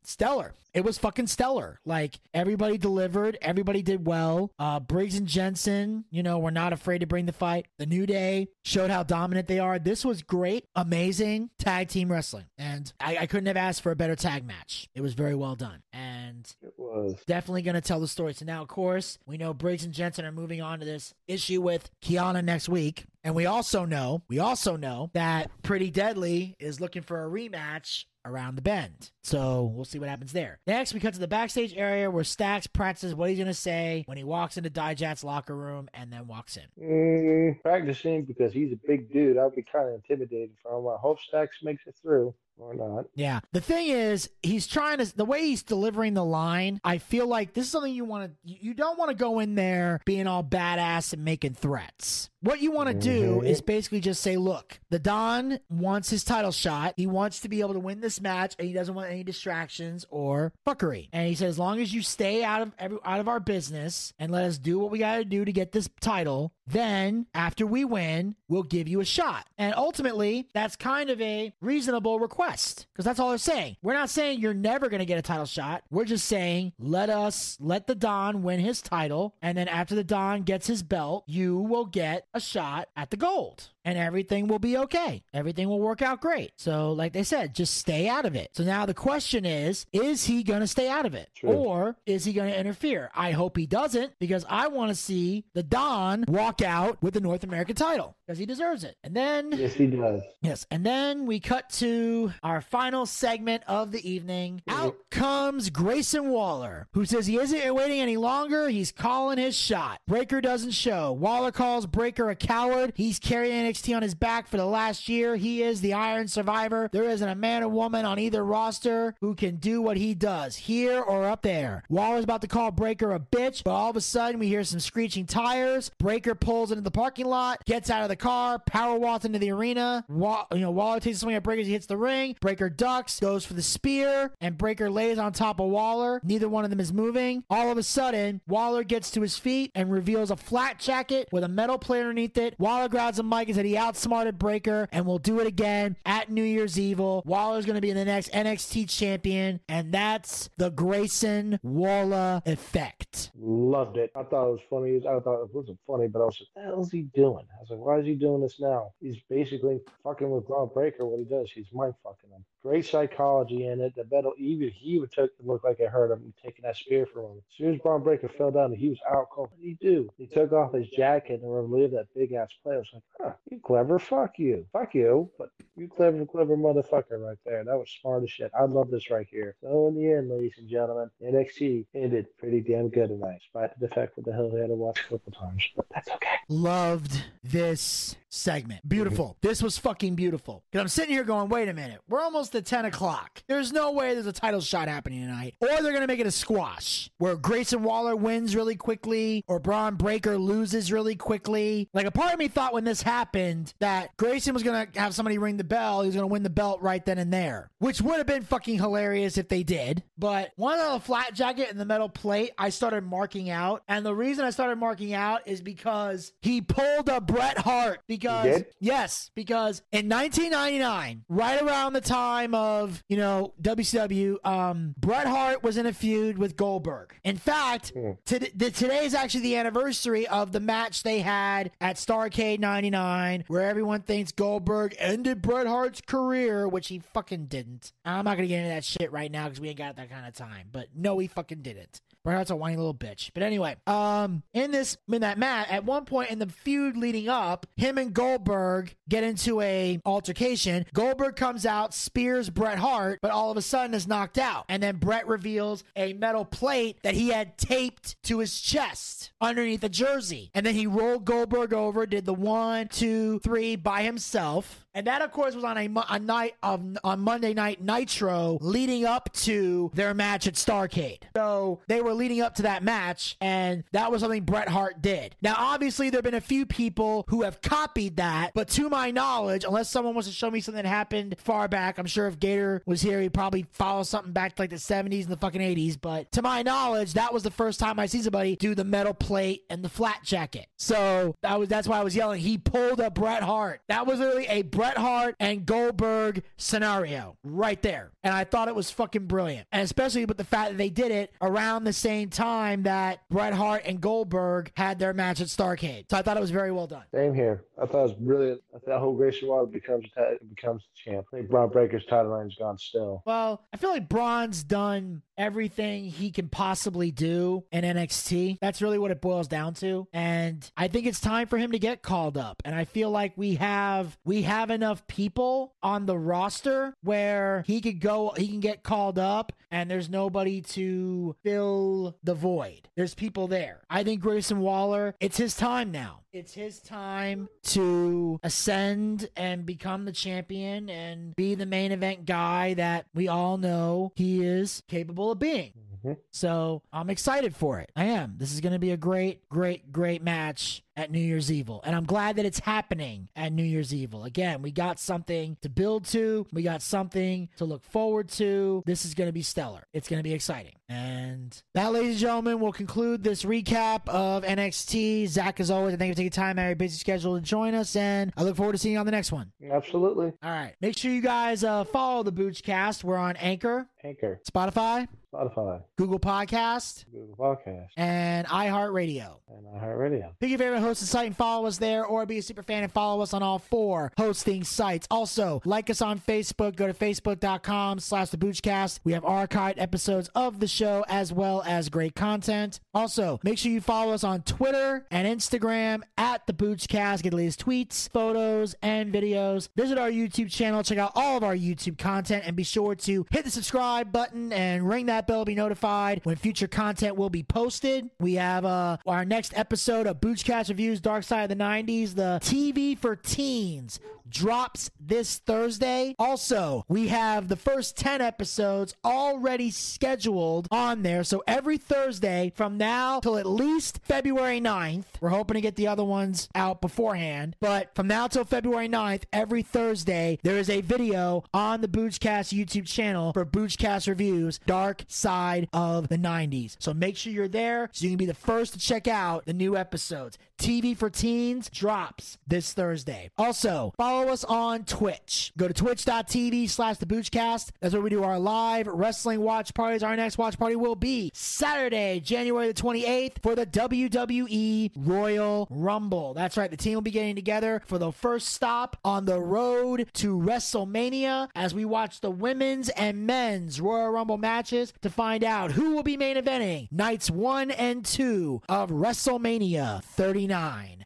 stellar. 0.04 0.54
It 0.74 0.84
was 0.84 0.98
fucking 0.98 1.26
stellar. 1.26 1.80
Like 1.84 2.18
everybody 2.32 2.78
delivered, 2.78 3.36
everybody 3.42 3.82
did 3.82 4.06
well. 4.06 4.50
Uh 4.58 4.80
Briggs 4.80 5.16
and 5.16 5.26
Jensen, 5.26 6.04
you 6.10 6.22
know, 6.22 6.38
were 6.38 6.50
not 6.50 6.72
afraid 6.72 6.98
to 7.00 7.06
bring 7.06 7.26
the 7.26 7.32
fight. 7.32 7.66
The 7.78 7.86
New 7.86 8.06
Day 8.06 8.48
showed 8.64 8.90
how 8.90 9.02
dominant 9.02 9.48
they 9.48 9.58
are. 9.58 9.78
This 9.78 10.04
was 10.04 10.22
great, 10.22 10.64
amazing 10.74 11.50
tag 11.58 11.88
team 11.88 12.10
wrestling. 12.10 12.46
And 12.58 12.92
I, 13.00 13.18
I 13.18 13.26
couldn't 13.26 13.46
have 13.46 13.56
asked 13.56 13.82
for 13.82 13.92
a 13.92 13.96
better 13.96 14.16
tag 14.16 14.46
match. 14.46 14.88
It 14.94 15.00
was 15.00 15.14
very 15.14 15.34
well 15.34 15.54
done. 15.56 15.82
And 15.92 16.50
It 16.62 16.74
was. 16.76 17.16
definitely 17.26 17.62
going 17.62 17.74
to 17.74 17.80
tell 17.80 18.00
the 18.00 18.08
story. 18.08 18.32
So 18.34 18.44
now, 18.44 18.62
of 18.62 18.68
course, 18.68 19.18
we 19.26 19.36
know 19.36 19.52
Briggs 19.54 19.84
and 19.84 19.92
Jensen 19.92 20.24
are 20.24 20.32
moving 20.32 20.62
on 20.62 20.78
to 20.80 20.84
this 20.84 21.12
issue 21.28 21.60
with 21.60 21.90
Kiana 22.02 22.42
next 22.44 22.68
week. 22.68 23.04
And 23.24 23.34
we 23.34 23.46
also 23.46 23.84
know, 23.84 24.22
we 24.28 24.38
also 24.38 24.76
know 24.76 25.10
that 25.14 25.50
Pretty 25.62 25.90
Deadly 25.90 26.56
is 26.58 26.80
looking 26.80 27.02
for 27.02 27.24
a 27.24 27.28
rematch 27.30 28.04
around 28.24 28.54
the 28.56 28.62
bend. 28.62 29.10
So 29.22 29.64
we'll 29.74 29.84
see 29.84 29.98
what 29.98 30.08
happens 30.08 30.32
there. 30.32 30.58
Next, 30.66 30.94
we 30.94 31.00
cut 31.00 31.14
to 31.14 31.20
the 31.20 31.26
backstage 31.26 31.74
area 31.76 32.08
where 32.08 32.22
Stacks 32.22 32.68
practices 32.68 33.16
what 33.16 33.28
he's 33.28 33.38
going 33.38 33.48
to 33.48 33.54
say 33.54 34.04
when 34.06 34.16
he 34.16 34.22
walks 34.22 34.56
into 34.56 34.70
Dijak's 34.70 35.24
locker 35.24 35.56
room 35.56 35.88
and 35.92 36.12
then 36.12 36.28
walks 36.28 36.56
in. 36.56 36.64
Mm, 36.80 37.62
practicing 37.62 38.24
because 38.24 38.52
he's 38.52 38.72
a 38.72 38.78
big 38.86 39.12
dude. 39.12 39.38
I'd 39.38 39.56
be 39.56 39.62
kind 39.62 39.88
of 39.88 39.94
intimidated 39.94 40.52
from 40.62 40.84
him. 40.84 40.88
I 40.88 40.96
hope 40.98 41.18
Stacks 41.20 41.56
makes 41.64 41.84
it 41.88 41.96
through 42.00 42.32
or 42.58 42.74
not. 42.74 43.06
Yeah. 43.14 43.40
The 43.52 43.60
thing 43.60 43.88
is, 43.88 44.30
he's 44.42 44.66
trying 44.66 44.98
to 44.98 45.16
the 45.16 45.24
way 45.24 45.42
he's 45.42 45.62
delivering 45.62 46.14
the 46.14 46.24
line. 46.24 46.80
I 46.84 46.98
feel 46.98 47.26
like 47.26 47.54
this 47.54 47.66
is 47.66 47.70
something 47.70 47.92
you 47.92 48.04
want 48.04 48.30
to 48.30 48.36
you 48.44 48.74
don't 48.74 48.98
want 48.98 49.10
to 49.10 49.16
go 49.16 49.38
in 49.38 49.54
there 49.54 50.00
being 50.04 50.26
all 50.26 50.44
badass 50.44 51.12
and 51.12 51.24
making 51.24 51.54
threats. 51.54 52.28
What 52.40 52.60
you 52.60 52.72
want 52.72 52.88
to 52.88 52.94
do 52.94 53.40
Mhm. 53.40 53.46
is 53.46 53.60
basically 53.60 54.00
just 54.00 54.20
say, 54.20 54.36
look, 54.36 54.80
the 54.90 54.98
Don 54.98 55.60
wants 55.70 56.10
his 56.10 56.24
title 56.24 56.50
shot. 56.50 56.94
He 56.96 57.06
wants 57.06 57.38
to 57.40 57.48
be 57.48 57.60
able 57.60 57.74
to 57.74 57.78
win 57.80 58.00
this 58.00 58.20
match, 58.20 58.56
and 58.58 58.66
he 58.66 58.74
doesn't 58.74 58.94
want 58.96 59.10
any 59.10 59.22
distractions 59.22 60.04
or 60.10 60.52
fuckery. 60.66 61.08
And 61.12 61.28
he 61.28 61.36
said, 61.36 61.48
as 61.48 61.58
long 61.58 61.78
as 61.80 61.94
you 61.94 62.02
stay 62.02 62.42
out 62.42 62.62
of 62.62 62.72
every 62.78 62.98
out 63.04 63.20
of 63.20 63.28
our 63.28 63.38
business 63.40 64.12
and 64.18 64.32
let 64.32 64.44
us 64.44 64.58
do 64.58 64.78
what 64.78 64.90
we 64.90 64.98
got 64.98 65.18
to 65.18 65.24
do 65.24 65.44
to 65.44 65.52
get 65.52 65.70
this 65.72 65.88
title, 66.00 66.52
then 66.66 67.26
after 67.34 67.66
we 67.66 67.84
win, 67.84 68.36
we'll 68.48 68.62
give 68.62 68.88
you 68.88 69.00
a 69.00 69.04
shot. 69.04 69.46
And 69.58 69.74
ultimately, 69.74 70.48
that's 70.54 70.76
kind 70.76 71.10
of 71.10 71.20
a 71.20 71.52
reasonable 71.60 72.18
request 72.20 72.86
because 72.92 73.04
that's 73.04 73.18
all 73.18 73.30
they're 73.30 73.38
saying. 73.38 73.76
We're 73.82 73.94
not 73.94 74.10
saying 74.10 74.40
you're 74.40 74.54
never 74.54 74.88
going 74.88 75.00
to 75.00 75.06
get 75.06 75.18
a 75.18 75.22
title 75.22 75.46
shot. 75.46 75.82
We're 75.90 76.04
just 76.04 76.26
saying 76.26 76.72
let 76.78 77.10
us 77.10 77.56
let 77.60 77.86
the 77.86 77.94
Don 77.94 78.42
win 78.42 78.60
his 78.60 78.82
title, 78.82 79.34
and 79.42 79.56
then 79.56 79.68
after 79.68 79.94
the 79.94 80.04
Don 80.04 80.42
gets 80.42 80.66
his 80.66 80.82
belt, 80.82 81.24
you 81.26 81.58
will 81.58 81.86
get 81.86 82.26
a 82.34 82.40
shot 82.40 82.88
at 82.96 83.10
the 83.10 83.16
gold. 83.16 83.68
And 83.84 83.98
everything 83.98 84.46
will 84.46 84.58
be 84.60 84.76
okay. 84.78 85.24
Everything 85.34 85.68
will 85.68 85.80
work 85.80 86.02
out 86.02 86.20
great. 86.20 86.52
So, 86.56 86.92
like 86.92 87.12
they 87.12 87.24
said, 87.24 87.54
just 87.54 87.76
stay 87.76 88.08
out 88.08 88.24
of 88.24 88.36
it. 88.36 88.50
So 88.52 88.62
now 88.62 88.86
the 88.86 88.94
question 88.94 89.44
is 89.44 89.86
is 89.92 90.24
he 90.24 90.42
going 90.44 90.60
to 90.60 90.66
stay 90.68 90.88
out 90.88 91.04
of 91.06 91.14
it? 91.14 91.30
True. 91.34 91.50
Or 91.50 91.96
is 92.06 92.24
he 92.24 92.32
going 92.32 92.50
to 92.52 92.58
interfere? 92.58 93.10
I 93.14 93.32
hope 93.32 93.56
he 93.56 93.66
doesn't 93.66 94.12
because 94.20 94.44
I 94.48 94.68
want 94.68 94.90
to 94.90 94.94
see 94.94 95.44
the 95.54 95.62
Don 95.64 96.24
walk 96.28 96.62
out 96.62 97.02
with 97.02 97.14
the 97.14 97.20
North 97.20 97.42
American 97.44 97.74
title 97.74 98.16
because 98.26 98.38
he 98.38 98.46
deserves 98.46 98.84
it. 98.84 98.96
And 99.02 99.16
then, 99.16 99.50
Yes, 99.52 99.74
he 99.74 99.86
does. 99.88 100.22
yes, 100.42 100.64
and 100.70 100.86
then 100.86 101.26
we 101.26 101.40
cut 101.40 101.68
to 101.70 102.32
our 102.42 102.60
final 102.60 103.04
segment 103.04 103.64
of 103.66 103.90
the 103.90 104.08
evening. 104.08 104.62
Out 104.68 104.96
comes 105.10 105.70
Grayson 105.70 106.30
Waller, 106.30 106.86
who 106.92 107.04
says 107.04 107.26
he 107.26 107.36
isn't 107.38 107.74
waiting 107.74 108.00
any 108.00 108.16
longer. 108.16 108.68
He's 108.68 108.92
calling 108.92 109.38
his 109.38 109.56
shot. 109.56 110.00
Breakker 110.06 110.40
doesn't 110.40 110.70
show. 110.70 111.12
Waller 111.12 111.50
calls 111.52 111.86
Breakker 111.86 112.30
a 112.30 112.36
coward. 112.36 112.92
He's 112.94 113.18
carrying 113.18 113.66
NXT 113.72 113.96
on 113.96 114.02
his 114.02 114.14
back 114.14 114.48
for 114.48 114.58
the 114.58 114.66
last 114.66 115.08
year. 115.08 115.36
He 115.36 115.62
is 115.62 115.80
the 115.80 115.94
Iron 115.94 116.28
Survivor. 116.28 116.90
There 116.92 117.08
isn't 117.08 117.28
a 117.28 117.34
man 117.34 117.62
or 117.62 117.68
woman 117.68 118.04
on 118.04 118.18
either 118.18 118.44
roster 118.44 119.14
who 119.20 119.34
can 119.34 119.56
do 119.56 119.80
what 119.80 119.96
he 119.96 120.14
does, 120.14 120.56
here 120.56 121.00
or 121.00 121.24
up 121.24 121.42
there. 121.42 121.82
Waller's 121.88 122.24
about 122.24 122.42
to 122.42 122.48
call 122.48 122.70
Breakker 122.70 123.12
a 123.12 123.20
bitch, 123.20 123.64
but 123.64 123.70
all 123.70 123.88
of 123.90 123.96
a 123.96 124.00
sudden 124.00 124.38
we 124.38 124.48
hear 124.48 124.62
some 124.62 124.80
screeching 124.80 125.24
tires. 125.24 125.90
Breakker 125.98 126.34
pulls 126.34 126.70
into 126.70 126.82
the 126.82 126.90
parking 126.90 127.26
lot, 127.26 127.64
gets 127.64 127.88
out 127.88 128.02
of 128.02 128.08
the 128.10 128.16
car, 128.16 128.58
power 128.58 128.98
walks 128.98 129.24
into 129.24 129.38
the 129.38 129.50
arena. 129.50 130.04
You 130.10 130.58
know, 130.58 130.70
Waller 130.70 131.00
takes 131.00 131.20
swing 131.20 131.34
at 131.34 131.42
Breakker 131.42 131.62
as 131.62 131.66
he 131.66 131.72
hits 131.72 131.86
the 131.86 131.96
ring. 131.96 132.36
Breakker 132.40 132.68
ducks, 132.68 133.20
goes 133.20 133.46
for 133.46 133.54
the 133.54 133.62
spear, 133.62 134.32
and 134.40 134.58
Breakker 134.58 134.90
lays 134.90 135.18
on 135.18 135.32
top 135.32 135.60
of 135.60 135.70
Waller. 135.70 136.20
Neither 136.24 136.48
one 136.48 136.64
of 136.64 136.70
them 136.70 136.80
is 136.80 136.92
moving. 136.92 137.44
All 137.48 137.70
of 137.70 137.78
a 137.78 137.82
sudden, 137.82 138.42
Waller 138.46 138.84
gets 138.84 139.10
to 139.12 139.22
his 139.22 139.38
feet 139.38 139.72
and 139.74 139.90
reveals 139.90 140.30
a 140.30 140.36
flak 140.36 140.78
jacket 140.78 141.28
with 141.32 141.44
a 141.44 141.48
metal 141.48 141.78
plate 141.78 142.00
underneath 142.00 142.36
it. 142.36 142.54
Waller 142.58 142.88
grabs 142.88 143.18
a 143.18 143.22
mic 143.22 143.48
and 143.48 143.56
says, 143.56 143.61
said 143.62 143.68
he 143.68 143.76
outsmarted 143.76 144.38
Breakker 144.40 144.88
and 144.90 145.06
will 145.06 145.20
do 145.20 145.38
it 145.38 145.46
again 145.46 145.96
at 146.04 146.30
New 146.30 146.42
Year's 146.42 146.80
Evil. 146.80 147.22
Waller's 147.24 147.64
going 147.64 147.76
to 147.76 147.80
be 147.80 147.92
the 147.92 148.04
next 148.04 148.32
NXT 148.32 148.88
champion, 148.90 149.60
and 149.68 149.92
that's 149.92 150.50
the 150.56 150.70
Grayson 150.70 151.60
Waller 151.62 152.42
effect. 152.44 153.30
Loved 153.38 153.98
it. 153.98 154.10
I 154.16 154.24
thought 154.24 154.48
it 154.48 154.52
was 154.52 154.60
funny. 154.68 154.96
I 154.96 155.20
thought 155.20 155.44
it 155.44 155.54
wasn't 155.54 155.78
funny, 155.86 156.08
but 156.08 156.22
I 156.22 156.24
was 156.24 156.40
like, 156.40 156.48
what 156.54 156.62
the 156.62 156.70
hell 156.70 156.82
is 156.82 156.90
he 156.90 157.02
doing? 157.14 157.46
I 157.56 157.60
was 157.60 157.70
like, 157.70 157.78
why 157.78 157.98
is 158.00 158.06
he 158.06 158.14
doing 158.16 158.40
this 158.40 158.58
now? 158.58 158.92
He's 159.00 159.18
basically 159.30 159.80
fucking 160.02 160.28
with 160.28 160.48
Bron 160.48 160.68
Breakker. 160.74 161.06
What 161.06 161.20
he 161.20 161.24
does, 161.24 161.48
he's 161.54 161.66
mind 161.72 161.94
fucking 162.02 162.30
him. 162.30 162.44
Great 162.62 162.86
psychology 162.86 163.66
in 163.66 163.80
it. 163.80 163.94
The 163.96 164.06
metal, 164.10 164.34
even 164.38 164.70
he 164.70 165.00
would 165.00 165.10
take 165.10 165.30
it 165.38 165.46
looked 165.46 165.64
like 165.64 165.80
it 165.80 165.88
hurt 165.88 166.12
him 166.12 166.32
taking 166.44 166.62
that 166.62 166.76
spear 166.76 167.06
from 167.06 167.24
him. 167.24 167.42
As 167.50 167.56
soon 167.56 167.74
as 167.74 167.80
Bron 167.80 168.02
Breakker 168.02 168.28
fell 168.28 168.52
down, 168.52 168.72
he 168.72 168.88
was 168.88 169.00
out 169.10 169.30
cold. 169.30 169.48
What 169.50 169.60
did 169.60 169.66
he 169.66 169.74
do? 169.80 170.08
He 170.16 170.26
took 170.26 170.52
off 170.52 170.72
his 170.72 170.88
jacket 170.88 171.40
and 171.42 171.52
relieved 171.52 171.94
that 171.94 172.06
big 172.14 172.32
ass 172.32 172.50
play. 172.62 172.76
I 172.76 172.78
was 172.78 172.88
like, 172.92 173.02
huh, 173.20 173.32
you 173.50 173.58
clever. 173.58 173.98
Fuck 173.98 174.38
you. 174.38 174.64
Fuck 174.72 174.94
you. 174.94 175.28
But 175.38 175.50
you 175.76 175.88
clever, 175.88 176.24
clever 176.24 176.56
motherfucker 176.56 177.18
right 177.18 177.38
there. 177.44 177.64
That 177.64 177.76
was 177.76 177.90
smart 178.00 178.22
as 178.22 178.30
shit. 178.30 178.52
I 178.56 178.64
love 178.64 178.90
this 178.90 179.10
right 179.10 179.26
here. 179.28 179.56
So 179.60 179.88
in 179.88 179.96
the 179.96 180.12
end, 180.12 180.30
ladies 180.30 180.54
and 180.58 180.68
gentlemen, 180.68 181.10
NXT 181.20 181.86
ended 181.94 182.26
pretty 182.38 182.60
damn 182.60 182.90
good 182.90 183.08
tonight, 183.08 183.40
despite 183.40 183.78
the 183.80 183.88
fact 183.88 184.14
that 184.16 184.24
the 184.24 184.32
hell 184.32 184.50
he 184.50 184.60
had 184.60 184.68
to 184.68 184.74
watch 184.74 185.00
a 185.00 185.08
couple 185.08 185.32
times. 185.32 185.64
But 185.74 185.86
that's 185.92 186.08
okay. 186.10 186.36
Loved 186.48 187.24
this 187.42 188.14
segment. 188.32 188.86
Beautiful. 188.88 189.36
Mm-hmm. 189.36 189.48
This 189.48 189.62
was 189.62 189.78
fucking 189.78 190.14
beautiful. 190.14 190.64
Because 190.70 190.82
I'm 190.82 190.88
sitting 190.88 191.14
here 191.14 191.24
going, 191.24 191.48
wait 191.48 191.68
a 191.68 191.74
minute. 191.74 192.00
We're 192.08 192.22
almost 192.22 192.54
at 192.54 192.64
10 192.64 192.86
o'clock. 192.86 193.42
There's 193.46 193.72
no 193.72 193.92
way 193.92 194.14
there's 194.14 194.26
a 194.26 194.32
title 194.32 194.60
shot 194.60 194.88
happening 194.88 195.20
tonight. 195.20 195.54
Or 195.60 195.68
they're 195.68 195.92
going 195.92 196.00
to 196.00 196.06
make 196.06 196.20
it 196.20 196.26
a 196.26 196.32
squash 196.32 197.10
where 197.18 197.36
Grayson 197.36 197.82
Waller 197.82 198.16
wins 198.16 198.56
really 198.56 198.74
quickly 198.74 199.44
or 199.46 199.58
Bron 199.60 199.96
Breakker 199.96 200.38
loses 200.38 200.90
really 200.90 201.14
quickly. 201.14 201.88
Like 201.92 202.06
a 202.06 202.10
part 202.10 202.32
of 202.32 202.38
me 202.38 202.48
thought 202.48 202.72
when 202.72 202.84
this 202.84 203.02
happened 203.02 203.74
that 203.80 204.16
Grayson 204.16 204.54
was 204.54 204.62
going 204.62 204.86
to 204.90 205.00
have 205.00 205.14
somebody 205.14 205.38
ring 205.38 205.58
the 205.58 205.64
bell. 205.64 206.00
He 206.00 206.06
was 206.06 206.14
going 206.16 206.28
to 206.28 206.32
win 206.32 206.42
the 206.42 206.50
belt 206.50 206.80
right 206.80 207.04
then 207.04 207.18
and 207.18 207.32
there, 207.32 207.70
which 207.78 208.00
would 208.00 208.16
have 208.16 208.26
been 208.26 208.42
fucking 208.42 208.78
hilarious 208.78 209.36
if 209.36 209.48
they 209.48 209.62
did. 209.62 210.02
But 210.16 210.52
one 210.56 210.78
of 210.78 210.92
the 210.92 211.00
flak 211.00 211.34
jacket 211.34 211.68
and 211.70 211.78
the 211.78 211.84
metal 211.84 212.08
plate, 212.08 212.52
I 212.56 212.70
started 212.70 213.04
marking 213.04 213.50
out. 213.50 213.82
And 213.88 214.06
the 214.06 214.14
reason 214.14 214.44
I 214.44 214.50
started 214.50 214.76
marking 214.76 215.12
out 215.12 215.42
is 215.46 215.60
because 215.60 216.32
he 216.40 216.60
pulled 216.60 217.08
a 217.08 217.20
Bret 217.20 217.58
Hart 217.58 218.00
because 218.06 218.21
did? 218.22 218.66
yes, 218.80 219.30
because 219.34 219.82
in 219.92 220.08
1999, 220.08 221.24
right 221.28 221.62
around 221.62 221.92
the 221.92 222.00
time 222.00 222.54
of 222.54 223.02
you 223.08 223.16
know 223.16 223.54
WCW, 223.60 224.36
um, 224.44 224.94
Bret 224.98 225.26
Hart 225.26 225.62
was 225.62 225.76
in 225.76 225.86
a 225.86 225.92
feud 225.92 226.38
with 226.38 226.56
Goldberg. 226.56 227.14
In 227.24 227.36
fact, 227.36 227.92
Hmm. 227.94 228.12
to- 228.26 228.38
the, 228.54 228.70
today 228.70 229.04
is 229.04 229.14
actually 229.14 229.42
the 229.42 229.56
anniversary 229.56 230.26
of 230.28 230.52
the 230.52 230.60
match 230.60 231.02
they 231.02 231.20
had 231.20 231.70
at 231.80 231.96
Starcade 231.96 232.58
99, 232.60 233.44
where 233.48 233.62
everyone 233.68 234.02
thinks 234.02 234.32
Goldberg 234.32 234.94
ended 234.98 235.42
Bret 235.42 235.66
Hart's 235.66 236.00
career, 236.00 236.66
which 236.68 236.88
he 236.88 236.98
fucking 236.98 237.46
didn't. 237.46 237.92
I'm 238.04 238.24
not 238.24 238.36
gonna 238.36 238.48
get 238.48 238.58
into 238.58 238.68
that 238.74 238.84
shit 238.84 239.12
right 239.12 239.30
now 239.30 239.44
because 239.44 239.60
we 239.60 239.68
ain't 239.68 239.78
got 239.78 239.96
that 239.96 240.10
kind 240.10 240.26
of 240.26 240.34
time. 240.34 240.68
But 240.70 240.88
no, 240.94 241.18
he 241.18 241.26
fucking 241.26 241.62
didn't. 241.62 242.00
Bret 242.24 242.36
Hart's 242.36 242.50
a 242.50 242.56
whiny 242.56 242.76
little 242.76 242.94
bitch. 242.94 243.30
But 243.34 243.42
anyway, 243.42 243.76
um, 243.86 244.42
in 244.54 244.70
this 244.70 244.96
in 245.12 245.22
that 245.22 245.38
match, 245.38 245.68
at 245.70 245.84
one 245.84 246.04
point 246.04 246.30
in 246.30 246.38
the 246.38 246.46
feud 246.46 246.96
leading 246.96 247.28
up, 247.28 247.66
him 247.76 247.98
and 247.98 248.14
Goldberg 248.14 248.94
get 249.08 249.24
into 249.24 249.60
a 249.60 250.00
altercation. 250.04 250.86
Goldberg 250.92 251.36
comes 251.36 251.66
out, 251.66 251.94
spears 251.94 252.50
Bret 252.50 252.78
Hart, 252.78 253.18
but 253.22 253.30
all 253.30 253.50
of 253.50 253.56
a 253.56 253.62
sudden 253.62 253.94
is 253.94 254.06
knocked 254.06 254.38
out. 254.38 254.64
And 254.68 254.82
then 254.82 254.96
Bret 254.96 255.26
reveals 255.26 255.84
a 255.96 256.12
metal 256.12 256.44
plate 256.44 256.98
that 257.02 257.14
he 257.14 257.28
had 257.28 257.58
taped 257.58 258.22
to 258.24 258.38
his 258.38 258.60
chest 258.60 259.32
underneath 259.40 259.82
a 259.82 259.88
jersey. 259.88 260.50
And 260.54 260.64
then 260.64 260.74
he 260.74 260.86
rolled 260.86 261.24
Goldberg 261.24 261.72
over, 261.72 262.06
did 262.06 262.24
the 262.24 262.34
one, 262.34 262.88
two, 262.88 263.40
three 263.40 263.76
by 263.76 264.02
himself. 264.02 264.81
And 264.94 265.06
that, 265.06 265.22
of 265.22 265.32
course, 265.32 265.54
was 265.54 265.64
on 265.64 265.78
a, 265.78 265.88
a 266.10 266.18
night 266.18 266.54
of 266.62 266.82
on 267.02 267.20
Monday 267.20 267.54
Night 267.54 267.82
Nitro, 267.82 268.58
leading 268.60 269.04
up 269.04 269.32
to 269.34 269.90
their 269.94 270.12
match 270.14 270.46
at 270.46 270.54
Starcade. 270.54 271.22
So 271.34 271.80
they 271.88 272.02
were 272.02 272.12
leading 272.12 272.40
up 272.40 272.54
to 272.56 272.62
that 272.62 272.82
match, 272.82 273.36
and 273.40 273.84
that 273.92 274.10
was 274.10 274.20
something 274.20 274.44
Bret 274.44 274.68
Hart 274.68 275.00
did. 275.00 275.34
Now, 275.40 275.54
obviously, 275.56 276.10
there 276.10 276.18
have 276.18 276.24
been 276.24 276.34
a 276.34 276.40
few 276.40 276.66
people 276.66 277.24
who 277.28 277.42
have 277.42 277.62
copied 277.62 278.16
that, 278.16 278.52
but 278.54 278.68
to 278.70 278.88
my 278.90 279.10
knowledge, 279.10 279.64
unless 279.64 279.90
someone 279.90 280.14
wants 280.14 280.28
to 280.28 280.34
show 280.34 280.50
me 280.50 280.60
something 280.60 280.82
that 280.82 280.88
happened 280.88 281.36
far 281.38 281.68
back, 281.68 281.98
I'm 281.98 282.06
sure 282.06 282.26
if 282.26 282.38
Gator 282.38 282.82
was 282.84 283.00
here, 283.00 283.20
he'd 283.20 283.32
probably 283.32 283.66
follow 283.72 284.02
something 284.02 284.32
back 284.32 284.56
to 284.56 284.62
like 284.62 284.70
the 284.70 284.76
70s 284.76 285.22
and 285.22 285.30
the 285.30 285.36
fucking 285.36 285.60
80s. 285.60 285.98
But 286.00 286.30
to 286.32 286.42
my 286.42 286.62
knowledge, 286.62 287.14
that 287.14 287.32
was 287.32 287.42
the 287.42 287.50
first 287.50 287.80
time 287.80 287.98
I 287.98 288.06
see 288.06 288.20
somebody 288.20 288.56
do 288.56 288.74
the 288.74 288.84
metal 288.84 289.14
plate 289.14 289.62
and 289.70 289.82
the 289.82 289.88
flak 289.88 290.22
jacket. 290.24 290.66
So 290.76 291.34
that 291.42 291.58
was 291.58 291.68
that's 291.68 291.88
why 291.88 291.98
I 291.98 292.02
was 292.02 292.14
yelling. 292.14 292.40
He 292.40 292.58
pulled 292.58 293.00
a 293.00 293.10
Bret 293.10 293.42
Hart. 293.42 293.80
That 293.88 294.06
was 294.06 294.18
really 294.18 294.46
a 294.46 294.62
Bret 294.62 294.81
Hart 294.96 295.36
and 295.40 295.64
Goldberg 295.66 296.42
scenario 296.56 297.36
right 297.42 297.80
there. 297.82 298.12
And 298.22 298.34
I 298.34 298.44
thought 298.44 298.68
it 298.68 298.74
was 298.74 298.90
fucking 298.90 299.26
brilliant. 299.26 299.66
And 299.72 299.82
especially 299.82 300.24
with 300.24 300.36
the 300.36 300.44
fact 300.44 300.72
that 300.72 300.78
they 300.78 300.90
did 300.90 301.10
it 301.10 301.32
around 301.40 301.84
the 301.84 301.92
same 301.92 302.28
time 302.30 302.84
that 302.84 303.20
Bret 303.28 303.54
Hart 303.54 303.82
and 303.84 304.00
Goldberg 304.00 304.72
had 304.76 304.98
their 304.98 305.12
match 305.12 305.40
at 305.40 305.48
Starcade. 305.48 306.06
So 306.10 306.16
I 306.16 306.22
thought 306.22 306.36
it 306.36 306.40
was 306.40 306.50
very 306.50 306.72
well 306.72 306.86
done. 306.86 307.04
Same 307.14 307.34
here. 307.34 307.64
I 307.80 307.86
thought 307.86 308.00
it 308.00 308.02
was 308.02 308.12
brilliant. 308.14 308.60
I 308.74 308.78
thought 308.78 309.00
whole 309.00 309.14
Grayson 309.14 309.48
Waller 309.48 309.66
becomes 309.66 310.06
becomes 310.48 310.82
the 310.82 311.10
champ. 311.10 311.26
I 311.32 311.38
think 311.38 311.50
Bron 311.50 311.68
Breakker's 311.68 312.04
title 312.06 312.32
reign's 312.32 312.54
gone 312.54 312.78
still. 312.78 313.22
Well, 313.26 313.64
I 313.72 313.76
feel 313.76 313.90
like 313.90 314.08
Bron's 314.08 314.62
done 314.62 315.22
everything 315.36 316.04
he 316.04 316.30
can 316.30 316.48
possibly 316.48 317.10
do 317.10 317.64
in 317.72 317.84
NXT. 317.84 318.58
That's 318.60 318.82
really 318.82 318.98
what 318.98 319.10
it 319.10 319.20
boils 319.20 319.48
down 319.48 319.74
to. 319.74 320.06
And 320.12 320.70
I 320.76 320.88
think 320.88 321.06
it's 321.06 321.20
time 321.20 321.48
for 321.48 321.58
him 321.58 321.72
to 321.72 321.78
get 321.78 322.02
called 322.02 322.36
up. 322.36 322.62
And 322.64 322.74
I 322.74 322.84
feel 322.84 323.10
like 323.10 323.32
we 323.36 323.56
have 323.56 324.16
we 324.24 324.42
have 324.42 324.70
enough 324.72 325.06
people 325.06 325.74
on 325.82 326.06
the 326.06 326.18
roster 326.18 326.94
where 327.02 327.62
he 327.66 327.80
could 327.80 328.00
go 328.00 328.32
he 328.36 328.48
can 328.48 328.60
get 328.60 328.82
called 328.82 329.18
up 329.18 329.52
and 329.70 329.90
there's 329.90 330.10
nobody 330.10 330.60
to 330.60 331.34
fill 331.44 332.16
the 332.22 332.34
void. 332.34 332.88
There's 332.96 333.14
people 333.14 333.48
there. 333.48 333.80
I 333.88 334.04
think 334.04 334.20
Grayson 334.20 334.60
Waller, 334.60 335.14
it's 335.20 335.36
his 335.38 335.54
time 335.56 335.90
now. 335.92 336.20
It's 336.32 336.54
his 336.54 336.80
time 336.80 337.48
to 337.64 338.38
ascend 338.42 339.28
and 339.36 339.64
become 339.66 340.04
the 340.04 340.12
champion 340.12 340.88
and 340.88 341.34
be 341.36 341.54
the 341.54 341.66
main 341.66 341.92
event 341.92 342.26
guy 342.26 342.74
that 342.74 343.06
we 343.14 343.28
all 343.28 343.56
know 343.58 344.12
he 344.14 344.42
is 344.44 344.82
capable 344.88 345.30
of 345.30 345.38
being. 345.38 345.72
Mhm. 346.04 346.16
So 346.30 346.82
I'm 346.92 347.10
excited 347.10 347.54
for 347.54 347.80
it. 347.80 347.90
I 347.94 348.04
am. 348.06 348.34
This 348.38 348.52
is 348.52 348.60
going 348.60 348.72
to 348.72 348.78
be 348.78 348.90
a 348.90 348.96
great, 348.96 349.48
great, 349.48 349.92
great 349.92 350.22
match 350.22 350.82
at 350.96 351.10
New 351.10 351.20
Year's 351.20 351.50
Evil. 351.50 351.80
And 351.84 351.94
I'm 351.96 352.04
glad 352.04 352.36
that 352.36 352.44
it's 352.44 352.58
happening 352.60 353.28
at 353.34 353.52
New 353.52 353.62
Year's 353.62 353.94
Evil. 353.94 354.24
Again, 354.24 354.62
we 354.62 354.70
got 354.70 354.98
something 354.98 355.56
to 355.62 355.68
build 355.68 356.04
to, 356.06 356.46
we 356.52 356.62
got 356.62 356.82
something 356.82 357.48
to 357.56 357.64
look 357.64 357.82
forward 357.84 358.28
to. 358.30 358.82
This 358.86 359.04
is 359.04 359.14
going 359.14 359.28
to 359.28 359.32
be 359.32 359.42
stellar. 359.42 359.84
It's 359.92 360.08
going 360.08 360.18
to 360.18 360.24
be 360.24 360.34
exciting. 360.34 360.74
And 360.88 361.62
that, 361.74 361.92
ladies 361.92 362.10
and 362.16 362.18
gentlemen, 362.20 362.60
will 362.60 362.72
conclude 362.72 363.22
this 363.24 363.44
recap 363.44 364.06
of 364.08 364.42
NXT. 364.44 365.26
Zach, 365.28 365.58
as 365.60 365.70
always, 365.70 365.94
I 365.94 365.96
thank 365.96 366.08
you 366.08 366.14
for 366.14 366.18
taking 366.18 366.30
time 366.30 366.58
out 366.58 366.64
of 366.64 366.68
your 366.68 366.76
busy 366.76 366.98
schedule 366.98 367.34
to 367.36 367.40
join 367.40 367.74
us. 367.74 367.96
And 367.96 368.30
I 368.36 368.42
look 368.42 368.56
forward 368.56 368.72
to 368.72 368.78
seeing 368.78 368.94
you 368.94 368.98
on 369.00 369.06
the 369.06 369.12
next 369.12 369.32
one. 369.32 369.52
Absolutely. 369.70 370.32
All 370.42 370.50
right. 370.50 370.74
Make 370.82 370.98
sure 370.98 371.10
you 371.10 371.22
guys 371.22 371.64
uh, 371.64 371.84
follow 371.84 372.22
the 372.22 372.32
Boochcast. 372.32 373.04
We're 373.04 373.16
on 373.16 373.36
Anchor, 373.36 373.86
Anchor, 374.04 374.40
Spotify, 374.46 375.08
Spotify, 375.32 375.82
Google 375.96 376.20
Podcast, 376.20 377.06
Google 377.10 377.36
Podcast, 377.36 377.88
and 377.96 378.46
iHeartRadio. 378.48 379.36
and 379.48 379.66
iHeartRadio. 379.80 380.32
Pick 380.40 380.50
your 380.50 380.58
favorite 380.58 380.80
hosting 380.82 381.06
site 381.06 381.26
and 381.26 381.36
follow 381.36 381.66
us 381.66 381.78
there, 381.78 382.04
or 382.04 382.26
be 382.26 382.38
a 382.38 382.42
super 382.42 382.62
fan 382.62 382.82
and 382.82 382.92
follow 382.92 383.22
us 383.22 383.32
on 383.32 383.42
all 383.42 383.58
four 383.58 384.12
hosting 384.18 384.64
sites. 384.64 385.06
Also, 385.10 385.60
like 385.64 385.90
us 385.90 386.02
on 386.02 386.18
Facebook. 386.18 386.76
Go 386.76 386.86
to 386.86 386.94
facebook.com 386.94 388.00
slash 388.00 388.30
the 388.30 388.36
Boochcast. 388.36 389.00
We 389.04 389.12
have 389.12 389.22
archived 389.22 389.74
episodes 389.78 390.28
of 390.34 390.60
the 390.60 390.68
show 390.68 391.04
as 391.08 391.32
well 391.32 391.62
as 391.66 391.88
great 391.88 392.14
content. 392.14 392.80
Also, 392.94 393.40
make 393.42 393.58
sure 393.58 393.72
you 393.72 393.80
follow 393.80 394.12
us 394.12 394.24
on 394.24 394.42
Twitter 394.42 395.06
and 395.10 395.26
Instagram 395.26 396.02
at 396.18 396.46
the 396.46 396.52
Boochcast. 396.52 397.22
Get 397.22 397.30
the 397.30 397.36
latest 397.36 397.64
tweets, 397.64 398.10
photos, 398.10 398.74
and 398.82 399.12
videos. 399.12 399.68
Visit 399.76 399.98
our 399.98 400.10
YouTube 400.10 400.50
channel. 400.50 400.82
Check 400.82 400.98
out 400.98 401.12
all 401.14 401.36
of 401.36 401.44
our 401.44 401.56
YouTube 401.56 401.98
content 401.98 402.44
and 402.46 402.56
be 402.56 402.64
sure 402.64 402.94
to 402.94 403.26
hit 403.30 403.44
the 403.44 403.50
subscribe 403.50 404.12
button 404.12 404.52
and 404.52 404.88
ring 404.88 405.06
that 405.06 405.26
bell 405.26 405.42
to 405.42 405.44
be 405.46 405.54
notified 405.54 406.20
when 406.24 406.36
future 406.36 406.68
content 406.68 407.16
will 407.16 407.30
be 407.30 407.42
posted. 407.42 408.08
We 408.18 408.34
have 408.34 408.64
uh, 408.64 408.96
our 409.06 409.24
next 409.24 409.56
episode 409.56 410.06
of 410.06 410.20
Boochcast 410.20 410.70
Reviews 410.72 411.02
Dark 411.02 411.22
Side 411.22 411.42
of 411.42 411.58
the 411.58 411.62
90s, 411.62 412.14
the 412.14 412.40
TV 412.42 412.96
for 412.96 413.14
Teens 413.14 414.00
drops 414.32 414.90
this 414.98 415.38
Thursday. 415.38 416.14
Also, 416.18 416.84
we 416.88 417.08
have 417.08 417.48
the 417.48 417.56
first 417.56 417.96
10 417.96 418.20
episodes 418.20 418.94
already 419.04 419.70
scheduled 419.70 420.66
on 420.70 421.02
there. 421.02 421.22
So 421.22 421.42
every 421.46 421.76
Thursday 421.76 422.52
from 422.56 422.78
now 422.78 423.20
till 423.20 423.36
at 423.36 423.46
least 423.46 424.00
February 424.02 424.60
9th, 424.60 425.04
we're 425.20 425.28
hoping 425.28 425.54
to 425.54 425.60
get 425.60 425.76
the 425.76 425.86
other 425.86 426.04
ones 426.04 426.48
out 426.54 426.80
beforehand. 426.80 427.56
But 427.60 427.94
from 427.94 428.06
now 428.06 428.26
till 428.26 428.44
February 428.44 428.88
9th, 428.88 429.24
every 429.32 429.62
Thursday, 429.62 430.38
there 430.42 430.58
is 430.58 430.70
a 430.70 430.80
video 430.80 431.44
on 431.52 431.80
the 431.82 431.88
Boochcast 431.88 432.56
YouTube 432.56 432.86
channel 432.86 433.32
for 433.32 433.44
Boochcast 433.44 434.08
Reviews 434.08 434.58
Dark 434.66 435.04
Side 435.08 435.68
of 435.72 436.08
the 436.08 436.18
90s. 436.18 436.76
So 436.78 436.94
make 436.94 437.16
sure 437.16 437.32
you're 437.32 437.48
there 437.48 437.90
so 437.92 438.04
you 438.04 438.10
can 438.10 438.18
be 438.18 438.24
the 438.24 438.34
first 438.34 438.72
to 438.72 438.78
check 438.78 439.06
out 439.06 439.44
the 439.44 439.52
new 439.52 439.76
episodes. 439.76 440.38
TV 440.62 440.96
for 440.96 441.10
Teens 441.10 441.68
drops 441.68 442.38
this 442.46 442.72
Thursday. 442.72 443.30
Also, 443.36 443.92
follow 443.96 444.28
us 444.28 444.44
on 444.44 444.84
Twitch. 444.84 445.52
Go 445.58 445.66
to 445.66 445.74
twitch.tv 445.74 446.70
slash 446.70 446.98
the 446.98 447.06
Boochcast. 447.06 447.70
That's 447.80 447.94
where 447.94 448.02
we 448.02 448.10
do 448.10 448.22
our 448.22 448.38
live 448.38 448.86
wrestling 448.86 449.40
watch 449.40 449.74
parties. 449.74 450.04
Our 450.04 450.14
next 450.14 450.38
watch 450.38 450.56
party 450.60 450.76
will 450.76 450.94
be 450.94 451.32
Saturday, 451.34 452.20
January 452.20 452.68
the 452.68 452.80
28th 452.80 453.42
for 453.42 453.56
the 453.56 453.66
WWE 453.66 454.92
Royal 454.96 455.66
Rumble. 455.68 456.32
That's 456.34 456.56
right. 456.56 456.70
The 456.70 456.76
team 456.76 456.94
will 456.94 457.00
be 457.02 457.10
getting 457.10 457.34
together 457.34 457.82
for 457.86 457.98
the 457.98 458.12
first 458.12 458.50
stop 458.50 458.96
on 459.04 459.24
the 459.24 459.40
road 459.40 460.08
to 460.14 460.38
WrestleMania 460.38 461.48
as 461.56 461.74
we 461.74 461.84
watch 461.84 462.20
the 462.20 462.30
women's 462.30 462.88
and 462.90 463.26
men's 463.26 463.80
Royal 463.80 464.10
Rumble 464.12 464.38
matches 464.38 464.92
to 465.02 465.10
find 465.10 465.42
out 465.42 465.72
who 465.72 465.96
will 465.96 466.04
be 466.04 466.16
main 466.16 466.36
eventing 466.36 466.86
nights 466.92 467.32
one 467.32 467.72
and 467.72 468.04
two 468.04 468.62
of 468.68 468.90
WrestleMania 468.90 470.04
39. 470.04 470.51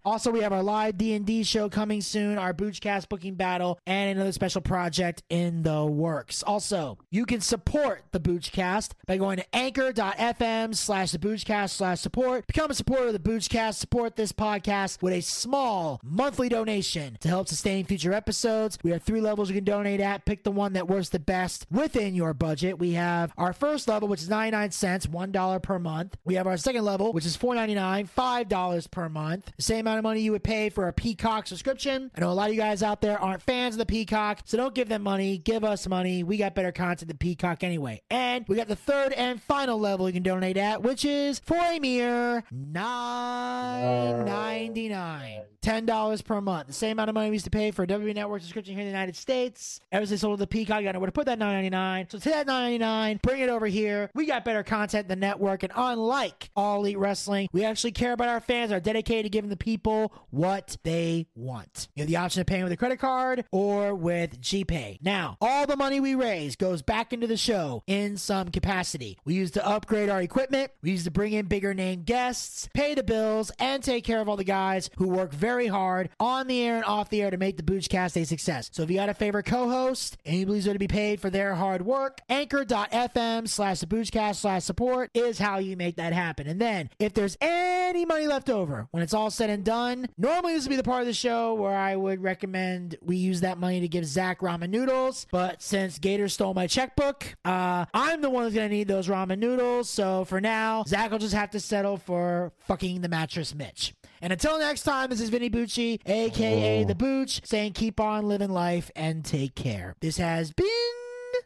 Also, 0.07 0.31
we 0.31 0.41
have 0.41 0.53
our 0.53 0.63
live 0.63 0.97
D&D 0.97 1.43
show 1.43 1.69
coming 1.69 2.01
soon, 2.01 2.39
our 2.39 2.55
Boochcast 2.55 3.09
booking 3.09 3.35
battle, 3.35 3.77
and 3.89 4.17
another 4.17 4.31
special 4.31 4.61
project 4.61 5.25
in 5.29 5.65
the 5.65 5.85
works. 5.85 6.45
Also, 6.45 6.97
you 7.11 7.27
can 7.27 7.41
support 7.41 8.05
the 8.13 8.21
Boochcast 8.21 8.93
by 9.09 9.17
going 9.17 9.39
to 9.39 9.45
anchor.fm 9.53 10.77
slash 10.77 11.11
the 11.11 11.19
Boochcast 11.19 11.71
slash 11.71 12.01
support. 12.01 12.47
Become 12.47 12.71
a 12.71 12.75
supporter 12.75 13.09
of 13.09 13.15
the 13.15 13.19
Boochcast. 13.19 13.75
Support 13.75 14.15
this 14.15 14.31
podcast 14.31 15.03
with 15.03 15.13
a 15.13 15.21
small 15.23 16.01
monthly 16.05 16.49
donation 16.49 17.17
to 17.21 17.29
help 17.29 17.49
sustain 17.49 17.85
future 17.85 18.13
episodes. 18.13 18.79
We 18.85 18.93
have 18.93 19.03
three 19.03 19.21
levels 19.21 19.49
you 19.51 19.57
can 19.57 19.65
donate 19.65 20.01
at. 20.01 20.25
Pick 20.25 20.45
the 20.45 20.53
one 20.53 20.75
that 20.75 20.87
works 20.87 21.09
the 21.09 21.19
best 21.19 21.67
within 21.69 22.15
your 22.15 22.33
budget. 22.33 22.79
We 22.79 22.93
have 22.93 23.33
our 23.37 23.53
first 23.53 23.89
level, 23.89 24.07
which 24.07 24.23
is 24.23 24.29
99 24.29 24.71
cents, 24.71 25.07
$1 25.07 25.63
per 25.63 25.79
month. 25.81 26.17
We 26.25 26.37
have 26.37 26.47
our 26.47 26.57
second 26.57 26.85
level, 26.85 27.13
which 27.13 27.27
is 27.27 27.37
$4.99, 27.37 28.09
$5 28.09 28.91
per 28.93 29.09
month. 29.09 29.26
The 29.57 29.63
same 29.63 29.81
amount 29.81 29.99
of 29.99 30.05
money 30.05 30.21
you 30.21 30.33
would 30.33 30.45
pay 30.45 30.71
for 30.71 30.89
a 30.89 30.93
Peacock 30.93 31.47
subscription. 31.47 32.11
I 32.15 32.21
know 32.21 32.31
a 32.31 32.33
lot 32.33 32.49
of 32.49 32.55
you 32.55 32.61
guys 32.61 32.83
out 32.83 33.01
there 33.01 33.21
aren't 33.21 33.43
fans 33.43 33.75
of 33.75 33.79
the 33.79 33.87
Peacock, 33.87 34.41
so 34.45 34.57
don't 34.57 34.75
give 34.75 34.89
them 34.89 35.03
money. 35.03 35.39
Give 35.39 35.65
us 35.65 35.89
money. 35.89 36.23
We 36.23 36.37
got 36.37 36.55
better 36.55 36.73
content 36.73 37.09
than 37.09 37.19
Peacock 37.19 37.65
anyway. 37.65 38.03
And 38.11 38.45
we 38.49 38.57
got 38.57 38.69
the 38.69 38.77
third 38.77 39.13
and 39.13 39.43
final 39.43 39.79
level 39.79 40.09
you 40.09 40.15
can 40.15 40.23
donate 40.23 40.57
at, 40.57 40.83
which 40.83 41.05
is 41.05 41.41
for 41.41 41.57
a 41.57 41.79
mere 41.79 42.45
$9.99. 42.55 45.43
$10 45.67 46.25
per 46.25 46.41
month. 46.41 46.69
The 46.69 46.73
same 46.73 46.93
amount 46.93 47.09
of 47.09 47.15
money 47.15 47.29
we 47.29 47.35
used 47.35 47.45
to 47.47 47.51
pay 47.51 47.73
for 47.73 47.83
a 47.83 47.87
WWE 47.89 48.15
Network 48.15 48.41
subscription 48.41 48.75
here 48.75 48.83
in 48.83 48.87
the 48.87 48.93
United 48.93 49.17
States. 49.17 49.81
Ever 49.91 50.07
since 50.07 50.21
sold 50.21 50.39
the 50.39 50.47
Peacock, 50.47 50.77
I 50.77 50.83
got 50.85 50.95
nowhere 50.95 51.07
to 51.07 51.13
put 51.13 51.27
that 51.27 51.41
$9.99. 51.41 52.13
So 52.13 52.21
take 52.21 52.35
that 52.35 52.47
$9.99, 52.47 53.21
bring 53.21 53.41
it 53.41 53.49
over 53.49 53.67
here. 53.67 54.09
We 54.15 54.27
got 54.27 54.45
better 54.45 54.63
content 54.63 55.09
than 55.09 55.19
the 55.19 55.27
network. 55.27 55.65
And 55.65 55.73
unlike 55.75 56.51
All 56.55 56.81
Elite 56.81 56.99
Wrestling, 56.99 57.49
we 57.53 57.65
actually 57.65 57.91
care 57.91 58.13
about 58.13 58.29
our 58.29 58.41
fans, 58.41 58.71
our 58.71 58.79
dedicated 58.79 59.16
to 59.23 59.29
giving 59.29 59.51
the 59.51 59.57
people 59.57 60.13
what 60.31 60.77
they 60.83 61.27
want. 61.35 61.89
You 61.95 62.03
have 62.03 62.09
the 62.09 62.17
option 62.17 62.41
of 62.41 62.47
paying 62.47 62.65
with 62.65 62.73
a 62.73 62.77
credit 62.77 62.99
card 62.99 63.45
or 63.53 63.95
with 63.95 64.41
GPay. 64.41 64.99
Now, 65.03 65.37
all 65.41 65.67
the 65.67 65.77
money 65.77 66.01
we 66.01 66.15
raise 66.15 66.57
goes 66.57 66.83
back 66.83 67.13
into 67.13 67.27
the 67.27 67.37
show 67.37 67.83
in 67.87 68.17
some 68.17 68.51
capacity. 68.51 69.19
We 69.25 69.35
use 69.35 69.51
to 69.53 69.67
upgrade 69.67 70.09
our 70.09 70.21
equipment, 70.21 70.71
we 70.83 70.93
use 70.93 71.05
to 71.05 71.11
bring 71.11 71.33
in 71.33 71.47
bigger 71.47 71.75
name 71.75 72.03
guests, 72.03 72.69
pay 72.75 72.95
the 72.95 73.03
bills, 73.03 73.51
and 73.59 73.83
take 73.83 74.05
care 74.05 74.21
of 74.21 74.29
all 74.29 74.37
the 74.37 74.45
guys 74.45 74.91
who 74.97 75.09
work 75.09 75.33
very 75.33 75.67
hard 75.67 76.11
on 76.21 76.47
the 76.47 76.63
air 76.63 76.77
and 76.77 76.85
off 76.85 77.11
the 77.11 77.23
air 77.23 77.31
to 77.31 77.37
make 77.37 77.57
the 77.57 77.63
Boochcast 77.63 78.21
a 78.21 78.25
success. 78.25 78.71
So 78.73 78.83
if 78.83 78.91
you 78.91 78.97
got 78.97 79.09
a 79.09 79.15
favorite 79.15 79.47
co-host 79.47 80.17
and 80.25 80.37
you 80.37 80.47
believe 80.47 80.65
they're 80.65 80.73
to 80.73 80.79
be 80.79 80.89
paid 80.89 81.21
for 81.21 81.31
their 81.31 81.55
hard 81.55 81.85
work, 81.85 82.21
anchor.fm 82.29 83.49
slash 83.49 83.81
the 83.81 84.33
slash 84.33 84.65
support 84.65 85.11
is 85.15 85.39
how 85.39 85.59
you 85.59 85.77
make 85.77 85.97
that 85.97 86.13
happen. 86.13 86.47
And 86.47 86.61
then 86.61 86.91
if 86.99 87.15
there's 87.15 87.37
any 87.41 88.05
money 88.05 88.27
left 88.27 88.51
over 88.51 88.89
when 88.91 89.03
it's 89.07 89.15
all 89.15 89.31
said 89.31 89.51
and 89.51 89.65
done, 89.65 90.09
normally 90.19 90.55
this 90.55 90.65
would 90.65 90.71
be 90.71 90.75
the 90.75 90.83
part 90.83 91.01
of 91.01 91.07
the 91.07 91.13
show 91.13 91.55
where 91.55 91.77
I 91.77 91.95
would 91.95 92.21
recommend 92.21 92.97
we 93.01 93.17
use 93.17 93.43
that 93.43 93.57
money 93.57 93.79
to 93.79 93.87
give 93.87 94.05
Zach 94.05 94.41
ramen 94.41 94.71
noodles. 94.71 95.29
But 95.31 95.63
since 95.63 96.01
Gator 96.01 96.27
stole 96.27 96.55
my 96.55 96.67
checkbook, 96.67 97.37
uh, 97.45 97.85
I'm 97.95 98.21
the 98.21 98.29
one 98.29 98.43
who's 98.43 98.55
gonna 98.55 98.69
need 98.69 98.89
those 98.89 99.07
ramen 99.07 99.39
noodles. 99.39 99.89
So 99.89 100.25
for 100.25 100.41
now, 100.41 100.83
Zach 100.89 101.13
will 101.13 101.21
just 101.21 101.35
have 101.35 101.51
to 101.51 101.61
settle 101.61 101.99
for 101.99 102.51
fucking 102.67 103.01
the 103.01 103.09
mattress 103.09 103.55
Mitch. 103.55 103.95
And 104.21 104.33
until 104.33 104.59
next 104.59 104.83
time, 104.83 105.11
this 105.11 105.21
is 105.21 105.31
Vinny 105.31 105.51
Bucci, 105.51 106.01
aka 106.05 106.83
The 106.83 106.97
Booch, 106.97 107.47
saying 107.47 107.75
keep 107.75 108.01
on 108.01 108.27
living 108.27 108.51
life 108.51 108.91
and 108.97 109.25
take 109.25 109.55
care. 109.55 109.95
This 110.01 110.17
has 110.17 110.51
been 110.51 110.67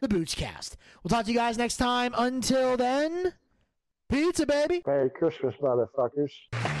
The 0.01 0.07
Boochcast. 0.07 0.77
We'll 1.03 1.09
talk 1.09 1.25
to 1.25 1.31
you 1.31 1.37
guys 1.37 1.59
next 1.59 1.77
time. 1.77 2.15
Until 2.17 2.75
then, 2.75 3.33
pizza, 4.09 4.47
baby. 4.47 4.81
Merry 4.87 5.11
Christmas, 5.11 5.53
motherfuckers. 5.61 6.80